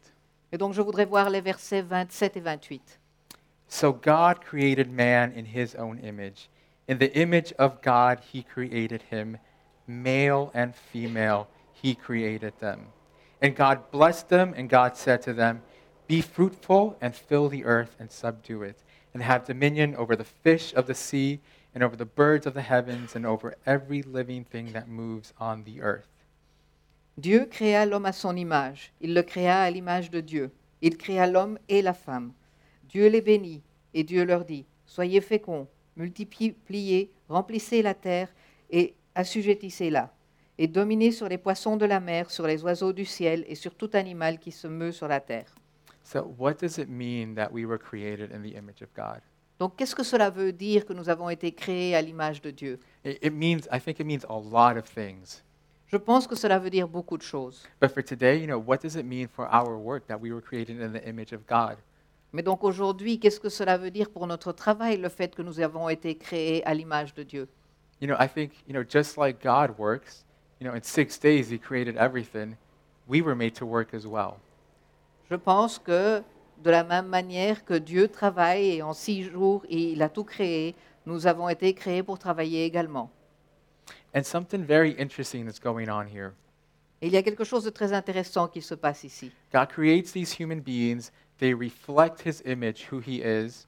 Et 0.52 0.58
donc 0.58 0.74
je 0.74 0.82
voudrais 0.82 1.06
voir 1.06 1.30
les 1.30 1.42
versets 1.42 1.84
27 1.84 2.38
et 2.38 2.42
28. 2.42 3.00
So 3.68 3.94
God 3.94 4.42
created 4.42 4.92
man 4.92 5.32
in 5.36 5.46
his 5.46 5.76
own 5.76 6.00
image. 6.00 6.50
In 6.88 6.98
the 6.98 7.14
image 7.14 7.54
of 7.60 7.82
God, 7.84 8.20
he 8.34 8.42
created 8.42 9.04
him. 9.12 9.38
Male 9.86 10.50
and 10.56 10.74
female, 10.76 11.48
he 11.72 11.94
created 11.94 12.54
them. 12.60 12.88
And 13.42 13.56
God 13.56 13.92
blessed 13.92 14.30
them, 14.30 14.54
and 14.58 14.68
God 14.68 14.98
said 14.98 15.22
to 15.24 15.34
them, 15.34 15.62
Be 16.08 16.22
fruitful 16.22 16.98
and 17.00 17.16
fill 17.16 17.48
the 17.48 17.64
earth 17.64 17.96
and 18.00 18.12
subdue 18.12 18.64
it, 18.64 18.84
and 19.14 19.22
have 19.22 19.46
dominion 19.46 19.96
over 19.96 20.16
the 20.16 20.24
fish 20.24 20.74
of 20.74 20.88
the 20.88 20.96
sea, 20.96 21.40
and 21.76 21.84
over 21.84 21.96
the 21.96 22.06
birds 22.06 22.48
of 22.48 22.56
the 22.56 22.64
heavens, 22.64 23.16
and 23.16 23.26
over 23.26 23.56
every 23.68 24.02
living 24.02 24.44
thing 24.44 24.74
that 24.74 24.88
moves 24.90 25.32
on 25.40 25.64
the 25.64 25.82
earth. 25.82 26.08
Dieu 27.20 27.48
créa 27.52 27.86
l'homme 27.86 28.06
à 28.06 28.14
son 28.14 28.38
image. 28.38 28.94
Il 29.02 29.14
le 29.14 29.24
créa 29.24 29.60
à 29.60 29.70
l'image 29.70 30.10
de 30.10 30.22
Dieu. 30.22 30.52
Il 30.82 30.96
créa 30.96 31.28
l'homme 31.28 31.60
et 31.68 31.82
la 31.82 31.94
femme. 31.94 32.32
Dieu 32.88 33.10
les 33.10 33.20
bénit 33.20 33.62
et 33.94 34.06
Dieu 34.06 34.24
leur 34.24 34.46
dit, 34.46 34.66
Soyez 34.86 35.20
féconds, 35.20 35.68
multipliez, 35.98 37.12
remplissez 37.28 37.82
la 37.82 37.94
terre 37.94 38.34
et 38.70 38.96
assujettissez-la, 39.16 40.14
et 40.58 40.68
dominez 40.68 41.12
sur 41.12 41.28
les 41.28 41.38
poissons 41.38 41.76
de 41.76 41.86
la 41.86 42.00
mer, 42.00 42.32
sur 42.32 42.48
les 42.48 42.64
oiseaux 42.64 42.94
du 42.94 43.04
ciel 43.04 43.44
et 43.50 43.56
sur 43.56 43.76
tout 43.76 43.90
animal 43.94 44.40
qui 44.40 44.54
se 44.54 44.68
meut 44.68 44.94
sur 44.94 45.10
la 45.10 45.20
terre. 45.20 45.54
So, 46.04 46.34
what 46.38 46.54
does 46.54 46.78
it 46.78 46.88
mean 46.88 47.36
that 47.36 47.52
we 47.52 47.66
were 47.66 47.78
created 47.78 48.32
in 48.32 48.42
the 48.44 48.56
image 48.56 48.82
of 48.82 48.94
God? 48.96 49.20
Donc 49.60 49.76
qu'est-ce 49.76 49.94
que 49.94 50.04
cela 50.04 50.30
veut 50.30 50.54
dire 50.54 50.86
que 50.86 50.94
nous 50.94 51.10
avons 51.10 51.30
été 51.30 51.52
créés 51.52 51.96
à 51.96 52.02
l'image 52.02 52.42
de 52.42 52.52
Dieu? 52.52 52.80
It, 53.04 53.20
it 53.22 53.34
means, 53.34 53.68
I 53.74 53.80
think 53.82 54.00
it 54.00 54.06
means 54.06 54.24
a 54.30 54.40
lot 54.40 54.78
of 54.80 54.86
things. 54.86 55.44
Je 55.92 55.98
pense 55.98 56.28
que 56.28 56.36
cela 56.36 56.60
veut 56.60 56.70
dire 56.70 56.88
beaucoup 56.88 57.18
de 57.18 57.24
choses. 57.24 57.64
But 57.82 57.90
for 57.90 58.04
today, 58.04 58.40
you 58.40 58.46
know, 58.46 58.60
what 58.64 58.78
does 58.78 58.96
it 58.96 59.06
mean 59.06 59.28
for 59.28 59.48
our 59.52 59.76
work 59.76 60.06
that 60.06 60.20
we 60.22 60.32
were 60.32 60.42
created 60.42 60.80
in 60.80 60.94
the 60.94 61.04
image 61.08 61.34
of 61.34 61.48
God? 61.48 61.78
Mais 62.32 62.44
donc 62.44 62.64
aujourd'hui, 62.64 63.20
qu'est-ce 63.20 63.40
que 63.40 63.50
cela 63.50 63.76
veut 63.76 63.90
dire 63.90 64.12
pour 64.12 64.28
notre 64.28 64.52
travail, 64.52 64.98
le 64.98 65.10
fait 65.10 65.34
que 65.34 65.42
nous 65.42 65.60
avons 65.60 65.90
été 65.90 66.14
créés 66.14 66.64
à 66.68 66.76
l'image 66.76 67.16
de 67.16 67.24
Dieu? 67.24 67.48
You 68.02 68.08
know, 68.08 68.16
I 68.20 68.28
think, 68.28 68.52
you 68.68 68.74
know, 68.74 68.84
just 68.88 69.18
like 69.18 69.44
God 69.44 69.80
works, 69.80 70.26
you 70.62 70.68
know, 70.68 70.76
in 70.76 70.84
six 70.84 71.18
days 71.20 71.50
he 71.50 71.58
created 71.58 71.98
everything, 71.98 72.56
we 73.08 73.24
were 73.24 73.36
made 73.36 73.56
to 73.56 73.66
work 73.66 73.96
as 73.96 74.06
well. 74.06 74.36
Je 75.32 75.36
pense 75.38 75.80
que 75.80 76.22
de 76.64 76.70
la 76.70 76.84
même 76.84 77.08
manière 77.08 77.66
que 77.66 77.74
Dieu 77.74 78.08
travaille 78.10 78.76
et 78.76 78.84
en 78.84 78.94
six 78.94 79.24
jours 79.24 79.64
il 79.70 80.04
a 80.04 80.10
tout 80.10 80.24
créé, 80.24 80.76
nous 81.08 81.26
avons 81.26 81.50
été 81.50 81.74
créés 81.74 82.04
pour 82.04 82.20
travailler 82.20 82.64
également. 82.64 83.10
And 84.14 84.24
something 84.26 84.64
very 84.66 84.92
interesting 84.92 85.48
is 85.48 85.60
going 85.60 85.90
on 85.90 86.08
here. 86.08 86.34
Et 87.02 87.08
il 87.08 87.14
y 87.14 87.18
a 87.18 87.24
quelque 87.24 87.46
chose 87.46 87.64
de 87.64 87.70
très 87.70 87.94
intéressant 87.94 88.48
qui 88.48 88.62
se 88.62 88.76
passe 88.76 89.04
ici. 89.04 89.32
God 89.54 89.70
creates 89.70 90.12
these 90.12 90.34
human 90.34 90.60
beings, 90.60 91.12
they 91.38 91.54
reflect 91.54 92.22
his 92.26 92.42
image, 92.46 92.88
who 92.92 93.00
he 93.00 93.22
is, 93.22 93.68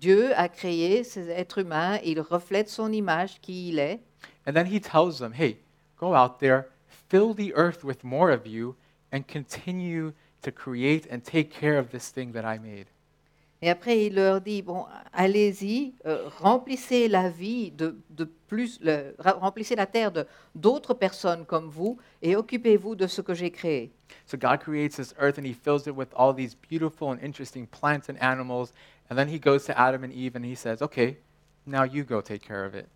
Dieu 0.00 0.32
a 0.34 0.48
créé 0.48 1.04
ces 1.04 1.28
êtres 1.28 1.58
humains, 1.58 1.98
il 2.02 2.20
reflète 2.22 2.68
son 2.68 2.90
image, 2.90 3.38
qui 3.42 3.68
il 3.68 3.78
est, 3.78 4.00
and 4.46 4.54
then 4.54 4.66
he 4.66 4.80
tells 4.80 5.18
them, 5.18 5.34
hey, 5.34 5.58
go 5.98 6.14
out 6.14 6.38
there, 6.38 6.68
fill 6.88 7.34
the 7.34 7.52
earth 7.54 7.84
with 7.84 8.02
more 8.02 8.30
of 8.30 8.46
you, 8.46 8.74
and 9.12 9.28
continue 9.28 10.14
to 10.40 10.50
create 10.50 11.06
and 11.10 11.22
take 11.22 11.50
care 11.50 11.78
of 11.78 11.90
this 11.90 12.08
thing 12.08 12.32
that 12.32 12.46
I 12.46 12.58
made. 12.58 12.86
Et 13.62 13.70
après 13.70 14.06
il 14.06 14.14
leur 14.14 14.40
dit, 14.40 14.62
bon, 14.62 14.86
allez-y, 15.12 15.94
euh, 16.06 16.28
remplissez 16.38 17.08
la 17.08 17.28
vie 17.28 17.70
de, 17.72 17.98
de 18.10 18.24
plus, 18.48 18.78
le- 18.80 19.14
remplissez 19.18 19.76
la 19.76 19.86
terre 19.86 20.10
de 20.12 20.26
d'autres 20.54 20.94
personnes 20.94 21.44
comme 21.44 21.68
vous 21.68 21.98
et 22.22 22.36
occupez-vous 22.36 22.94
de 22.94 23.06
ce 23.06 23.20
que 23.20 23.34
j'ai 23.34 23.50
créé. 23.50 23.92
So 24.26 24.36
God 24.36 24.60
creates 24.60 24.96
this 24.96 25.14
earth 25.20 25.38
and 25.38 25.44
he 25.44 25.52
fills 25.54 25.86
it 25.86 25.94
with 25.94 26.08
all 26.16 26.34
these 26.34 26.56
beautiful 26.68 27.08
and 27.10 27.18
interesting 27.22 27.66
plants 27.66 28.08
and 28.08 28.16
animals. 28.20 28.72
And 29.10 29.16
then 29.16 29.28
he 29.28 29.38
goes 29.38 29.64
to 29.66 29.78
Adam 29.78 30.04
and 30.04 30.12
Eve 30.12 30.36
and 30.36 30.44
he 30.44 30.54
says, 30.54 30.82
okay, 30.82 31.18
now 31.66 31.84
you 31.84 32.04
go 32.04 32.20
take 32.20 32.46
care 32.46 32.64
of 32.64 32.74
it. 32.74 32.86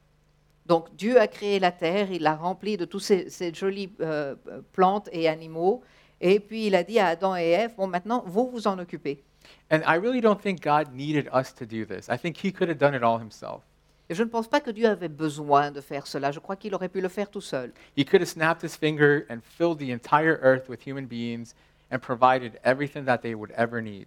Donc 0.67 0.97
Dieu 0.97 1.21
a 1.21 1.27
créé 1.27 1.61
la 1.61 1.73
terre, 1.73 2.11
il 2.11 2.23
l'a 2.23 2.35
remplie 2.37 2.79
de 2.79 2.87
toutes 2.87 3.03
ces, 3.03 3.29
ces 3.29 3.53
jolies 3.53 3.93
euh, 4.01 4.35
euh, 4.49 4.62
plantes 4.73 5.11
et 5.12 5.29
animaux, 5.29 5.83
et 6.23 6.41
puis 6.41 6.69
il 6.69 6.75
a 6.75 6.83
dit 6.83 6.99
à 6.99 7.09
Adam 7.09 7.37
et 7.37 7.51
Ève, 7.51 7.75
bon 7.77 7.87
maintenant, 7.87 8.25
vous 8.27 8.49
vous 8.51 8.67
en 8.67 8.79
occupez. 8.79 9.23
And 9.71 9.83
I 9.87 9.97
really 9.97 10.21
don't 10.21 10.41
think 10.41 10.61
God 10.63 10.93
needed 10.95 11.29
us 11.33 11.53
to 11.55 11.65
do 11.67 11.85
this. 11.85 12.09
I 12.09 12.17
think 12.17 12.37
he 12.45 12.53
could 12.53 12.69
have 12.69 12.79
done 12.79 12.95
it 12.95 13.03
all 13.03 13.19
himself. 13.19 13.63
Et 14.11 14.15
je 14.15 14.23
ne 14.23 14.29
pense 14.29 14.47
pas 14.49 14.61
que 14.61 14.71
Dieu 14.71 14.87
avait 14.87 15.09
besoin 15.09 15.71
de 15.71 15.81
faire 15.81 16.07
cela. 16.07 16.31
Je 16.31 16.39
crois 16.39 16.57
qu'il 16.57 16.75
aurait 16.75 16.91
pu 16.91 17.01
le 17.01 17.09
faire 17.09 17.31
tout 17.31 17.41
seul. 17.41 17.73
He 17.97 18.05
could 18.05 18.21
have 18.21 18.29
snapped 18.29 18.63
his 18.63 18.77
finger 18.77 19.25
and 19.31 19.39
filled 19.43 19.79
the 19.79 19.91
entire 19.91 20.39
earth 20.43 20.69
with 20.69 20.87
human 20.87 21.07
beings 21.07 21.55
and 21.91 21.99
provided 22.01 22.59
everything 22.65 23.05
that 23.07 23.19
they 23.23 23.35
would 23.35 23.53
ever 23.57 23.81
need. 23.81 24.07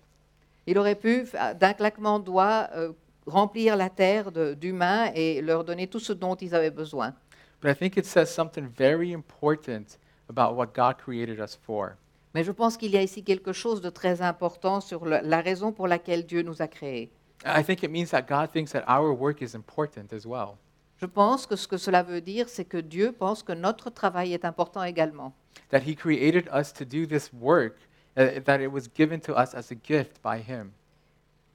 Il 0.68 0.78
aurait 0.78 0.96
pu, 0.96 1.24
f- 1.26 1.56
d'un 1.58 1.74
claquement 1.74 2.20
de 2.20 2.26
doigts, 2.26 2.70
euh, 2.76 2.92
remplir 3.26 3.76
la 3.76 3.90
terre 3.90 4.32
de- 4.32 4.54
d'humains 4.54 5.12
et 5.16 5.42
leur 5.42 5.64
donner 5.64 5.88
tout 5.88 6.00
ce 6.00 6.14
dont 6.14 6.36
ils 6.36 6.54
avaient 6.54 6.70
besoin. 6.70 7.14
But 7.62 7.72
I 7.72 7.74
think 7.76 7.98
it 7.98 8.06
says 8.06 8.28
something 8.28 8.68
very 8.68 9.12
important 9.12 9.98
about 10.30 10.56
what 10.56 10.74
God 10.76 10.98
created 10.98 11.40
us 11.40 11.56
for. 11.56 11.96
Mais 12.38 12.44
je 12.44 12.52
pense 12.52 12.78
qu'il 12.78 12.92
y 12.92 12.98
a 12.98 13.02
ici 13.02 13.24
quelque 13.24 13.52
chose 13.52 13.82
de 13.82 13.90
très 13.90 14.22
important 14.22 14.80
sur 14.80 15.06
le- 15.06 15.22
la 15.24 15.42
raison 15.42 15.72
pour 15.72 15.88
laquelle 15.88 16.24
Dieu 16.24 16.44
nous 16.44 16.62
a 16.62 16.68
créés. 16.68 17.10
I 17.44 17.64
think 17.64 17.82
it 17.82 17.90
means 17.90 18.12
that 18.12 18.28
God 18.30 18.52
thinks 18.52 18.74
that 18.74 18.86
our 18.88 19.12
work 19.12 19.42
is 19.42 19.56
important 19.56 20.14
as 20.14 20.24
well. 20.24 20.50
Je 21.02 21.08
pense 21.08 21.48
que 21.48 21.56
ce 21.56 21.68
que 21.68 21.78
cela 21.78 22.04
veut 22.04 22.22
dire, 22.22 22.48
c'est 22.48 22.66
que 22.66 22.78
Dieu 22.78 23.12
pense 23.12 23.42
que 23.42 23.54
notre 23.54 23.90
travail 23.90 24.34
est 24.34 24.46
important 24.46 24.84
également. 24.84 25.34
That 25.72 25.80
He 25.80 25.96
created 25.96 26.48
us 26.54 26.72
to 26.74 26.86
do 26.86 27.08
this 27.08 27.32
work, 27.34 27.78
uh, 28.16 28.40
that 28.46 28.62
it 28.62 28.72
was 28.72 28.84
given 28.96 29.20
to 29.22 29.34
us 29.34 29.56
as 29.56 29.72
a 29.72 29.76
gift 29.84 30.22
by 30.24 30.38
Him. 30.40 30.70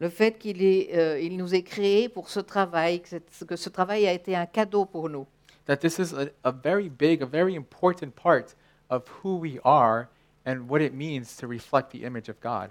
Le 0.01 0.09
fait 0.09 0.37
qu'il 0.37 0.61
euh, 0.61 1.21
il 1.21 1.37
nous 1.37 1.55
ait 1.55 1.63
créés 1.63 2.09
pour 2.09 2.29
ce 2.29 2.41
travail, 2.41 3.03
que, 3.03 3.55
ce 3.55 3.69
travail 3.69 4.09
a 4.09 4.13
été 4.13 4.35
un 4.35 4.47
cadeau 4.47 4.85
pour 4.85 5.09
nous. 5.09 5.29
That 5.67 5.77
this 5.77 6.01
is 6.01 6.13
a, 6.13 6.27
a 6.43 6.51
very 6.51 6.89
big, 6.89 7.23
a 7.23 7.27
very 7.27 7.55
important 7.55 8.11
part 8.21 8.57
of 8.91 9.05
who 9.23 9.39
we 9.39 9.61
are 9.63 10.09
and 10.47 10.69
what 10.69 10.81
it 10.81 10.93
means 10.93 11.37
to 11.37 11.47
reflect 11.47 11.91
the 11.91 12.05
image 12.05 12.29
of 12.29 12.37
God. 12.41 12.71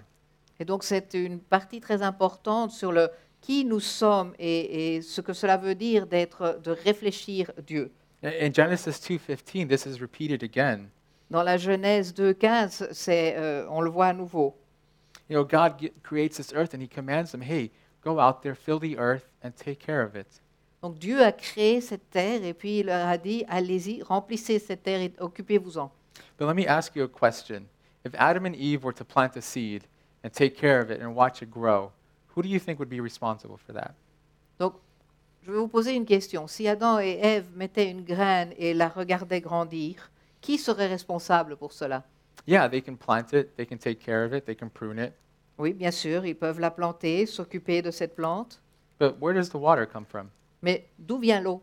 Et 0.58 0.64
donc 0.64 0.84
c'est 0.84 1.14
une 1.14 1.40
partie 1.40 1.80
très 1.80 2.02
importante 2.02 2.70
sur 2.70 2.92
le 2.92 3.10
qui 3.40 3.64
nous 3.64 3.80
sommes 3.80 4.34
et, 4.38 4.96
et 4.96 5.02
ce 5.02 5.20
que 5.20 5.32
cela 5.32 5.56
veut 5.56 5.74
dire 5.74 6.06
d'être, 6.06 6.60
de 6.62 6.70
réfléchir 6.70 7.50
Dieu. 7.66 7.90
In 8.22 8.52
Genesis 8.52 9.00
2:15, 9.00 9.68
this 9.68 9.84
is 9.84 10.00
repeated 10.00 10.44
again. 10.44 10.88
Dans 11.28 11.42
la 11.42 11.56
Genèse 11.56 12.12
2.15, 12.12 12.88
c'est, 12.92 13.34
euh, 13.36 13.66
on 13.70 13.80
le 13.80 13.90
voit 13.90 14.08
à 14.08 14.12
nouveau. 14.12 14.54
You 15.28 15.36
know, 15.36 15.44
God 15.44 15.90
creates 16.02 16.36
this 16.36 16.52
earth 16.52 16.74
and 16.74 16.82
He 16.82 16.88
commands 16.88 17.32
them, 17.32 17.42
hey, 17.42 17.70
go 18.04 18.20
out 18.20 18.42
there, 18.42 18.54
fill 18.54 18.78
the 18.78 18.98
earth, 18.98 19.24
and 19.42 19.52
take 19.56 19.76
care 19.76 20.02
of 20.02 20.14
it. 20.14 20.42
Donc 20.82 20.98
Dieu 20.98 21.22
a 21.22 21.32
créé 21.32 21.80
cette 21.80 22.10
terre 22.10 22.44
et 22.44 22.52
puis 22.52 22.80
il 22.80 22.86
leur 22.86 23.08
a 23.08 23.16
dit, 23.16 23.44
allez-y, 23.48 24.02
remplissez 24.02 24.58
cette 24.58 24.82
terre 24.82 25.00
et 25.00 25.12
occupez-vous-en. 25.18 25.90
But 26.38 26.46
let 26.46 26.56
me 26.56 26.66
ask 26.66 26.94
you 26.96 27.04
a 27.04 27.08
question. 27.08 27.66
If 28.04 28.14
Adam 28.14 28.46
and 28.46 28.56
Eve 28.56 28.82
were 28.84 28.92
to 28.94 29.04
plant 29.04 29.36
a 29.36 29.42
seed 29.42 29.84
and 30.24 30.32
take 30.32 30.56
care 30.56 30.80
of 30.80 30.90
it 30.90 31.00
and 31.00 31.14
watch 31.14 31.42
it 31.42 31.50
grow, 31.50 31.92
who 32.34 32.42
do 32.42 32.48
you 32.48 32.58
think 32.58 32.78
would 32.78 32.88
be 32.90 33.00
responsible 33.00 33.56
for 33.56 33.72
that? 33.74 33.94
Donc 34.58 34.74
je 35.44 35.50
vais 35.52 35.58
vous 35.58 35.68
poser 35.68 35.94
une 35.94 36.04
question. 36.06 36.46
Si 36.48 36.66
Adam 36.68 36.98
et 37.00 37.18
Ève 37.20 37.46
mettaient 37.56 37.90
une 37.90 38.04
graine 38.04 38.52
et 38.58 38.74
la 38.74 38.88
regardaient 38.88 39.40
grandir, 39.40 40.10
qui 40.40 40.58
serait 40.58 40.88
responsable 40.88 41.56
pour 41.56 41.72
cela? 41.72 42.02
Yeah, 42.46 42.68
they 42.68 42.80
can 42.82 42.96
plant 42.96 43.32
it, 43.32 43.56
they 43.56 43.66
can 43.66 43.76
take 43.78 44.00
care 44.00 44.24
of 44.24 44.32
it, 44.32 44.44
they 44.46 44.56
can 44.56 44.68
prune 44.68 44.98
it, 44.98 45.12
Oui, 45.58 45.72
bien 45.74 45.92
sûr, 45.92 46.24
ils 46.26 46.34
peuvent 46.34 46.58
la 46.58 46.70
planter, 46.70 47.26
s'occuper 47.26 47.82
de 47.82 47.90
cette 47.92 48.16
plante. 48.16 48.60
but 48.98 49.16
where 49.20 49.32
does 49.34 49.50
the 49.50 49.56
water 49.58 49.86
come 49.86 50.04
from? 50.04 50.28
Mais 50.62 50.88
d'où 50.98 51.18
vient 51.18 51.40
l'eau? 51.40 51.60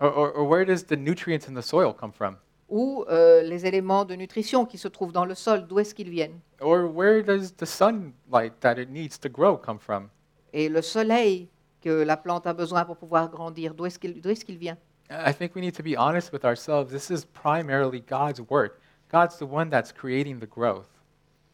Or, 0.00 0.10
or, 0.10 0.30
or 0.32 0.44
where 0.48 0.64
does 0.64 0.84
the 0.84 0.96
nutrients 0.96 1.46
in 1.48 1.54
the 1.54 1.62
soil 1.62 1.92
come 1.92 2.10
from? 2.12 2.36
Ou 2.68 3.04
euh, 3.08 3.42
les 3.42 3.64
éléments 3.66 4.04
de 4.04 4.14
nutrition 4.14 4.66
qui 4.66 4.76
se 4.76 4.88
trouvent 4.88 5.12
dans 5.12 5.24
le 5.24 5.34
sol, 5.34 5.66
d'où 5.66 5.78
est-ce 5.78 5.94
qu'ils 5.94 6.10
viennent? 6.10 6.38
Or 6.60 6.94
where 6.94 7.22
does 7.22 7.52
the 7.56 7.64
sunlight 7.64 8.60
that 8.60 8.74
it 8.78 8.90
needs 8.90 9.18
to 9.20 9.28
grow 9.28 9.56
come 9.56 9.78
from? 9.78 10.08
Et 10.52 10.68
le 10.68 10.82
soleil 10.82 11.48
que 11.80 11.88
la 12.02 12.16
plante 12.16 12.46
a 12.46 12.52
besoin 12.52 12.84
pour 12.84 12.96
pouvoir 12.96 13.30
grandir, 13.30 13.72
d'où 13.74 13.86
est-ce 13.86 13.98
qu'il 13.98 14.58
vient? 14.58 14.76
I 15.10 15.32
think 15.32 15.54
we 15.54 15.62
need 15.62 15.74
to 15.76 15.82
be 15.82 15.96
honest 15.96 16.32
with 16.32 16.44
ourselves. 16.44 16.90
This 16.92 17.08
is 17.08 17.24
primarily 17.24 18.02
God's 18.06 18.40
work. 18.50 18.78
God's 19.10 19.38
the 19.38 19.44
one 19.50 19.70
that's 19.70 19.90
creating 19.92 20.38
the 20.38 20.46
growth. 20.48 20.88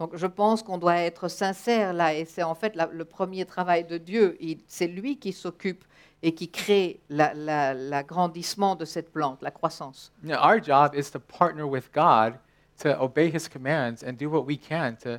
Donc 0.00 0.16
je 0.16 0.26
pense 0.26 0.64
qu'on 0.64 0.78
doit 0.78 0.96
être 0.96 1.28
sincère 1.28 1.92
là, 1.92 2.12
et 2.14 2.24
c'est 2.24 2.42
en 2.42 2.56
fait 2.56 2.74
la- 2.74 2.88
le 2.90 3.04
premier 3.04 3.44
travail 3.46 3.84
de 3.84 3.96
Dieu. 3.96 4.36
C'est 4.66 4.88
lui 4.88 5.18
qui 5.20 5.32
s'occupe 5.32 5.84
et 6.26 6.32
qui 6.34 6.48
crée 6.48 7.00
la- 7.10 7.34
la- 7.34 7.74
l'agrandissement 7.74 8.76
de 8.76 8.84
cette 8.86 9.12
plante, 9.12 9.42
la 9.42 9.50
croissance. 9.50 10.10
You 10.22 10.30
know, 10.30 10.38
our 10.42 10.58
job 10.62 10.94
is 10.94 11.10
to 11.12 11.18
partner 11.20 11.64
with 11.64 11.90
God 11.92 12.38
to 12.82 12.88
obey 13.00 13.28
His 13.30 13.46
commands 13.48 14.02
and 14.02 14.14
do 14.14 14.28
what 14.30 14.44
we 14.46 14.58
can 14.58 14.96
to, 15.02 15.18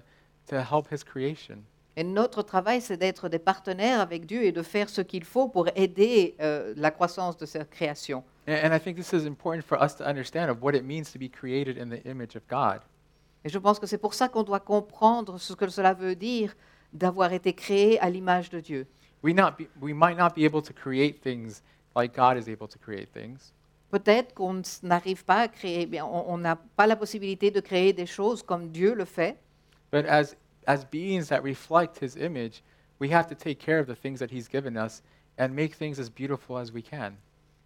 to 0.49 0.57
help 0.61 0.91
His 0.91 1.03
creation. 1.03 1.59
Et 1.95 2.03
notre 2.03 2.41
travail, 2.41 2.81
c'est 2.81 2.97
d'être 2.97 3.29
des 3.29 3.39
partenaires 3.39 4.01
avec 4.01 4.25
Dieu 4.25 4.43
et 4.43 4.51
de 4.51 4.63
faire 4.63 4.89
ce 4.89 4.99
qu'il 5.01 5.23
faut 5.23 5.47
pour 5.47 5.69
aider 5.75 6.35
euh, 6.41 6.73
la 6.75 6.91
croissance 6.91 7.37
de 7.37 7.45
cette 7.45 7.69
création. 7.69 8.23
And, 8.47 8.53
and 8.65 8.75
I 8.75 8.79
think 8.79 8.97
this 8.97 9.13
is 9.13 9.25
important 9.27 9.61
for 9.63 9.81
us 9.81 9.95
to 9.97 10.03
understand 10.03 10.49
of 10.49 10.61
what 10.61 10.73
it 10.75 10.83
means 10.83 11.05
to 11.13 11.19
be 11.19 11.29
created 11.29 11.77
in 11.77 11.89
the 11.89 12.05
image 12.05 12.35
of 12.35 12.41
God. 12.49 12.81
Et 13.45 13.49
je 13.49 13.59
pense 13.59 13.77
que 13.79 13.85
c'est 13.85 13.99
pour 13.99 14.15
ça 14.15 14.27
qu'on 14.27 14.43
doit 14.43 14.59
comprendre 14.59 15.37
ce 15.39 15.53
que 15.53 15.67
cela 15.69 15.93
veut 15.93 16.15
dire 16.15 16.53
d'avoir 16.91 17.31
été 17.31 17.53
créé 17.53 17.99
à 17.99 18.09
l'image 18.09 18.49
de 18.49 18.59
Dieu. 18.59 18.87
We, 19.23 19.33
not 19.33 19.57
be, 19.57 19.67
we 19.81 19.93
might 19.93 20.17
not 20.17 20.35
be 20.35 20.45
able 20.45 20.61
to 20.61 20.73
create 20.73 21.21
things 21.21 21.61
like 21.95 22.15
God 22.15 22.37
is 22.37 22.47
able 22.47 22.67
to 22.67 22.77
create 22.77 23.09
things, 23.13 23.53
Peut-être 23.91 24.33
qu'on 24.33 24.61
n'arrive 24.83 25.23
pas 25.23 25.41
à 25.41 25.47
créer, 25.47 25.87
eh 25.91 26.01
on 26.01 26.37
n'a 26.37 26.55
pas 26.55 26.85
la 26.87 26.95
possibilité 26.97 27.49
de 27.51 27.61
créer 27.61 27.93
des 27.93 28.05
choses 28.07 28.43
comme 28.43 28.69
Dieu 28.69 28.93
le 28.93 29.05
fait, 29.05 29.37
but 29.91 30.05
as, 30.05 30.35
as 30.67 30.83
beings 30.83 31.27
that 31.29 31.41
reflect 31.41 32.01
His 32.01 32.17
image, 32.17 32.61
we 32.99 33.09
have 33.13 33.27
to 33.27 33.35
take 33.35 33.57
care 33.59 33.79
of 33.79 33.87
the 33.87 33.95
things 33.95 34.19
that 34.19 34.31
He's 34.31 34.49
given 34.49 34.75
us 34.75 35.01
and 35.37 35.49
make 35.55 35.75
things 35.75 35.99
as 35.99 36.09
beautiful 36.09 36.57
as 36.57 36.71
we 36.73 36.81
can. 36.83 37.13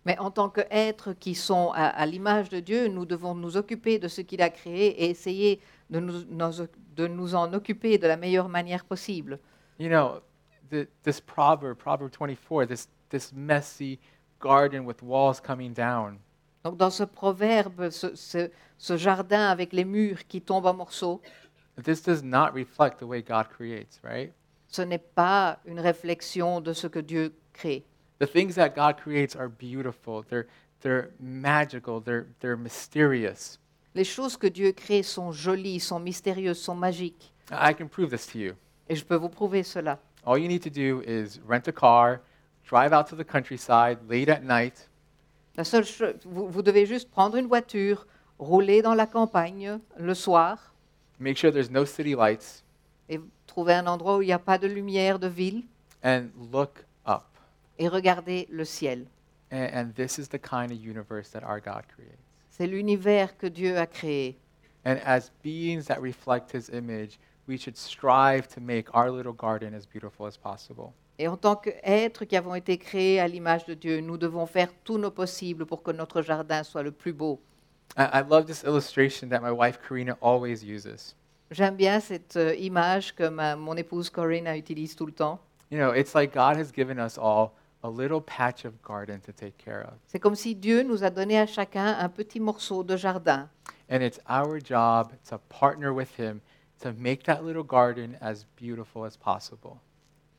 mais 0.05 0.17
en 0.19 0.29
tant 0.31 0.49
qu'êtres 0.49 1.13
qui 1.13 1.33
sont 1.35 1.71
à, 1.73 1.87
à 1.87 2.05
l'image 2.05 2.49
de 2.49 2.59
Dieu, 2.59 2.87
nous 2.87 3.05
devons 3.05 3.33
nous 3.35 3.57
occuper 3.57 3.97
de 3.99 4.07
ce 4.07 4.21
qu'il 4.21 4.41
a 4.41 4.49
créé 4.49 5.03
et 5.03 5.09
essayer 5.09 5.59
de 5.89 5.99
nous, 5.99 6.23
nous- 6.29 6.67
de 6.95 7.07
nous 7.07 7.33
en 7.35 7.51
occuper 7.53 7.97
de 7.97 8.07
la 8.07 8.17
meilleure 8.17 8.49
manière 8.49 8.85
possible. 8.85 9.39
You 9.79 9.89
know, 9.89 10.21
the, 10.69 10.87
this 11.03 11.19
proverb, 11.19 11.77
Proverb 11.77 12.11
24, 12.11 12.65
this, 12.65 12.87
this 13.09 13.31
messy 13.33 13.99
garden 14.39 14.85
with 14.85 15.01
walls 15.03 15.39
coming 15.39 15.73
down, 15.73 16.19
Donc 16.63 16.77
dans 16.77 16.89
ce 16.93 17.03
proverbe, 17.03 17.89
ce, 17.89 18.15
ce- 18.15 18.49
ce 18.77 18.97
jardin 18.97 19.47
avec 19.49 19.71
les 19.73 19.85
murs 19.85 20.27
qui 20.27 20.41
tombent 20.41 20.65
en 20.65 20.73
morceaux, 20.73 21.21
this 21.83 22.01
does 22.01 22.21
not 22.23 22.53
reflect 22.53 22.99
the 22.99 23.05
way 23.05 23.21
God 23.21 23.47
creates, 23.49 23.99
right? 24.03 24.33
ce 24.67 24.81
n'est 24.83 24.97
pas 24.99 25.59
une 25.65 25.79
réflexion 25.79 26.61
de 26.61 26.73
ce 26.73 26.87
que 26.87 26.99
Dieu 26.99 27.33
crée. 27.53 27.83
The 28.19 28.27
things 28.27 28.55
that 28.55 28.69
God 28.75 28.97
creates 28.97 29.35
are 29.35 29.47
beautiful, 29.49 30.23
they're, 30.29 30.47
they're 30.81 31.11
magical, 31.19 32.01
they're, 32.01 32.27
they're 32.41 32.57
mysterious. 32.57 33.57
Les 33.95 34.03
choses 34.03 34.37
que 34.37 34.47
Dieu 34.47 34.71
crée 34.73 35.01
sont 35.01 35.31
jolies, 35.31 35.79
sont 35.79 35.99
mystérieuses, 35.99 36.59
sont 36.61 36.75
magiques. 36.75 37.33
I 37.51 37.73
can 37.73 37.87
prove 37.87 38.11
this 38.11 38.27
to 38.27 38.37
you. 38.37 38.53
Et 38.87 38.95
je 38.95 39.03
peux 39.05 39.15
vous 39.15 39.29
prouver 39.29 39.63
cela. 39.63 39.97
All 40.25 40.37
you 40.37 40.47
need 40.47 40.61
to 40.63 40.69
do 40.69 41.01
is 41.05 41.39
rent 41.45 41.67
a 41.67 41.71
car, 41.71 42.21
drive 42.67 42.91
out 42.93 43.07
to 43.09 43.15
the 43.15 43.23
countryside 43.23 43.97
late 44.07 44.29
at 44.29 44.43
night, 44.43 44.87
La 45.57 45.63
seule 45.63 45.83
cho- 45.83 46.13
vous, 46.25 46.47
vous 46.49 46.61
devez 46.61 46.85
juste 46.85 47.09
prendre 47.09 47.35
une 47.37 47.47
voiture, 47.47 48.05
rouler 48.37 48.81
dans 48.81 48.93
la 48.95 49.05
campagne 49.07 49.79
le 49.97 50.13
soir 50.13 50.73
make 51.19 51.35
sure 51.37 51.51
there's 51.51 51.69
no 51.71 51.83
city 51.85 52.15
lights, 52.15 52.63
et 53.09 53.19
trouver 53.47 53.73
un 53.73 53.87
endroit 53.87 54.17
où 54.17 54.21
il 54.21 54.27
n'y 54.27 54.31
a 54.33 54.39
pas 54.39 54.57
de 54.57 54.67
lumière 54.67 55.19
de 55.19 55.27
ville 55.27 55.63
and 56.03 56.29
look 56.51 56.85
up. 57.05 57.25
et 57.77 57.87
regarder 57.89 58.47
le 58.49 58.63
ciel. 58.63 59.05
And, 59.51 59.67
and 59.73 59.93
this 59.95 60.17
is 60.19 60.27
the 60.29 60.39
kind 60.39 60.71
of 60.71 60.77
universe 60.77 61.29
that 61.31 61.43
our 61.43 61.59
God 61.59 61.83
creates. 61.93 62.19
C'est 62.51 62.67
l'univers 62.67 63.35
que 63.37 63.47
Dieu 63.47 63.77
a 63.77 63.85
créé. 63.87 64.35
And 64.85 64.97
as 65.05 65.31
beings 65.43 65.87
that 65.87 65.99
reflect 65.99 66.51
his 66.53 66.69
image, 66.69 67.19
we 67.49 67.57
should 67.57 67.75
strive 67.75 68.47
to 68.47 68.61
make 68.61 68.87
our 68.93 69.09
little 69.11 69.33
garden 69.33 69.73
as 69.73 69.85
beautiful 69.85 70.27
as 70.27 70.37
possible. 70.37 70.93
Et 71.17 71.27
en 71.27 71.35
tant 71.35 71.57
qu'êtres 71.57 72.23
qui 72.23 72.37
avons 72.37 72.55
été 72.55 72.77
créés 72.77 73.19
à 73.19 73.27
l'image 73.27 73.65
de 73.65 73.73
Dieu, 73.73 73.99
nous 73.99 74.17
devons 74.17 74.45
faire 74.45 74.69
tout 74.85 74.97
nos 74.97 75.11
possibles 75.11 75.65
pour 75.65 75.83
que 75.83 75.91
notre 75.91 76.21
jardin 76.21 76.63
soit 76.63 76.83
le 76.83 76.91
plus 76.91 77.11
beau. 77.11 77.41
I, 77.97 78.03
I 78.13 78.21
love 78.21 78.45
this 78.45 78.63
illustration 78.63 79.27
that 79.29 79.41
my 79.41 79.51
wife 79.51 79.79
Karina 79.85 80.17
always 80.21 80.63
uses. 80.63 81.15
J'aime 81.51 81.75
bien 81.75 81.99
cette 81.99 82.37
euh, 82.37 82.55
image 82.55 83.15
que 83.15 83.27
ma- 83.27 83.55
mon 83.55 83.75
épouse 83.75 84.09
Corinne 84.09 84.47
utilise 84.55 84.95
tout 84.95 85.07
le 85.07 85.11
temps. 85.11 85.39
You 85.71 85.79
know, 85.79 85.91
it's 85.93 86.13
like 86.13 86.33
God 86.33 86.55
has 86.57 86.71
given 86.71 86.99
us 86.99 87.17
all 87.17 87.53
a 87.83 87.89
little 87.89 88.21
patch 88.21 88.65
of 88.65 88.73
garden 88.81 89.19
to 89.21 89.33
take 89.33 89.57
care 89.57 89.81
of. 89.81 89.95
C'est 90.07 90.19
comme 90.19 90.35
si 90.35 90.55
Dieu 90.55 90.83
nous 90.83 91.03
a 91.03 91.09
donné 91.09 91.39
à 91.39 91.47
chacun 91.47 91.97
un 91.99 92.09
petit 92.09 92.39
morceau 92.39 92.83
de 92.83 92.95
jardin. 92.95 93.49
And 93.89 94.01
it's 94.01 94.19
our 94.29 94.59
job 94.63 95.11
to 95.29 95.39
partner 95.49 95.91
with 95.91 96.17
him 96.17 96.39
to 96.81 96.91
make 96.97 97.23
that 97.23 97.41
little 97.43 97.63
garden 97.63 98.17
as 98.21 98.45
beautiful 98.59 99.05
as 99.05 99.17
possible. 99.17 99.77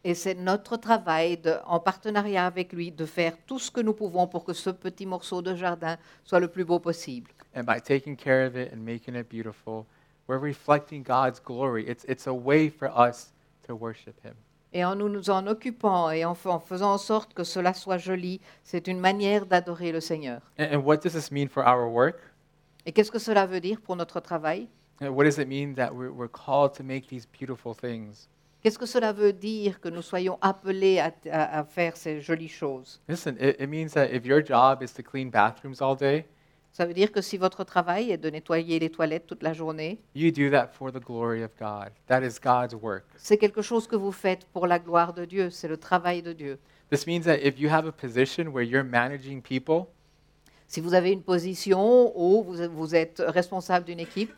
Et 0.02 0.14
c'est 0.14 0.34
notre 0.34 0.76
travail, 0.78 1.36
de- 1.36 1.56
en 1.66 1.78
partenariat 1.78 2.46
avec 2.46 2.72
lui, 2.72 2.90
de 2.90 3.04
faire 3.04 3.36
tout 3.46 3.58
ce 3.58 3.70
que 3.70 3.80
nous 3.82 3.92
pouvons 3.92 4.26
pour 4.26 4.44
que 4.44 4.54
ce 4.54 4.70
petit 4.70 5.04
morceau 5.04 5.42
de 5.42 5.54
jardin 5.54 5.98
soit 6.24 6.40
le 6.40 6.48
plus 6.48 6.64
beau 6.64 6.78
possible. 6.78 7.30
And 7.54 7.64
by 7.64 7.80
taking 7.82 8.16
care 8.16 8.46
of 8.46 8.56
it 8.56 8.72
and 8.72 8.78
making 8.78 9.14
it 9.14 9.28
beautiful, 9.28 9.84
we're 10.26 10.40
reflecting 10.40 11.02
God's 11.02 11.38
glory. 11.42 11.84
It's, 11.86 12.04
it's 12.08 12.26
a 12.26 12.32
way 12.32 12.70
for 12.70 12.88
us 12.96 13.32
to 13.66 13.74
worship 13.74 14.14
him. 14.24 14.34
Et 14.72 14.84
en 14.84 14.94
nous, 14.94 15.08
nous 15.08 15.28
en 15.30 15.46
occupant 15.48 16.10
et 16.12 16.24
en, 16.24 16.34
fa- 16.34 16.50
en 16.50 16.60
faisant 16.60 16.92
en 16.94 16.98
sorte 16.98 17.34
que 17.34 17.42
cela 17.44 17.74
soit 17.74 17.98
joli, 17.98 18.40
c'est 18.62 18.86
une 18.86 19.00
manière 19.00 19.44
d'adorer 19.44 19.90
le 19.92 20.00
Seigneur. 20.00 20.40
And, 20.58 20.68
and 20.72 20.78
what 20.84 20.98
does 20.98 21.12
this 21.12 21.30
mean 21.32 21.48
for 21.48 21.64
our 21.66 21.90
work? 21.92 22.16
Et 22.86 22.92
qu'est-ce 22.92 23.10
que 23.10 23.18
cela 23.18 23.44
veut 23.46 23.60
dire 23.60 23.80
pour 23.82 23.96
notre 23.96 24.20
travail? 24.20 24.68
What 25.00 25.24
does 25.24 25.38
it 25.38 25.48
mean 25.48 25.74
that 25.74 25.94
we're, 25.94 26.10
we're 26.12 26.28
called 26.28 26.74
to 26.74 26.82
make 26.84 27.08
these 27.08 27.26
beautiful 27.26 27.74
things? 27.74 28.28
Qu'est-ce 28.62 28.78
que 28.78 28.86
cela 28.86 29.12
veut 29.14 29.32
dire 29.32 29.80
que 29.80 29.88
nous 29.88 30.02
soyons 30.02 30.38
appelés 30.42 30.98
à, 30.98 31.12
à- 31.30 31.60
à 31.60 31.64
faire 31.64 31.96
ces 31.96 32.20
jolies 32.20 32.48
choses? 32.50 33.00
Listen, 33.08 33.36
it, 33.40 33.56
it 33.58 33.68
means 33.68 33.92
that 33.94 34.12
if 34.12 34.26
your 34.26 34.42
job 34.44 34.82
is 34.82 34.92
to 34.94 35.02
clean 35.02 35.30
bathrooms 35.30 35.80
all 35.80 35.96
day, 35.96 36.26
Ça 36.72 36.86
veut 36.86 36.94
dire 36.94 37.10
que 37.10 37.20
si 37.20 37.36
votre 37.36 37.64
travail 37.64 38.12
est 38.12 38.16
de 38.18 38.30
nettoyer 38.30 38.78
les 38.78 38.90
toilettes 38.90 39.26
toute 39.26 39.42
la 39.42 39.52
journée, 39.52 39.98
you 40.14 40.30
do 40.30 40.50
that 40.50 40.68
for 40.72 40.92
the 40.92 41.00
glory 41.00 41.42
of 41.42 41.50
God. 41.58 41.90
That 42.06 42.22
is 42.22 42.38
God's 42.40 42.74
work. 42.80 43.06
c'est 43.16 43.38
quelque 43.38 43.60
chose 43.62 43.88
que 43.88 43.96
vous 43.96 44.12
faites 44.12 44.44
pour 44.52 44.66
la 44.68 44.78
gloire 44.78 45.12
de 45.12 45.24
Dieu, 45.24 45.50
c'est 45.50 45.66
le 45.66 45.78
travail 45.78 46.22
de 46.22 46.32
Dieu. 46.32 46.58
This 46.90 47.06
means 47.08 47.22
that 47.22 47.38
if 47.42 47.58
you 47.58 47.68
have 47.70 47.86
a 47.86 47.92
position 47.92 48.48
where 48.52 48.62
you're 48.64 48.84
managing 48.84 49.40
people, 49.42 49.86
Si 50.68 50.80
vous 50.80 50.94
avez 50.94 51.10
une 51.10 51.22
position 51.22 52.12
où 52.16 52.44
vous, 52.44 52.68
vous 52.70 52.94
êtes 52.94 53.20
responsable 53.26 53.84
d'une 53.86 53.98
équipe, 53.98 54.32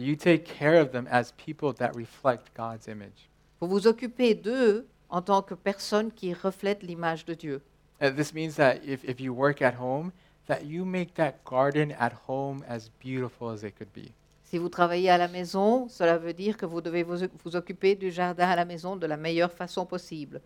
you 0.00 0.16
take 0.16 0.44
care 0.44 0.80
of 0.80 0.92
them 0.92 1.06
as 1.10 1.32
people 1.32 1.72
that 1.74 1.94
reflect 1.94 2.50
God's 2.56 2.88
image. 2.88 3.28
vous 3.60 3.68
vous 3.68 3.86
occupez 3.86 4.34
d'eux 4.34 4.86
en 5.08 5.22
tant 5.22 5.42
que 5.42 5.54
personnes 5.54 6.10
qui 6.12 6.32
reflètent 6.32 6.82
l'image 6.82 7.24
de 7.24 7.34
Dieu. 7.34 7.60
And 8.00 8.12
this 8.16 8.32
means 8.32 8.54
that 8.56 8.76
if, 8.84 9.04
if 9.04 9.20
you 9.20 9.34
work 9.34 9.60
at 9.60 9.74
home, 9.74 10.12
that 10.46 10.64
you 10.64 10.84
make 10.84 11.14
that 11.14 11.44
garden 11.44 11.92
at 11.98 12.12
home 12.26 12.64
as 12.66 12.90
beautiful 13.00 13.50
as 13.50 13.62
it 13.62 13.76
could 13.76 13.92
be. 13.92 14.12
Si 14.44 14.58
vous 14.58 14.68
travaillez 14.68 15.10
à 15.10 15.18
la 15.18 15.28
maison, 15.28 15.88
cela 15.88 16.18
veut 16.18 16.32
dire 16.32 16.56
que 16.56 16.66
vous 16.66 16.80
devez 16.80 17.04
vous, 17.04 17.18
vous 17.44 17.54
occuper 17.54 17.94
du 17.94 18.10
jardin 18.10 18.48
à 18.48 18.56
la 18.56 18.64
maison 18.64 18.96
de 18.96 19.06
la 19.06 19.16
meilleure 19.16 19.52
façon 19.52 19.86
possible. 19.86 20.40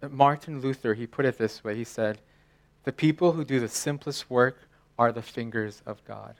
Uh, 0.00 0.08
Martin 0.08 0.60
Luther, 0.60 0.94
he 0.94 1.06
put 1.06 1.24
it 1.24 1.38
this 1.38 1.64
way. 1.64 1.74
He 1.74 1.84
said, 1.84 2.18
"The 2.84 2.92
people 2.92 3.32
who 3.32 3.44
do 3.44 3.58
the 3.58 3.68
simplest 3.68 4.30
work 4.30 4.68
are 4.96 5.12
the 5.12 5.22
fingers 5.22 5.82
of 5.86 5.98
God." 6.06 6.34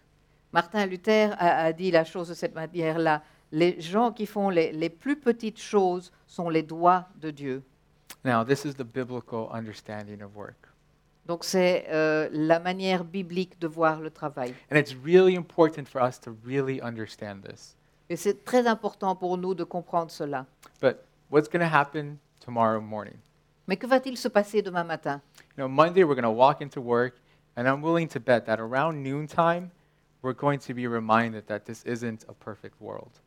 Martin 0.53 0.86
Luther 0.86 1.34
a, 1.38 1.64
a 1.64 1.72
dit 1.72 1.90
la 1.90 2.05
chose 2.05 2.28
de 2.28 2.34
cette 2.34 2.55
manière-là. 2.55 3.22
Les 3.53 3.80
gens 3.80 4.12
qui 4.12 4.26
font 4.26 4.51
les, 4.51 4.72
les 4.72 4.90
plus 4.90 5.16
petites 5.16 5.61
choses 5.61 6.12
sont 6.26 6.49
les 6.49 6.62
doigts 6.62 7.07
de 7.20 7.30
Dieu. 7.30 7.62
Now, 8.24 8.44
this 8.44 8.64
is 8.64 8.74
the 8.74 8.84
biblical 8.84 9.49
understanding 9.53 10.22
of 10.22 10.34
work. 10.36 10.68
Donc 11.26 11.44
c'est 11.44 11.84
euh, 11.90 12.28
la 12.32 12.59
manière 12.59 13.05
biblique 13.05 13.61
de 13.61 13.66
voir 13.66 14.01
le 14.01 14.11
travail. 14.11 14.55
And 14.70 14.76
it's 14.76 14.94
really 14.94 15.36
important 15.36 15.86
for 15.86 16.03
us 16.03 16.18
to 16.20 16.34
really 16.44 16.80
understand 16.80 17.42
this. 17.42 17.76
Et 18.09 18.16
c'est 18.16 18.44
très 18.44 18.66
important 18.66 19.14
pour 19.14 19.36
nous 19.36 19.55
de 19.55 19.64
comprendre 19.64 20.11
cela. 20.11 20.46
But 20.80 21.05
what's 21.30 21.49
going 21.49 21.61
to 21.61 21.70
happen 21.70 22.18
tomorrow 22.40 22.80
morning? 22.80 23.18
Mais 23.66 23.76
que 23.76 23.86
va-t-il 23.86 24.16
se 24.16 24.28
passer 24.28 24.62
demain 24.62 24.84
matin? 24.84 25.20
You 25.57 25.64
know, 25.64 25.68
Monday 25.68 26.03
we're 26.05 26.14
going 26.18 26.22
to 26.22 26.30
walk 26.30 26.62
into 26.62 26.80
work, 26.80 27.16
and 27.55 27.66
I'm 27.66 27.82
willing 27.82 28.09
to 28.09 28.18
bet 28.18 28.46
that 28.46 28.59
around 28.59 29.03
noontime, 29.03 29.70
we're 30.22 30.32
going 30.32 30.58
to 30.58 30.74
be 30.74 30.86
reminded 30.86 31.46
that 31.46 31.64
this 31.64 31.82
isn't 31.84 32.24
a 32.28 32.32
perfect 32.32 32.80
world. 32.80 33.20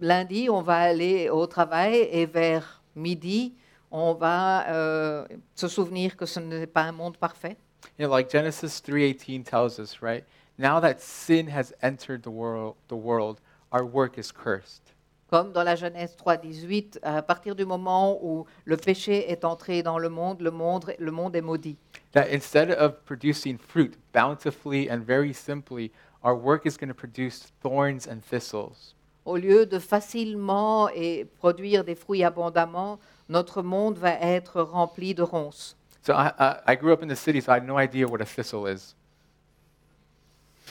Lundi, 0.00 0.48
on 0.48 0.62
va 0.62 0.88
aller 0.90 1.28
au 1.28 1.46
travail 1.46 2.08
et 2.10 2.26
vers 2.26 2.82
midi, 2.94 3.54
on 3.90 4.14
va 4.14 4.66
euh, 4.68 5.26
se 5.54 5.68
souvenir 5.68 6.16
que 6.16 6.26
ce 6.26 6.40
n'est 6.40 6.66
pas 6.66 6.82
un 6.82 6.92
monde 6.92 7.16
parfait. 7.16 7.56
You 7.98 8.06
know, 8.06 8.10
like 8.10 8.30
Genesis 8.30 8.80
3:18 8.80 9.44
tells 9.44 9.78
us, 9.78 10.00
right? 10.00 10.24
Now 10.58 10.80
that 10.80 11.00
sin 11.00 11.48
has 11.48 11.72
entered 11.82 12.22
the 12.22 12.30
world, 12.30 12.76
the 12.88 12.96
world, 12.96 13.40
our 13.70 13.84
work 13.84 14.18
is 14.18 14.32
cursed. 14.32 14.91
Comme 15.32 15.50
dans 15.50 15.62
la 15.62 15.76
Genèse 15.76 16.14
3.18, 16.22 16.98
à 17.02 17.22
partir 17.22 17.54
du 17.54 17.64
moment 17.64 18.18
où 18.22 18.44
le 18.66 18.76
péché 18.76 19.32
est 19.32 19.46
entré 19.46 19.82
dans 19.82 19.98
le 19.98 20.10
monde, 20.10 20.42
le 20.42 20.50
monde, 20.50 20.92
le 20.98 21.10
monde 21.10 21.34
est 21.34 21.40
maudit. 21.40 21.78
That 22.12 22.26
instead 22.30 22.70
of 22.72 22.96
producing 23.06 23.56
fruit 23.56 23.92
bountifully 24.12 24.90
and 24.90 24.98
very 24.98 25.32
simply, 25.32 25.90
our 26.22 26.34
work 26.34 26.66
is 26.66 26.76
going 26.76 26.90
to 26.90 26.94
produce 26.94 27.50
thorns 27.62 28.06
and 28.06 28.20
thistles. 28.20 28.94
Au 29.24 29.38
lieu 29.38 29.64
de 29.64 29.78
facilement 29.78 30.90
et 30.90 31.24
produire 31.38 31.82
des 31.82 31.94
fruits 31.94 32.24
abondamment, 32.24 32.98
notre 33.30 33.62
monde 33.62 33.96
va 33.96 34.12
être 34.20 34.60
rempli 34.60 35.14
de 35.14 35.22
ronces. 35.22 35.76
So 36.02 36.12
I, 36.12 36.32
I, 36.38 36.56
I 36.74 36.76
grew 36.76 36.92
up 36.92 37.02
in 37.02 37.08
the 37.08 37.16
city, 37.16 37.40
so 37.40 37.52
I 37.52 37.54
had 37.54 37.66
no 37.66 37.78
idea 37.78 38.06
what 38.06 38.20
a 38.20 38.26
thistle 38.26 38.66
is. 38.66 38.94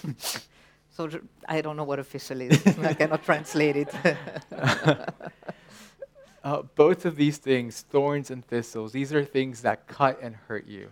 So 0.92 1.10
I 1.48 1.62
don't 1.62 1.78
know 1.78 1.86
what 1.86 2.00
official 2.00 2.42
is. 2.42 2.66
I 2.84 2.94
cannot 2.94 3.24
translate 3.24 3.78
it. 3.78 3.94
Uh, 6.44 6.64
both 6.76 7.06
of 7.06 7.16
these 7.16 7.38
things, 7.38 7.86
thorns 7.92 8.32
and 8.32 8.44
thistles, 8.44 8.92
these 8.92 9.14
are 9.14 9.24
things 9.24 9.62
that 9.62 9.88
cut 9.88 10.20
and 10.24 10.36
hurt 10.48 10.66
you. 10.66 10.90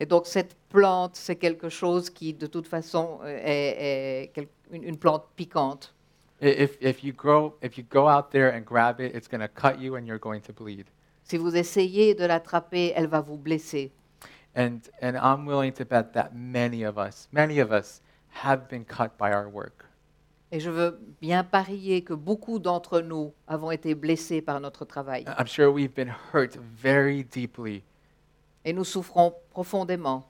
Et 0.00 0.06
donc 0.06 0.26
cette 0.26 0.56
plante, 0.70 1.16
c'est 1.16 1.36
quelque 1.36 1.68
chose 1.68 2.08
qui, 2.08 2.32
de 2.32 2.46
toute 2.46 2.66
façon, 2.66 3.20
euh, 3.22 3.38
est, 3.44 4.30
est 4.34 4.48
une, 4.72 4.82
une 4.82 4.96
plante 4.96 5.26
piquante. 5.36 5.92
If, 6.40 6.78
if, 6.80 7.04
you 7.04 7.12
grow, 7.12 7.52
if 7.60 7.76
you 7.76 7.84
go 7.84 8.08
out 8.08 8.30
there 8.30 8.48
and 8.48 8.64
grab 8.64 9.00
it, 9.00 9.14
it's 9.14 9.28
going 9.28 9.42
to 9.42 9.48
cut 9.48 9.78
you 9.78 9.96
and 9.96 10.06
you're 10.06 10.18
going 10.18 10.40
to 10.40 10.52
bleed. 10.54 10.86
Si 11.24 11.36
vous 11.36 11.54
essayez 11.54 12.14
de 12.14 12.24
l'attraper, 12.24 12.94
elle 12.96 13.08
va 13.08 13.20
vous 13.20 13.36
blesser. 13.36 13.92
And, 14.56 14.80
and 15.02 15.18
I'm 15.18 15.44
willing 15.44 15.72
to 15.74 15.84
bet 15.84 16.14
that 16.14 16.34
many 16.34 16.82
of 16.82 16.96
us, 16.96 17.28
many 17.30 17.58
of 17.60 17.70
us, 17.70 18.00
have 18.44 18.68
been 18.68 18.84
cut 18.84 19.10
by 19.18 19.30
our 19.32 19.48
work. 19.48 19.84
Et 20.52 20.58
je 20.58 20.70
veux 20.70 20.98
bien 21.20 21.44
parier 21.44 22.02
que 22.02 22.12
beaucoup 22.14 22.58
d'entre 22.58 23.00
nous 23.00 23.32
avons 23.46 23.70
été 23.70 23.94
blessés 23.94 24.42
par 24.42 24.60
notre 24.60 24.84
travail. 24.84 25.24
I'm 25.38 25.46
sure 25.46 25.68
we've 25.72 25.94
been 25.94 26.12
hurt 26.32 26.56
very 26.56 27.22
deeply, 27.24 27.84
Et 28.64 28.72
nous 28.72 28.84
souffrons 28.84 29.34
profondément. 29.50 30.24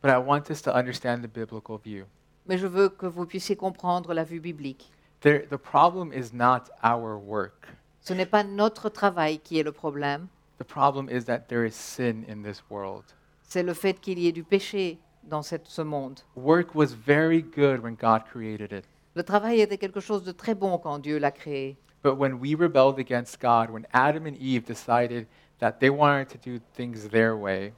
but 0.00 0.10
I 0.10 0.18
want 0.18 0.50
us 0.50 0.62
to 0.62 0.70
understand 0.74 1.22
the 1.22 1.28
biblical 1.28 1.78
view. 1.78 2.04
Mais 2.46 2.58
je 2.58 2.66
veux 2.66 2.88
que 2.90 3.06
vous 3.06 3.26
puissiez 3.26 3.56
comprendre 3.56 4.12
la 4.14 4.22
vue 4.22 4.38
biblique. 4.40 4.92
There, 5.20 5.46
the 5.48 5.56
problem 5.58 6.12
is 6.12 6.32
not 6.32 6.68
our 6.84 7.16
work. 7.18 7.66
Ce 8.00 8.12
n'est 8.12 8.26
pas 8.26 8.44
notre 8.44 8.90
travail 8.90 9.38
qui 9.40 9.58
est 9.58 9.62
le 9.62 9.72
problème, 9.72 10.28
The 10.58 10.64
problem 10.64 11.08
is 11.08 11.24
that 11.24 11.48
there 11.48 11.66
is 11.66 11.72
sin 11.72 12.22
in 12.28 12.42
this 12.42 12.62
world. 12.70 13.02
c'est 13.42 13.62
le 13.64 13.74
fait 13.74 13.94
qu'il 14.00 14.18
y 14.20 14.28
ait 14.28 14.32
du 14.32 14.44
péché 14.44 14.98
dans 15.28 15.42
cette- 15.42 15.68
ce 15.68 15.82
monde. 15.82 16.20
Work 16.36 16.74
was 16.74 16.88
very 16.94 17.42
good 17.42 17.82
when 17.82 17.94
God 17.94 18.22
created 18.30 18.72
it. 18.72 18.84
Le 19.14 19.22
travail 19.22 19.60
était 19.60 19.78
quelque 19.78 20.00
chose 20.00 20.24
de 20.24 20.32
très 20.32 20.54
bon 20.54 20.78
quand 20.78 20.98
Dieu 20.98 21.18
l'a 21.18 21.30
créé. 21.30 21.76
But 22.02 22.18
when 22.18 22.34
we 22.34 22.54
rebelled 22.54 22.98
against 22.98 23.40
God, 23.40 23.70
when 23.70 23.86
Adam 23.92 24.26
and 24.26 24.34
Eve 24.38 24.64
decided 24.66 25.26
that 25.60 25.72
they 25.80 25.88
wanted 25.88 26.28
to 26.28 26.38
do 26.44 26.58
things 26.76 27.08
their 27.08 27.34
way, 27.36 27.72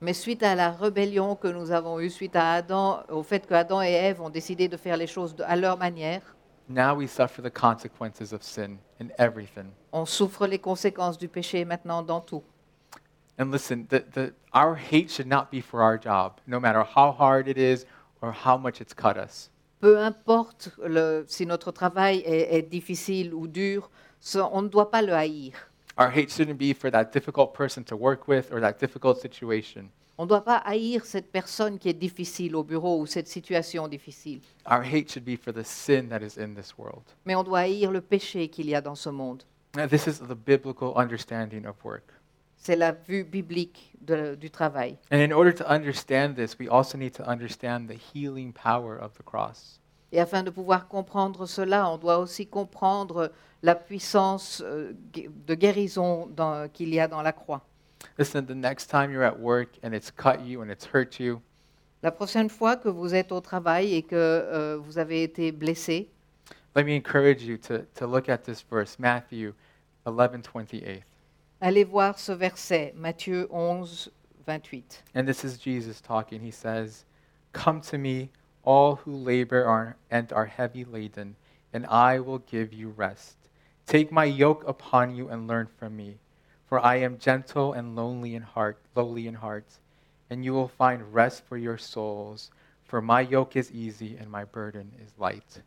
Mais 0.00 0.12
suite 0.14 0.42
à 0.44 0.54
la 0.54 0.70
rébellion 0.70 1.34
que 1.36 1.48
nous 1.48 1.72
avons 1.72 1.98
eue, 2.00 2.08
suite 2.10 2.36
à 2.36 2.52
Adam, 2.52 3.00
au 3.08 3.22
fait 3.24 3.46
que 3.46 3.54
Adam 3.54 3.82
et 3.82 3.90
Ève 3.92 4.20
ont 4.20 4.30
décidé 4.30 4.68
de 4.68 4.76
faire 4.76 4.96
les 4.96 5.08
choses 5.08 5.34
de- 5.34 5.42
à 5.44 5.56
leur 5.56 5.76
manière, 5.76 6.22
now 6.68 6.94
we 6.94 7.08
suffer 7.10 7.42
the 7.42 7.50
consequences 7.52 8.32
of 8.32 8.42
sin 8.42 8.76
in 9.00 9.08
everything. 9.18 9.66
on 9.92 10.04
souffre 10.06 10.46
les 10.46 10.58
conséquences 10.60 11.18
du 11.18 11.28
péché 11.28 11.64
maintenant 11.64 12.02
dans 12.02 12.20
tout. 12.20 12.42
And 13.38 13.50
listen, 13.52 13.86
the, 13.88 14.04
the, 14.12 14.32
our 14.52 14.74
hate 14.74 15.10
should 15.10 15.28
not 15.28 15.50
be 15.50 15.60
for 15.60 15.80
our 15.82 15.96
job, 15.98 16.40
no 16.46 16.58
matter 16.58 16.82
how 16.82 17.12
hard 17.12 17.46
it 17.48 17.56
is 17.56 17.86
or 18.20 18.32
how 18.32 18.56
much 18.56 18.80
it's 18.80 18.92
cut 18.92 19.16
us. 19.16 19.50
Peu 19.80 19.96
importe 19.98 20.70
le- 20.78 21.24
si 21.28 21.46
notre 21.46 21.70
travail 21.70 22.18
est, 22.26 22.52
est 22.56 22.62
difficile 22.68 23.32
ou 23.32 23.46
dur, 23.46 23.90
ce- 24.18 24.38
on 24.40 24.62
ne 24.62 24.68
doit 24.68 24.90
pas 24.90 25.02
le 25.02 25.12
haïr. 25.14 25.52
Our 25.96 26.10
hate 26.10 26.30
shouldn't 26.30 26.58
be 26.58 26.74
for 26.74 26.90
that 26.90 27.12
difficult 27.12 27.54
person 27.54 27.84
to 27.84 27.96
work 27.96 28.26
with 28.26 28.52
or 28.52 28.60
that 28.60 28.74
difficult 28.80 29.18
situation. 29.20 29.88
On 30.16 30.24
ne 30.24 30.28
doit 30.28 30.44
pas 30.44 30.56
haïr 30.64 31.04
cette 31.04 31.30
personne 31.30 31.78
qui 31.78 31.88
est 31.88 31.92
difficile 31.92 32.56
au 32.56 32.64
bureau 32.64 33.00
ou 33.00 33.06
cette 33.06 33.28
situation 33.28 33.86
difficile. 33.86 34.40
Our 34.68 34.82
hate 34.82 35.12
should 35.12 35.24
be 35.24 35.36
for 35.36 35.52
the 35.52 35.64
sin 35.64 36.08
that 36.08 36.22
is 36.22 36.36
in 36.40 36.54
this 36.54 36.76
world. 36.76 37.04
Mais 37.24 37.36
on 37.36 37.44
doit 37.44 37.60
haïr 37.60 37.92
le 37.92 38.00
péché 38.00 38.48
qu'il 38.48 38.68
y 38.68 38.74
a 38.74 38.80
dans 38.80 38.96
ce 38.96 39.10
monde. 39.10 39.44
Now, 39.76 39.86
this 39.86 40.08
is 40.08 40.18
the 40.18 40.34
biblical 40.34 40.92
understanding 40.96 41.66
of 41.66 41.76
work. 41.84 42.02
C'est 42.58 42.76
la 42.76 42.92
vue 42.92 43.24
biblique 43.24 43.94
de- 44.00 44.34
du 44.34 44.50
travail. 44.50 44.96
And 45.12 45.16
in 45.18 45.32
order 45.32 45.54
to 45.54 45.64
understand 45.66 46.34
this, 46.34 46.56
we 46.58 46.68
also 46.68 46.98
need 46.98 47.12
to 47.14 47.22
understand 47.24 47.86
the 47.88 47.96
healing 47.96 48.52
power 48.52 48.98
of 49.00 49.12
the 49.14 49.22
cross. 49.24 49.80
Et 50.12 50.20
afin 50.20 50.42
de 50.42 50.50
pouvoir 50.50 50.88
comprendre 50.88 51.46
cela, 51.46 51.88
on 51.90 51.98
doit 51.98 52.18
aussi 52.18 52.46
comprendre 52.46 53.30
la 53.62 53.74
puissance 53.74 54.62
euh, 54.64 54.92
de 55.46 55.54
guérison 55.54 56.28
qu'il 56.72 56.94
y 56.94 57.00
a 57.00 57.08
dans 57.08 57.22
la 57.22 57.32
croix. 57.32 57.62
Listen, 58.18 58.44
the 58.46 58.54
next 58.54 58.88
time 58.90 59.10
you're 59.12 59.24
at 59.24 59.38
work 59.38 59.78
and 59.82 59.92
it's 59.92 60.10
cut 60.10 60.40
you 60.44 60.62
and 60.62 60.70
it's 60.70 60.86
hurt 60.92 61.18
you, 61.20 61.40
La 62.02 62.12
prochaine 62.12 62.48
fois 62.48 62.76
que 62.76 62.88
vous 62.88 63.12
êtes 63.14 63.32
au 63.32 63.40
travail 63.40 63.94
et 63.94 64.02
que 64.02 64.14
euh, 64.14 64.78
vous 64.80 64.98
avez 64.98 65.24
été 65.24 65.50
blessé, 65.50 66.08
let 66.76 66.84
me 66.84 66.96
encourage 66.96 67.42
you 67.42 67.56
to, 67.58 67.78
to 67.94 68.06
look 68.06 68.28
at 68.28 68.38
this 68.44 68.64
verse, 68.70 68.98
Matthew 69.00 69.52
11 70.06 70.42
28. 70.42 71.02
Allez 71.60 71.84
voir 71.84 72.18
ce 72.18 72.32
verset, 72.32 72.92
Matthieu 72.94 73.48
11, 73.50 74.08
28. 74.44 75.02
And 75.14 75.26
this 75.26 75.44
is 75.44 75.58
Jesus 75.58 76.00
talking. 76.00 76.40
He 76.40 76.50
says, 76.50 77.04
Come 77.52 77.80
to 77.82 77.98
me, 77.98 78.30
all 78.64 78.96
who 78.96 79.14
labor 79.14 79.64
are, 79.64 79.96
and 80.10 80.32
are 80.32 80.46
heavy 80.46 80.84
laden, 80.84 81.36
and 81.72 81.86
I 81.86 82.20
will 82.20 82.38
give 82.38 82.72
you 82.72 82.90
rest. 82.90 83.36
Take 83.86 84.12
my 84.12 84.24
yoke 84.24 84.66
upon 84.66 85.14
you 85.14 85.28
and 85.28 85.48
learn 85.48 85.66
from 85.78 85.96
me, 85.96 86.18
For 86.66 86.78
I 86.84 86.96
am 86.96 87.18
gentle 87.18 87.72
and 87.72 87.96
lonely 87.96 88.34
in 88.34 88.42
heart, 88.42 88.78
lowly 88.94 89.26
in 89.26 89.34
heart, 89.34 89.78
and 90.30 90.44
you 90.44 90.52
will 90.52 90.68
find 90.68 91.14
rest 91.14 91.44
for 91.46 91.56
your 91.56 91.78
souls. 91.78 92.50
For 92.84 93.00
my 93.00 93.22
yoke 93.22 93.56
is 93.56 93.72
easy 93.72 94.16
and 94.18 94.30
my 94.30 94.44
burden 94.44 94.92
is 95.02 95.12
light. 95.18 95.62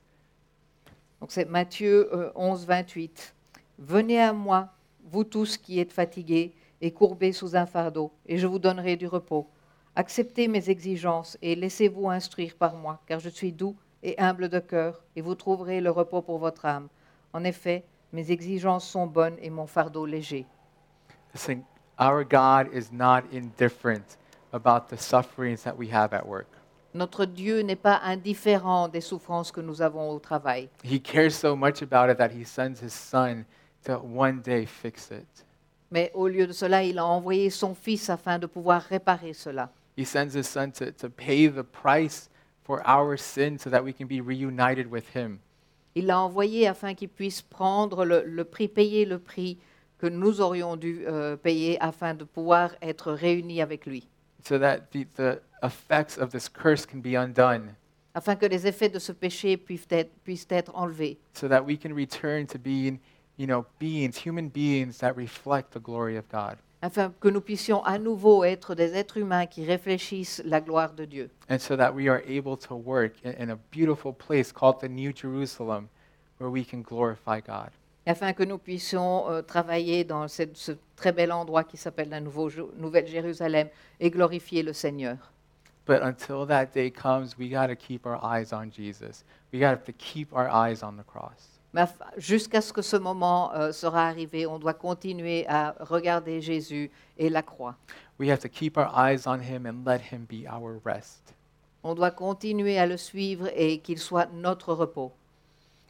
Donc 1.19 1.31
c'est 1.31 1.47
Matthieu 1.47 2.09
euh, 2.11 2.31
11, 2.35 2.65
28. 2.65 3.33
Venez 3.77 4.19
à 4.19 4.33
moi, 4.33 4.69
vous 5.03 5.23
tous 5.23 5.57
qui 5.57 5.79
êtes 5.79 5.93
fatigués 5.93 6.53
et 6.81 6.91
courbés 6.91 7.31
sous 7.31 7.55
un 7.55 7.65
fardeau, 7.65 8.11
et 8.25 8.37
je 8.37 8.47
vous 8.47 8.59
donnerai 8.59 8.95
du 8.95 9.07
repos. 9.07 9.47
Acceptez 9.95 10.47
mes 10.47 10.69
exigences 10.69 11.37
et 11.41 11.55
laissez-vous 11.55 12.09
instruire 12.09 12.55
par 12.55 12.75
moi, 12.75 13.01
car 13.05 13.19
je 13.19 13.29
suis 13.29 13.51
doux 13.51 13.75
et 14.03 14.19
humble 14.19 14.49
de 14.49 14.59
cœur, 14.59 15.03
et 15.15 15.21
vous 15.21 15.35
trouverez 15.35 15.81
le 15.81 15.91
repos 15.91 16.21
pour 16.21 16.39
votre 16.39 16.65
âme. 16.65 16.87
En 17.33 17.43
effet, 17.43 17.85
mes 18.13 18.31
exigences 18.31 18.87
sont 18.87 19.07
bonnes 19.07 19.37
et 19.41 19.49
mon 19.49 19.67
fardeau 19.67 20.05
léger. 20.05 20.45
Listen, 21.33 21.63
our 21.99 22.23
God 22.23 22.73
is 22.73 22.91
not 22.91 23.23
indifferent 23.33 24.17
about 24.53 24.87
the 24.89 24.97
sufferings 24.97 25.63
that 25.63 25.77
we 25.77 25.89
have 25.93 26.13
at 26.13 26.25
work. 26.25 26.47
Notre 26.93 27.25
Dieu 27.25 27.61
n'est 27.61 27.77
pas 27.77 28.01
indifférent 28.03 28.89
des 28.89 28.99
souffrances 28.99 29.51
que 29.51 29.61
nous 29.61 29.81
avons 29.81 30.09
au 30.09 30.19
travail. 30.19 30.67
He 30.83 30.99
cares 30.99 31.33
so 31.33 31.55
much 31.55 31.81
about 31.81 32.11
it 32.11 32.17
that 32.17 32.31
he 32.31 32.43
sends 32.43 32.81
his 32.81 32.93
son 32.93 33.45
to 33.85 33.97
one 33.99 34.41
day 34.41 34.65
fix 34.65 35.11
it. 35.11 35.45
Mais 35.91 36.11
au 36.13 36.27
lieu 36.27 36.47
de 36.47 36.53
cela, 36.53 36.83
il 36.83 36.97
a 36.97 37.05
envoyé 37.05 37.49
son 37.49 37.75
Fils 37.75 38.09
afin 38.09 38.39
de 38.39 38.47
pouvoir 38.47 38.81
réparer 38.83 39.33
cela. 39.33 39.69
He 39.97 40.05
sends 40.05 40.35
his 40.35 40.47
son 40.47 40.71
to, 40.71 40.91
to 40.91 41.09
pay 41.09 41.47
the 41.49 41.63
price 41.63 42.29
for 42.63 42.81
our 42.87 43.17
sin 43.17 43.57
so 43.57 43.69
that 43.69 43.83
we 43.83 43.93
can 43.93 44.05
be 44.05 44.21
reunited 44.21 44.89
with 44.89 45.15
him. 45.15 45.39
Il 45.95 46.05
l'a 46.05 46.19
envoyé 46.21 46.67
afin 46.67 46.93
qu'il 46.93 47.09
puisse 47.09 47.41
prendre 47.41 48.05
le, 48.05 48.23
le 48.25 48.43
prix, 48.45 48.69
payer 48.69 49.05
le 49.05 49.19
prix 49.19 49.57
que 49.97 50.07
nous 50.07 50.41
aurions 50.41 50.77
dû 50.77 51.03
euh, 51.05 51.35
payer 51.35 51.77
afin 51.79 52.15
de 52.15 52.23
pouvoir 52.23 52.71
être 52.81 53.11
réunis 53.11 53.61
avec 53.61 53.85
lui, 53.85 54.07
so 54.43 54.57
that 54.57 54.89
the, 54.91 55.05
the 55.15 55.39
effects 55.61 56.17
of 56.17 56.31
this 56.31 56.49
curse 56.49 56.87
can 56.87 56.99
be 57.01 57.15
undone, 57.15 57.75
afin 58.15 58.35
que 58.35 58.47
les 58.47 58.65
effets 58.65 58.89
de 58.89 58.97
ce 58.97 59.11
péché 59.11 59.57
puissent 59.57 59.91
être, 59.91 60.11
puissent 60.23 60.47
être 60.49 60.75
enlevés, 60.75 61.19
so 61.33 61.47
that 61.47 61.61
we 61.61 61.77
can 61.77 61.93
return 61.93 62.47
to 62.47 62.57
being, 62.57 62.99
you 63.41 63.47
know, 63.47 63.65
beings, 63.79 64.17
human 64.23 64.49
beings 64.49 64.99
that 64.99 65.13
reflect 65.17 65.71
the 65.73 65.79
glory 65.79 66.15
of 66.17 66.25
God. 66.31 66.57
afin 66.83 67.11
que 67.19 67.27
nous 67.29 67.41
puissions 67.41 67.83
à 67.83 67.97
nouveau 67.99 68.43
être 68.43 68.73
des 68.75 68.93
êtres 68.95 69.17
humains 69.17 69.45
qui 69.47 69.65
réfléchissent 69.65 70.41
la 70.45 70.61
gloire 70.61 70.93
de 70.93 71.05
Dieu, 71.05 71.29
And 71.49 71.59
so 71.59 71.75
that 71.77 71.91
we 71.93 72.07
are 72.07 72.21
able 72.27 72.55
to 72.57 72.75
work 72.75 73.13
in, 73.23 73.33
in 73.39 73.49
a 73.51 73.55
beautiful 73.71 74.13
place 74.13 74.51
called 74.51 74.79
the 74.79 74.89
New 74.89 75.11
Jerusalem 75.13 75.87
where 76.39 76.49
we 76.51 76.63
can 76.65 76.81
glorify 76.81 77.39
God. 77.39 77.69
afin 78.07 78.33
que 78.33 78.43
nous 78.43 78.57
puissions 78.57 79.29
euh, 79.29 79.41
travailler 79.43 80.03
dans 80.03 80.27
cette- 80.27 80.57
ce 80.57 80.71
très 80.95 81.11
bel 81.11 81.31
endroit 81.31 81.63
qui 81.63 81.77
s'appelle 81.77 82.09
la 82.09 82.19
Nouveau- 82.19 82.49
Nouvelle 82.77 83.05
Jérusalem 83.07 83.67
et 83.99 84.09
glorifier 84.09 84.63
le 84.63 84.73
Seigneur. 84.73 85.17
But 85.87 86.01
until 86.01 86.45
that 86.47 86.67
day 86.73 86.89
comes, 86.91 87.35
we 87.37 87.47
got 87.49 87.67
to 87.67 87.75
keep 87.75 88.05
our 88.07 88.19
eyes 88.23 88.53
on 88.53 88.71
Jesus. 88.71 89.23
We 89.53 89.59
got 89.59 89.83
to 89.85 89.91
keep 89.93 90.33
our 90.33 90.47
eyes 90.49 90.81
on 90.83 90.95
the 90.97 91.03
cross. 91.05 91.59
Mais 91.73 91.85
jusqu'à 92.17 92.59
ce 92.61 92.73
que 92.73 92.81
ce 92.81 92.97
moment 92.97 93.53
euh, 93.53 93.71
sera 93.71 94.07
arrivé, 94.07 94.45
on 94.45 94.59
doit 94.59 94.73
continuer 94.73 95.45
à 95.47 95.73
regarder 95.79 96.41
Jésus 96.41 96.91
et 97.17 97.29
la 97.29 97.41
croix. 97.41 97.75
We 98.19 98.29
have 98.29 98.39
to 98.41 98.49
keep 98.49 98.77
our 98.77 98.89
eyes 98.93 99.25
on 99.25 99.39
him 99.39 99.65
and 99.65 99.85
let 99.85 100.01
him 100.11 100.25
be 100.29 100.45
our 100.51 100.79
rest. 100.83 101.33
On 101.83 101.95
doit 101.95 102.11
continuer 102.11 102.77
à 102.77 102.85
le 102.85 102.97
suivre 102.97 103.49
et 103.55 103.79
qu'il 103.79 103.97
soit 103.99 104.27
notre 104.33 104.73
repos. 104.73 105.11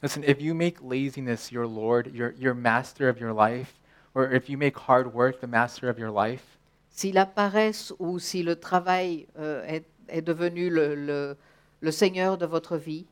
Listen, 0.03 0.23
if 0.23 0.39
you 0.41 0.53
make 0.53 0.77
laziness 0.81 1.51
your 1.51 1.67
Lord, 1.67 2.07
your, 2.13 2.33
your 2.39 2.53
master 2.55 3.09
of 3.09 3.19
your 3.19 3.33
life, 3.33 3.73
or 4.15 4.31
if 4.31 4.49
you 4.49 4.57
make 4.57 4.75
hard 4.77 5.13
work 5.13 5.41
the 5.41 5.47
master 5.47 5.89
of 5.89 5.97
your 5.99 6.11
life, 6.11 6.43
Si 6.93 7.11
la 7.13 7.25
paresse 7.25 7.93
ou 7.99 8.19
si 8.19 8.43
le 8.43 8.55
travail 8.57 9.25
euh, 9.39 9.63
est, 9.65 9.85
est 10.09 10.21
devenu 10.21 10.69
le, 10.69 10.93
le- 10.93 11.37
le 11.79 11.91
Seigneur 11.91 12.37
de 12.37 12.45
votre 12.45 12.75
vie, 12.77 13.05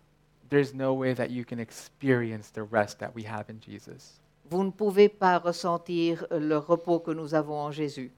there's 0.50 0.74
no 0.74 0.94
way 0.94 1.14
that 1.14 1.30
you 1.30 1.46
can 1.46 1.60
experience 1.60 2.50
the 2.50 2.64
rest 2.64 3.00
that 3.00 3.14
we 3.14 3.24
have 3.24 3.50
in 3.50 3.60
Jesus. 3.60 4.20
vous 4.50 4.64
ne 4.64 4.72
pouvez 4.72 5.10
pas 5.10 5.38
ressentir 5.38 6.26
le 6.32 6.58
repos 6.58 7.00
que 7.00 7.12
nous 7.12 7.36
avons 7.36 7.60
en 7.60 7.72
Jésus. 7.72 8.12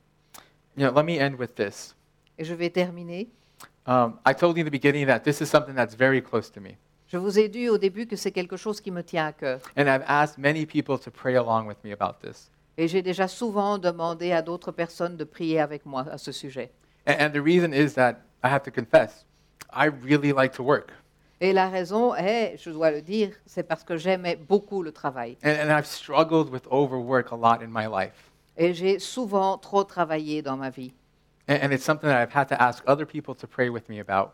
You 0.78 0.88
know, 0.88 0.94
let 0.94 1.04
me 1.04 1.20
end 1.20 1.36
with 1.38 1.56
this. 1.56 1.94
Et 2.38 2.46
je 2.46 2.54
vais 2.54 2.70
terminer. 2.70 3.30
Um, 3.86 4.20
I 4.26 4.34
told 4.34 4.58
you 4.58 4.62
in 4.62 4.66
the 4.66 4.72
beginning 4.72 5.08
that 5.08 5.20
this 5.24 5.42
is 5.42 5.50
something 5.50 5.76
that's 5.76 5.96
very 5.96 6.22
close 6.22 6.50
to 6.52 6.62
me. 6.62 6.78
Je 7.08 7.18
vous 7.18 7.38
ai 7.38 7.50
dit 7.50 7.68
au 7.68 7.78
début 7.78 8.08
que 8.08 8.16
c'est 8.16 8.32
quelque 8.32 8.56
chose 8.56 8.80
qui 8.80 8.90
me 8.90 9.04
tient 9.04 9.28
à 9.28 9.34
cœur. 9.34 9.60
And 9.76 9.88
I've 9.88 10.04
asked 10.08 10.38
many 10.38 10.66
people 10.66 10.98
to 10.98 11.12
pray 11.12 11.36
along 11.36 11.68
with 11.68 11.84
me 11.84 11.92
about 11.92 12.26
this. 12.26 12.50
Et 12.78 12.88
j'ai 12.88 13.02
déjà 13.02 13.28
souvent 13.28 13.78
demandé 13.78 14.32
à 14.32 14.42
d'autres 14.42 14.72
personnes 14.72 15.18
de 15.18 15.26
prier 15.26 15.60
avec 15.60 15.86
moi 15.86 16.06
à 16.10 16.18
ce 16.18 16.32
sujet. 16.32 16.72
And, 17.06 17.16
and 17.20 17.30
the 17.32 17.44
reason 17.44 17.74
is 17.74 17.94
that 17.96 18.22
I 18.44 18.48
have 18.48 18.64
to 18.64 18.72
confess, 18.72 19.26
I 19.74 19.88
really 19.88 20.32
like 20.32 20.54
to 20.56 20.64
work. 20.64 20.94
Et 21.44 21.54
la 21.54 21.70
raison 21.70 22.14
est, 22.14 22.56
je 22.60 22.70
dois 22.70 22.92
le 22.92 23.02
dire, 23.02 23.32
c'est 23.48 23.64
parce 23.64 23.84
que 23.84 23.98
j'aimais 23.98 24.36
beaucoup 24.36 24.84
le 24.84 24.92
travail. 24.92 25.38
And, 25.44 25.50
and 25.50 25.76
I've 25.76 25.88
struggled 25.88 26.52
with 26.52 26.68
overwork 26.72 27.32
a 27.32 27.36
lot 27.36 27.64
in 27.64 27.70
my 27.70 27.88
life. 27.88 28.32
Et 28.58 28.76
j'ai 28.76 29.00
souvent 29.00 29.58
trop 29.58 29.84
travaillé 29.84 30.44
dans 30.44 30.56
ma 30.56 30.70
vie. 30.70 30.94
And, 31.50 31.58
and 31.64 31.72
it's 31.72 31.84
something 31.84 32.08
that 32.08 32.22
I've 32.22 32.32
had 32.32 32.48
to 32.50 32.62
ask 32.62 32.84
other 32.88 33.08
people 33.08 33.34
to 33.34 33.48
pray 33.48 33.70
with 33.70 33.90
me 33.90 34.00
about. 34.00 34.34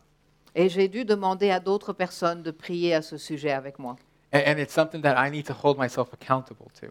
Et 0.54 0.68
j'ai 0.68 0.90
dû 0.90 1.06
demander 1.06 1.50
à 1.50 1.62
d'autres 1.62 1.94
personnes 1.94 2.44
de 2.44 2.52
prier 2.52 2.94
à 2.94 3.02
ce 3.02 3.18
sujet 3.18 3.52
avec 3.52 3.80
moi. 3.80 3.96
And, 4.34 4.42
and 4.46 4.58
it's 4.58 4.74
something 4.74 5.02
that 5.04 5.16
I 5.18 5.32
need 5.32 5.46
to 5.46 5.54
hold 5.54 5.78
myself 5.78 6.10
accountable 6.14 6.68
to. 6.82 6.88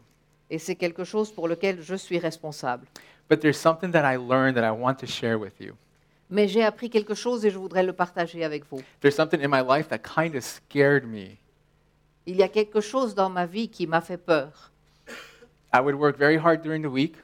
Et 0.49 0.59
c'est 0.59 0.77
quelque 0.77 1.05
chose 1.05 1.31
pour 1.31 1.47
lequel 1.47 1.83
je 1.83 1.95
suis 1.95 2.19
responsable. 2.19 2.87
But 3.29 3.41
there's 3.41 3.59
something 3.59 3.91
that 3.91 4.11
I 4.11 4.17
learned 4.17 4.55
that 4.55 4.65
I 4.65 4.71
want 4.71 4.95
to 5.01 5.07
share 5.07 5.39
with 5.39 5.61
you. 5.61 5.75
Mais 6.31 6.49
j'ai 6.49 6.65
appris 6.65 6.91
quelque 6.91 7.15
chose 7.15 7.45
et 7.47 7.51
je 7.51 7.59
voudrais 7.59 7.83
le 7.85 7.93
partager 7.93 8.45
avec 8.45 8.65
vous. 8.71 8.81
There's 9.01 9.15
something 9.15 9.41
in 9.45 9.49
my 9.49 9.63
life 9.63 9.89
that 9.89 9.99
kind 9.99 10.35
of 10.35 10.43
scared 10.43 11.05
me. 11.07 11.37
Il 12.27 12.37
y 12.37 12.43
a 12.43 12.49
quelque 12.49 12.81
chose 12.81 13.15
dans 13.15 13.31
ma 13.31 13.47
vie 13.47 13.69
qui 13.69 13.87
m'a 13.87 14.01
fait 14.01 14.17
peur. 14.19 14.73
I 15.73 15.79
would 15.81 15.95
work 15.95 16.17
very 16.19 16.37
hard 16.37 16.63
during 16.63 16.83
the 16.83 16.91
week, 16.91 17.17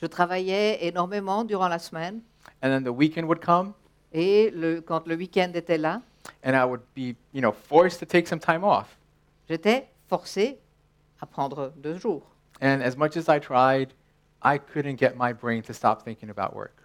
Je 0.00 0.06
travaillais 0.06 0.84
énormément 0.84 1.44
durant 1.44 1.68
la 1.68 1.78
semaine 1.78 2.20
and 2.62 2.70
then 2.70 2.82
the 2.82 2.88
weekend 2.88 3.26
would 3.28 3.40
come, 3.40 3.72
et 4.12 4.50
le- 4.50 4.80
quand 4.80 5.06
le 5.06 5.14
week-end 5.14 5.52
était 5.54 5.78
là, 5.78 6.02
and 6.44 6.54
I 6.56 6.64
would 6.64 6.80
be, 6.96 7.14
you 7.32 7.40
know, 7.40 7.52
forced 7.52 8.00
to 8.00 8.06
take 8.06 8.26
some 8.26 8.40
time 8.40 8.64
off. 8.64 8.98
j'étais 9.48 9.86
forcée 10.08 10.58
à 11.20 11.26
prendre 11.26 11.72
deux 11.76 11.96
jours. 11.98 12.26
And 12.60 12.80
as 12.82 12.96
much 12.96 13.16
as 13.16 13.28
I 13.28 13.38
tried, 13.40 13.90
I 14.42 14.58
couldn't 14.58 14.96
get 14.98 15.14
my 15.16 15.32
brain 15.32 15.62
to 15.62 15.72
stop 15.72 16.02
thinking 16.04 16.30
about 16.30 16.56
work. 16.56 16.81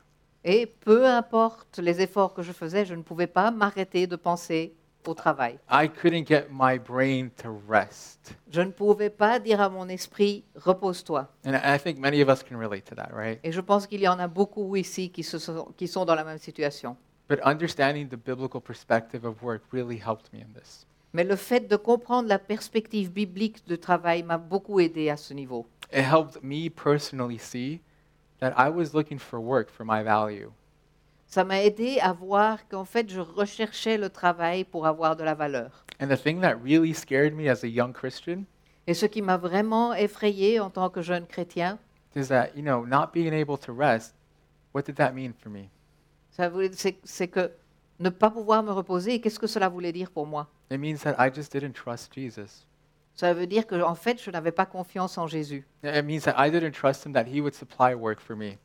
Et 0.49 0.65
peu 0.65 1.05
importe 1.05 1.77
les 1.77 1.99
efforts 1.99 2.33
que 2.33 2.41
je 2.41 2.53
faisais, 2.53 2.85
je 2.85 2.95
ne 2.95 3.01
pouvais 3.01 3.27
pas 3.27 3.51
m'arrêter 3.51 4.07
de 4.07 4.15
penser 4.15 4.73
au 5.05 5.13
travail. 5.13 5.59
I 5.69 5.89
couldn't 5.89 6.25
get 6.25 6.45
my 6.49 6.79
brain 6.79 7.31
to 7.43 7.59
rest. 7.67 8.33
Je 8.49 8.61
ne 8.61 8.71
pouvais 8.71 9.09
pas 9.09 9.39
dire 9.39 9.59
à 9.59 9.67
mon 9.67 9.89
esprit, 9.89 10.45
repose-toi. 10.55 11.27
And 11.45 11.51
I 11.51 11.75
I 11.75 11.77
think 11.77 11.99
many 11.99 12.21
of 12.21 12.29
us 12.29 12.43
can 12.43 12.57
relate 12.57 12.85
to 12.85 12.95
that, 12.95 13.09
right? 13.13 13.41
Et 13.43 13.51
je 13.51 13.59
pense 13.59 13.87
qu'il 13.87 13.99
y 13.99 14.07
en 14.07 14.19
a 14.19 14.29
beaucoup 14.29 14.77
ici 14.77 15.09
qui, 15.09 15.21
se 15.21 15.37
sont, 15.37 15.73
qui 15.75 15.85
sont 15.85 16.05
dans 16.05 16.15
la 16.15 16.23
même 16.23 16.37
situation. 16.37 16.95
But 17.27 17.39
understanding 17.43 18.07
the 18.07 18.15
biblical 18.15 18.61
perspective 18.61 19.25
of 19.25 19.43
work 19.43 19.63
really 19.73 19.97
helped 19.97 20.31
me 20.31 20.39
in 20.39 20.53
this. 20.57 20.87
Mais 21.11 21.25
le 21.25 21.35
fait 21.35 21.67
de 21.67 21.75
comprendre 21.75 22.29
la 22.29 22.39
perspective 22.39 23.11
biblique 23.11 23.67
du 23.67 23.77
travail 23.77 24.23
m'a 24.23 24.37
beaucoup 24.37 24.79
aidé 24.79 25.09
à 25.09 25.17
ce 25.17 25.33
niveau. 25.33 25.67
It 25.91 26.05
helped 26.05 26.41
me 26.41 26.69
personally 26.69 27.37
see 27.37 27.81
that 28.39 28.53
I 28.57 28.69
was 28.69 28.93
looking 28.93 29.19
for 29.19 29.39
work 29.39 29.69
for 29.69 29.85
my 29.85 30.03
value. 30.03 30.49
Ça 31.27 31.43
m'a 31.43 31.61
aidé 31.61 31.99
à 32.01 32.13
voir 32.13 32.67
qu'en 32.69 32.85
fait, 32.85 33.09
je 33.09 33.19
recherchais 33.19 33.97
le 33.97 34.09
travail 34.09 34.63
pour 34.63 34.85
avoir 34.88 35.15
de 35.15 35.23
la 35.23 35.33
valeur. 35.33 35.83
And 35.99 36.07
the 36.07 36.15
thing 36.17 36.39
that 36.41 36.55
really 36.63 36.93
scared 36.93 37.33
me 37.33 37.49
as 37.49 37.63
a 37.63 37.67
young 37.67 37.91
Christian 37.93 38.43
Et 38.88 38.93
ce 38.93 39.05
qui 39.05 39.21
m'a 39.21 39.35
vraiment 39.38 39.93
effrayé 39.93 40.59
en 40.59 40.69
tant 40.69 40.89
que 40.89 41.01
jeune 41.01 41.25
chrétien, 41.25 41.77
is 42.15 42.27
that, 42.29 42.51
you 42.55 42.61
know, 42.63 42.85
not 42.85 43.11
being 43.13 43.33
able 43.33 43.57
to 43.57 43.73
rest, 43.73 44.15
what 44.73 44.83
did 44.85 44.95
that 44.95 45.11
mean 45.13 45.33
for 45.33 45.49
me? 45.49 45.69
ça 46.31 46.47
voulait- 46.49 46.71
c'est 46.73 46.97
c'est 47.03 47.27
que 47.27 47.51
ne 47.99 48.09
pas 48.09 48.29
pouvoir 48.29 48.61
me 48.63 48.71
reposer, 48.71 49.15
et 49.15 49.19
qu'est-ce 49.19 49.39
que 49.39 49.47
cela 49.47 49.67
voulait 49.69 49.91
dire 49.91 50.11
pour 50.11 50.27
moi? 50.27 50.47
It 50.71 50.79
means 50.79 50.99
that 50.99 51.15
I 51.17 51.29
just 51.33 51.51
didn't 51.51 51.73
trust 51.73 52.13
Jesus. 52.13 52.65
Ça 53.18 53.34
veut 53.34 53.47
dire 53.47 53.65
que 53.65 53.82
en 53.82 53.95
fait, 53.95 54.22
je 54.22 54.30
n'avais 54.30 54.51
pas 54.51 54.68
confiance 54.68 55.18
en 55.18 55.26
Jésus. 55.26 55.65
It 55.84 56.05
means 56.05 56.22
that 56.22 56.36
I 56.38 56.51
didn't 56.51 56.74
trust 56.74 57.03
him 57.03 57.13
that 57.13 57.26
he 57.26 57.41
would 57.41 57.55
supply 57.55 57.95
work 57.95 58.20
for 58.20 58.36
me. 58.36 58.57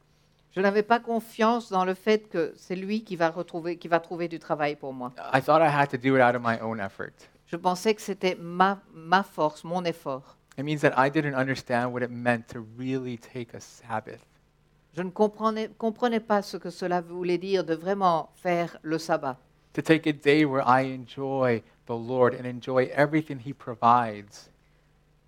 Je 0.54 0.60
n'avais 0.60 0.82
pas 0.82 1.00
confiance 1.00 1.70
dans 1.70 1.86
le 1.86 1.94
fait 1.94 2.28
que 2.28 2.52
c'est 2.54 2.76
lui 2.76 3.02
qui 3.02 3.16
va 3.16 3.30
retrouver, 3.30 3.78
qui 3.78 3.88
va 3.88 3.98
trouver 3.98 4.28
du 4.28 4.38
travail 4.38 4.76
pour 4.76 4.92
moi. 4.92 5.14
I 5.32 5.40
thought 5.40 5.62
I 5.62 5.70
had 5.74 5.88
to 5.88 5.96
do 5.96 6.16
it 6.16 6.20
out 6.20 6.36
of 6.36 6.42
my 6.42 6.60
own 6.60 6.80
effort. 6.80 7.14
Je 7.46 7.56
pensais 7.56 7.94
que 7.94 8.02
c'était 8.02 8.36
ma, 8.38 8.82
ma 8.92 9.22
force, 9.22 9.64
mon 9.64 9.84
effort. 9.86 10.36
It 10.58 10.64
means 10.64 10.80
that 10.80 10.92
I 10.98 11.10
didn't 11.10 11.34
understand 11.34 11.86
what 11.86 12.02
it 12.02 12.10
meant 12.10 12.42
to 12.52 12.62
really 12.78 13.16
take 13.16 13.56
a 13.56 13.60
Sabbath. 13.60 14.20
Je 14.94 15.00
ne 15.00 15.08
comprenais, 15.08 15.70
comprenais 15.78 16.20
pas 16.20 16.42
ce 16.42 16.58
que 16.58 16.68
cela 16.68 17.00
voulait 17.00 17.38
dire 17.38 17.64
de 17.64 17.74
vraiment 17.74 18.28
faire 18.34 18.76
le 18.82 18.98
sabbat. 18.98 19.38
To 19.72 19.80
take 19.80 20.06
a 20.06 20.12
day 20.12 20.44
where 20.44 20.62
I 20.66 20.94
enjoy 20.94 21.62
the 21.92 22.08
Lord 22.08 22.34
and 22.34 22.44
enjoy 22.46 22.90
everything 22.94 23.38
he 23.44 23.52
provides. 23.52 24.48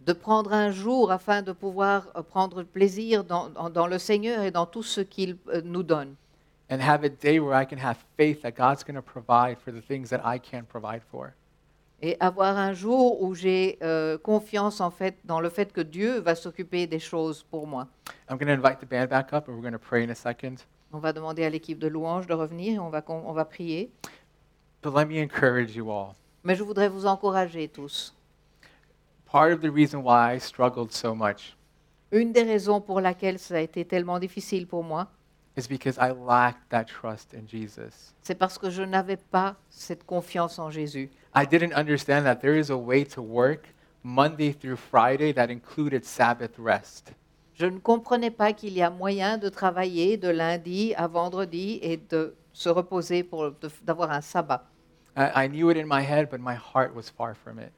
de 0.07 0.13
prendre 0.13 0.53
un 0.53 0.71
jour 0.71 1.11
afin 1.11 1.41
de 1.43 1.53
pouvoir 1.53 2.09
euh, 2.15 2.23
prendre 2.23 2.63
plaisir 2.63 3.25
dans, 3.25 3.49
dans- 3.49 3.71
dans 3.71 3.87
le 3.87 3.99
Seigneur 3.99 4.43
et 4.45 4.51
dans 4.51 4.67
tout 4.67 4.83
ce 4.83 5.01
qu'il 5.01 5.37
euh, 5.49 5.63
nous 5.65 5.83
donne. 5.83 6.15
and 6.71 6.79
have 6.81 7.05
a 7.05 7.09
day 7.09 7.39
where 7.39 7.55
I 7.55 7.65
can 7.67 7.79
have 7.79 7.97
faith 8.17 8.43
that 8.43 8.53
God's 8.53 8.83
going 8.85 8.97
to 8.97 9.03
provide 9.03 9.59
for 9.59 9.71
the 9.73 9.81
things 9.83 10.09
that 10.11 10.21
I 10.25 10.39
can't 10.39 10.67
provide 10.69 11.03
for. 11.11 11.33
Et 12.03 12.17
avoir 12.21 12.57
un 12.59 12.75
jour 12.75 13.23
où 13.23 13.35
j'ai 13.35 13.79
euh, 13.83 14.19
confiance 14.19 14.81
en 14.83 14.91
fait 14.91 15.17
dans 15.25 15.41
le 15.41 15.49
fait 15.49 15.73
que 15.73 15.81
Dieu 15.81 16.19
va 16.21 16.35
s'occuper 16.35 16.87
des 16.87 16.99
choses 16.99 17.43
pour 17.43 17.67
moi. 17.67 17.87
I'm 18.29 18.37
going 18.37 18.49
to 18.49 18.53
invite 18.53 18.81
the 18.81 18.89
band 18.89 19.09
back 19.09 19.33
up 19.33 19.49
and 19.49 19.53
we're 19.55 19.63
going 19.63 19.73
to 19.73 19.79
pray 19.79 20.05
in 20.05 20.11
a 20.11 20.15
second. 20.15 20.57
On 20.93 20.99
va 20.99 21.13
demander 21.15 21.45
à 21.45 21.51
l'équipe 21.51 21.79
de 21.79 21.89
louange 21.89 22.27
de 22.27 22.35
revenir 22.35 22.75
et 22.75 22.79
on 22.79 22.91
va, 22.91 23.01
con- 23.01 23.23
on 23.27 23.33
va 23.33 23.45
prier. 23.47 23.91
But 24.83 24.93
let 24.95 25.07
me 25.07 25.19
encourage 25.23 25.75
you 25.75 25.91
all. 25.91 26.15
Mais 26.45 26.55
je 26.55 26.63
voudrais 26.63 26.89
vous 26.89 27.07
encourager 27.07 27.69
tous. 27.69 28.15
Part 29.31 29.53
of 29.53 29.61
the 29.61 29.71
reason 29.71 30.03
why 30.03 30.35
I 30.37 30.39
struggled 30.39 30.93
so 30.93 31.15
much 31.15 31.57
Une 32.13 32.33
des 32.33 32.43
raisons 32.45 32.81
pour 32.81 33.01
laquelle 33.01 33.39
ça 33.39 33.57
a 33.57 33.61
été 33.61 33.85
tellement 33.85 34.19
difficile 34.21 34.67
pour 34.69 34.85
moi, 34.85 35.09
is 35.57 35.67
because 35.69 35.97
I 35.97 36.13
lacked 36.13 36.69
that 36.71 36.85
trust 36.85 37.35
in 37.35 37.47
Jesus. 37.49 38.13
c'est 38.23 38.37
parce 38.37 38.59
que 38.59 38.71
je 38.71 38.83
n'avais 38.83 39.17
pas 39.17 39.57
cette 39.71 40.05
confiance 40.05 40.59
en 40.61 40.71
Jésus. 40.71 41.11
I 41.35 41.45
didn't 41.47 41.73
understand 41.75 42.23
that 42.25 42.37
there 42.37 42.57
is 42.57 42.71
a 42.71 42.77
way 42.77 43.05
to 43.07 43.21
work 43.23 43.75
Monday 44.05 44.53
through 44.53 44.77
Friday 44.77 45.33
that 45.33 45.49
included 45.51 46.05
Sabbath 46.05 46.53
rest. 46.59 47.13
Je 47.55 47.67
ne 47.67 47.79
comprenais 47.79 48.31
pas 48.31 48.53
qu'il 48.53 48.75
y 48.75 48.83
a 48.83 48.91
moyen 48.91 49.39
de 49.39 49.49
travailler 49.49 50.17
de 50.17 50.29
lundi 50.29 50.93
à 50.97 51.09
vendredi 51.09 51.79
et 51.83 51.97
de 51.97 52.35
se 52.53 52.69
reposer 52.69 53.25
pour 53.25 53.51
de- 53.51 53.71
d'avoir 53.83 54.11
un 54.13 54.21
sabbat. 54.21 54.65
I, 55.17 55.45
I 55.45 55.49
knew 55.49 55.71
it 55.71 55.77
in 55.77 55.87
my 55.87 56.03
head, 56.03 56.29
but 56.31 56.41
my 56.41 56.55
heart 56.55 56.95
was 56.95 57.09
far 57.09 57.35
from 57.35 57.59
it. 57.59 57.73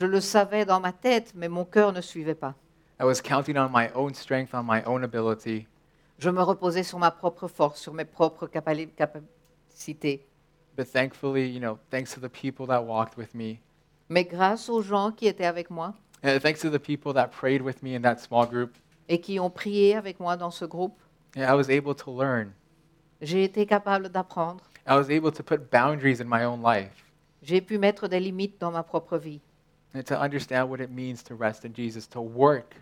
Je 0.00 0.06
le 0.06 0.20
savais 0.20 0.64
dans 0.64 0.80
ma 0.80 0.92
tête, 0.92 1.32
mais 1.34 1.48
mon 1.48 1.64
cœur 1.64 1.92
ne 1.92 2.00
suivait 2.00 2.34
pas. 2.34 2.54
I 3.00 3.04
was 3.04 3.20
counting 3.20 3.56
on 3.56 3.70
my 3.70 3.88
own 3.94 4.14
strength, 4.14 4.54
on 4.54 4.62
my 4.64 4.82
own 4.84 5.02
ability, 5.04 5.66
Je 6.18 6.30
me 6.30 6.42
reposais 6.42 6.82
sur 6.84 6.98
ma 6.98 7.10
propre 7.10 7.48
force, 7.48 7.80
sur 7.80 7.92
mes 7.94 8.04
propres 8.04 8.46
capacités. 8.46 10.26
but 10.76 10.86
thankfully, 10.86 11.46
you 11.48 11.60
know, 11.60 11.78
thanks 11.90 12.12
to 12.14 12.20
the 12.20 12.28
people 12.30 12.66
that 12.66 12.82
walked 12.84 13.16
with 13.16 13.34
me, 13.34 13.58
Mais 14.08 14.24
grâce 14.24 14.68
aux 14.68 14.82
gens 14.82 15.10
qui 15.12 15.26
étaient 15.26 15.46
avec 15.46 15.70
moi 15.70 15.94
and 16.22 16.38
thanks 16.40 16.60
to 16.60 16.70
the 16.70 16.78
people 16.78 17.12
that 17.14 17.28
prayed 17.28 17.62
with 17.62 17.82
me 17.82 17.94
in 17.96 18.02
that 18.02 18.18
small 18.18 18.46
group, 18.46 18.76
et 19.08 19.20
qui 19.20 19.40
ont 19.40 19.50
prié 19.50 19.96
avec 19.96 20.20
moi 20.20 20.36
dans 20.36 20.50
ce 20.50 20.64
groupe, 20.64 20.98
yeah, 21.36 21.50
I 21.52 21.56
was 21.56 21.70
able 21.70 21.94
to 21.96 22.10
learn. 22.16 22.52
j'ai 23.20 23.44
été 23.44 23.66
capable 23.66 24.08
d'apprendre. 24.08 24.62
I 24.86 24.96
was 24.96 25.10
able 25.10 25.30
to 25.32 25.42
put 25.42 25.70
boundaries 25.70 26.20
in 26.20 26.26
my 26.28 26.44
own 26.44 26.62
life 26.62 27.04
J'ai 27.42 27.60
pu 27.60 27.78
mettre 27.78 28.08
des 28.08 28.20
limites 28.20 28.60
dans 28.60 28.70
ma 28.72 28.82
propre 28.82 29.18
vie 29.18 29.40
and 29.94 30.02
to 30.04 30.14
understand 30.14 30.68
what 30.70 30.78
it 30.80 30.90
means 30.90 31.22
to 31.24 31.34
rest 31.34 31.64
in 31.64 31.72
Jesus, 31.74 32.08
to 32.08 32.20
work 32.20 32.76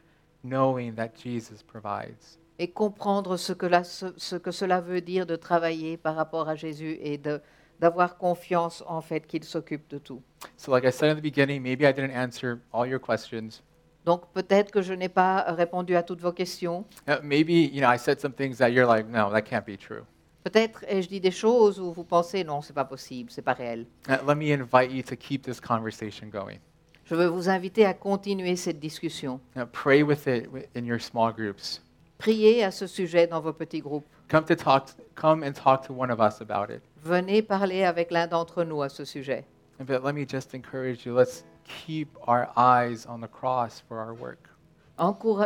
knowing 0.45 0.95
that 0.95 1.11
Jesus 1.23 1.63
provides. 1.63 2.39
et 2.59 2.69
comprendre 2.69 3.37
ce 3.39 3.53
que, 3.55 3.65
la- 3.67 3.85
ce- 3.85 4.13
ce 4.19 4.37
que 4.37 4.51
cela 4.51 4.81
veut 4.83 5.01
dire 5.01 5.25
de 5.27 5.35
travailler 5.37 5.97
par 5.97 6.15
rapport 6.15 6.49
à 6.49 6.55
Jésus 6.55 6.99
et 7.01 7.17
de- 7.19 7.41
d'avoir 7.81 8.19
confiance 8.19 8.85
en 8.87 9.01
fait 9.01 9.27
qu'il 9.27 9.45
s'occupe 9.45 9.89
de 9.89 9.97
tout. 9.99 10.21
So, 10.59 10.71
like 10.71 10.85
I 10.85 10.93
said 10.93 11.11
in 11.11 11.15
the 11.19 11.23
beginning, 11.23 11.63
maybe 11.63 11.85
I 11.87 11.93
didn't 11.95 12.15
answer 12.15 12.59
all 12.73 12.87
your 12.87 13.01
questions. 13.01 13.63
Donc 14.05 14.31
peut-être 14.33 14.71
que 14.71 14.83
je 14.83 14.93
n'ai 14.93 15.09
pas 15.09 15.43
répondu 15.53 15.97
à 15.97 16.03
toutes 16.03 16.21
vos 16.21 16.33
questions. 16.33 16.85
Uh, 17.09 17.15
maybe, 17.23 17.53
you 17.73 17.81
know, 17.81 17.91
I 17.91 17.97
said 17.99 18.21
some 18.21 18.33
things 18.35 18.59
that 18.59 18.69
you're 18.73 18.87
like, 18.87 19.07
no, 19.09 19.31
that 19.31 19.43
can't 19.43 19.65
be 19.67 19.77
true. 19.79 20.05
Peut-être 20.45 20.85
ai-je 20.89 21.09
dit 21.09 21.21
des 21.21 21.31
choses 21.31 21.79
où 21.79 21.93
vous 21.93 22.05
pensez 22.05 22.45
non, 22.45 22.63
c'est 22.63 22.73
pas 22.73 22.85
possible, 22.85 23.31
c'est 23.31 23.43
pas 23.43 23.53
réel. 23.53 23.87
Uh, 24.09 24.13
let 24.27 24.35
me 24.37 24.51
invite 24.53 24.91
you 24.91 25.03
to 25.03 25.15
keep 25.17 25.43
this 25.43 25.61
conversation 25.61 26.29
going. 26.29 26.59
Je 27.05 27.15
veux 27.15 27.27
vous 27.27 27.49
inviter 27.49 27.85
à 27.85 27.93
continuer 27.93 28.57
cette 28.57 28.79
discussion. 28.81 29.41
Pray 29.73 30.03
with 30.03 30.27
it 30.27 30.47
wi- 30.51 30.67
in 30.77 30.85
your 30.85 31.01
small 31.01 31.33
groups. 31.33 31.83
Priez 32.19 32.63
à 32.65 32.71
ce 32.71 32.87
sujet 32.87 33.27
dans 33.27 33.41
vos 33.41 33.53
petits 33.53 33.81
groupes. 33.81 34.07
Come 34.29 34.45
to 34.45 34.55
talk, 34.55 34.89
come 35.15 35.43
and 35.43 35.53
talk 35.53 35.87
to 35.87 35.93
one 35.93 36.11
of 36.11 36.21
us 36.21 36.41
about 36.41 36.73
it. 36.73 36.83
Venez 37.03 37.43
parler 37.43 37.85
avec 37.85 38.11
l'un 38.11 38.27
d'entre 38.27 38.63
nous 38.65 38.81
à 38.83 38.89
ce 38.89 39.05
sujet. 39.05 39.45
But 39.81 40.05
let 40.05 40.13
me 40.13 40.25
just 40.27 40.55
encourage 40.55 41.05
you. 41.05 41.15
Let's 41.15 41.45
keep 41.65 42.09
our 42.29 42.49
eyes 42.57 43.07
on 43.09 43.21
the 43.21 43.29
cross 43.31 43.81
for 43.89 43.99
our 43.99 44.15
work. 44.15 44.39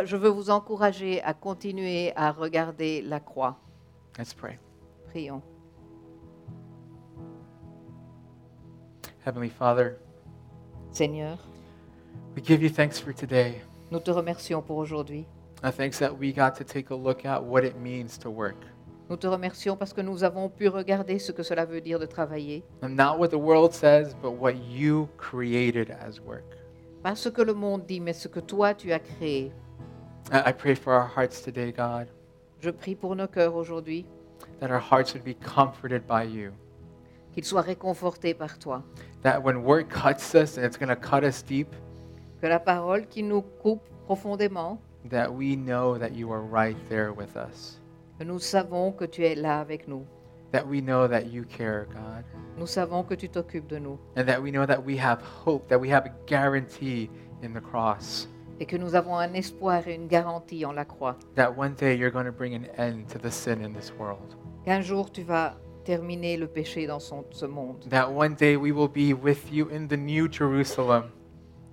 Je 0.04 0.16
veux 0.16 0.28
vous 0.30 0.50
encourager 0.50 1.22
à 1.22 1.32
continuer 1.32 2.12
à 2.16 2.32
regarder 2.32 3.02
la 3.02 3.20
croix. 3.20 3.56
Let's 4.18 4.34
pray. 4.34 4.58
Prions. 5.14 5.42
Heavenly 9.24 9.48
Father, 9.48 9.96
Seigneur, 10.90 11.38
we 12.34 12.42
give 12.42 12.62
you 12.62 12.68
thanks 12.68 12.98
for 12.98 13.12
today. 13.12 13.62
nous 13.90 14.00
te 14.00 14.10
remercions 14.10 14.60
pour 14.60 14.78
aujourd'hui. 14.78 15.24
Uh, 15.62 15.70
thanks 15.70 15.98
that 16.00 16.10
we 16.18 16.32
got 16.32 16.54
to 16.56 16.64
take 16.64 16.90
a 16.90 16.94
look 16.94 17.24
at 17.24 17.42
what 17.42 17.64
it 17.64 17.76
means 17.80 18.18
to 18.18 18.28
work. 18.28 18.56
Nous 19.08 19.16
te 19.16 19.26
remercions 19.28 19.76
parce 19.76 19.92
que 19.92 20.02
nous 20.02 20.24
avons 20.24 20.48
pu 20.48 20.68
regarder 20.68 21.18
ce 21.20 21.30
que 21.30 21.42
cela 21.44 21.64
veut 21.64 21.80
dire 21.80 21.98
de 22.00 22.06
travailler. 22.06 22.64
And 22.82 22.96
not 22.96 23.18
what 23.18 23.28
the 23.28 23.38
world 23.38 23.72
says, 23.72 24.14
but 24.20 24.32
what 24.32 24.56
you 24.68 25.08
created 25.16 25.90
as 25.90 26.20
work. 26.20 26.56
Pas 27.02 27.14
ce 27.14 27.28
que 27.28 27.42
le 27.42 27.54
monde 27.54 27.86
dit, 27.86 28.00
mais 28.00 28.14
ce 28.14 28.26
que 28.28 28.40
toi 28.40 28.74
tu 28.74 28.92
as 28.92 28.98
créé. 28.98 29.52
I 30.32 30.50
I 30.50 30.52
pray 30.52 30.74
for 30.74 30.92
our 30.92 31.06
hearts 31.06 31.40
today, 31.42 31.70
God, 31.70 32.08
Je 32.60 32.70
prie 32.70 32.96
pour 32.96 33.14
nos 33.14 33.28
cœurs 33.28 33.54
aujourd'hui, 33.54 34.06
that 34.64 34.70
our 34.72 34.80
hearts 34.80 35.12
would 35.12 35.24
be 35.24 35.34
comforted 35.34 36.06
by 36.06 36.22
you. 36.24 36.50
qu'ils 37.34 37.44
soient 37.44 37.62
réconfortés 37.62 38.32
par 38.32 38.58
toi. 38.58 38.82
That 39.22 39.42
when 39.42 39.62
work 39.62 39.90
cuts 39.90 40.34
us 40.34 40.56
and 40.56 40.64
it's 40.64 40.78
going 40.78 40.88
to 40.88 40.96
cut 40.96 41.22
us 41.22 41.42
deep, 41.42 41.68
Que 42.40 42.48
la 42.48 42.58
parole 42.58 43.06
qui 43.06 43.22
nous 43.22 43.42
coupe 43.62 43.82
profondément, 44.06 44.78
that 45.10 45.30
we 45.30 45.54
know 45.56 45.98
that 45.98 46.12
you 46.14 46.30
are 46.32 46.40
right 46.42 46.76
there 46.88 47.12
with 47.12 47.36
us. 47.36 47.78
que 48.18 48.24
nous 48.24 48.38
savons 48.38 48.92
que 48.92 49.04
tu 49.04 49.22
es 49.24 49.34
là 49.34 49.60
avec 49.60 49.86
nous. 49.86 50.06
That 50.52 50.66
we 50.66 50.80
know 50.80 51.06
that 51.08 51.26
you 51.26 51.44
care, 51.44 51.86
God. 51.92 52.24
Nous 52.56 52.66
savons 52.68 53.02
que 53.02 53.14
tu 53.14 53.28
t'occupes 53.28 53.66
de 53.66 53.78
nous 53.78 53.98
And 54.16 54.24
that 54.26 54.40
we 54.40 54.50
know 54.52 54.64
that 54.64 54.82
we 54.84 54.96
have 54.98 55.20
hope, 55.20 55.68
that 55.68 55.78
we 55.80 55.90
have 55.90 56.06
a 56.06 56.12
guarantee 56.26 57.10
in 57.42 57.52
the 57.52 57.60
cross. 57.60 58.28
et 58.60 58.66
que 58.66 58.76
nous 58.76 58.94
avons 58.94 59.16
un 59.18 59.34
espoir 59.34 59.88
et 59.88 59.94
une 59.96 60.06
garantie 60.06 60.64
en 60.64 60.72
la 60.72 60.84
croix. 60.84 61.16
That 61.34 61.54
one 61.58 61.74
day 61.74 61.96
you're 61.96 62.12
going 62.12 62.26
to 62.26 62.32
bring 62.32 62.54
an 62.54 62.66
end 62.78 63.08
to 63.08 63.18
the 63.18 63.30
sin 63.32 63.60
in 63.60 63.72
this 63.74 63.92
world. 63.98 64.36
Qu'un 64.64 64.80
jour 64.80 65.10
tu 65.10 65.22
vas 65.22 65.56
terminer 65.84 66.36
le 66.36 66.46
péché 66.46 66.86
dans 66.86 67.00
son- 67.00 67.24
ce 67.30 67.44
monde. 67.46 67.84
That 67.90 68.10
one 68.10 68.34
day 68.34 68.56
we 68.56 68.72
will 68.72 68.88
be 68.88 69.12
with 69.14 69.52
you 69.52 69.68
in 69.70 69.86
the 69.88 69.96
new 69.98 70.28
Jerusalem. 70.30 71.04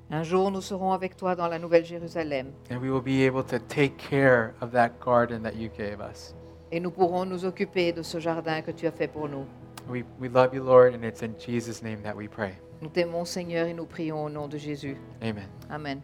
Un 0.10 0.24
jour 0.24 0.52
nous 0.52 0.62
serons 0.62 0.92
avec 0.92 1.16
toi 1.16 1.36
dans 1.36 1.48
la 1.48 1.58
nouvelle 1.58 1.86
Jérusalem 1.86 2.48
And 2.70 2.78
we 2.82 2.90
will 2.92 3.02
be 3.02 3.26
able 3.26 3.44
to 3.46 3.60
take 3.60 3.96
care 3.98 4.54
of 4.62 4.72
that 4.72 4.90
garden 5.04 5.42
that 5.44 5.54
you 5.56 5.70
gave 5.70 6.00
us. 6.02 6.36
et 6.74 6.82
nous 6.82 6.92
pourrons 6.92 7.26
nous 7.26 7.46
occuper 7.46 7.94
de 7.94 8.02
ce 8.02 8.20
jardin 8.20 8.62
que 8.62 8.72
tu 8.72 8.86
as 8.88 8.92
fait 8.92 9.08
pour 9.08 9.30
nous. 9.30 9.46
We, 9.90 10.04
we 10.20 10.30
love 10.30 10.54
you, 10.54 10.64
Lord, 10.64 10.94
and 10.94 11.04
it's 11.06 11.22
in 11.24 11.34
Jesus' 11.40 11.82
name 11.82 12.02
that 12.04 12.14
we 12.16 12.28
pray. 12.28 12.54
Nous 12.82 12.90
t'aimons 12.90 13.26
Seigneur 13.26 13.68
et 13.68 13.74
nous 13.74 13.86
prions 13.86 14.26
au 14.26 14.30
nom 14.30 14.48
de 14.50 14.58
Jésus. 14.58 14.98
Amen. 15.22 15.48
Amen. 15.70 16.02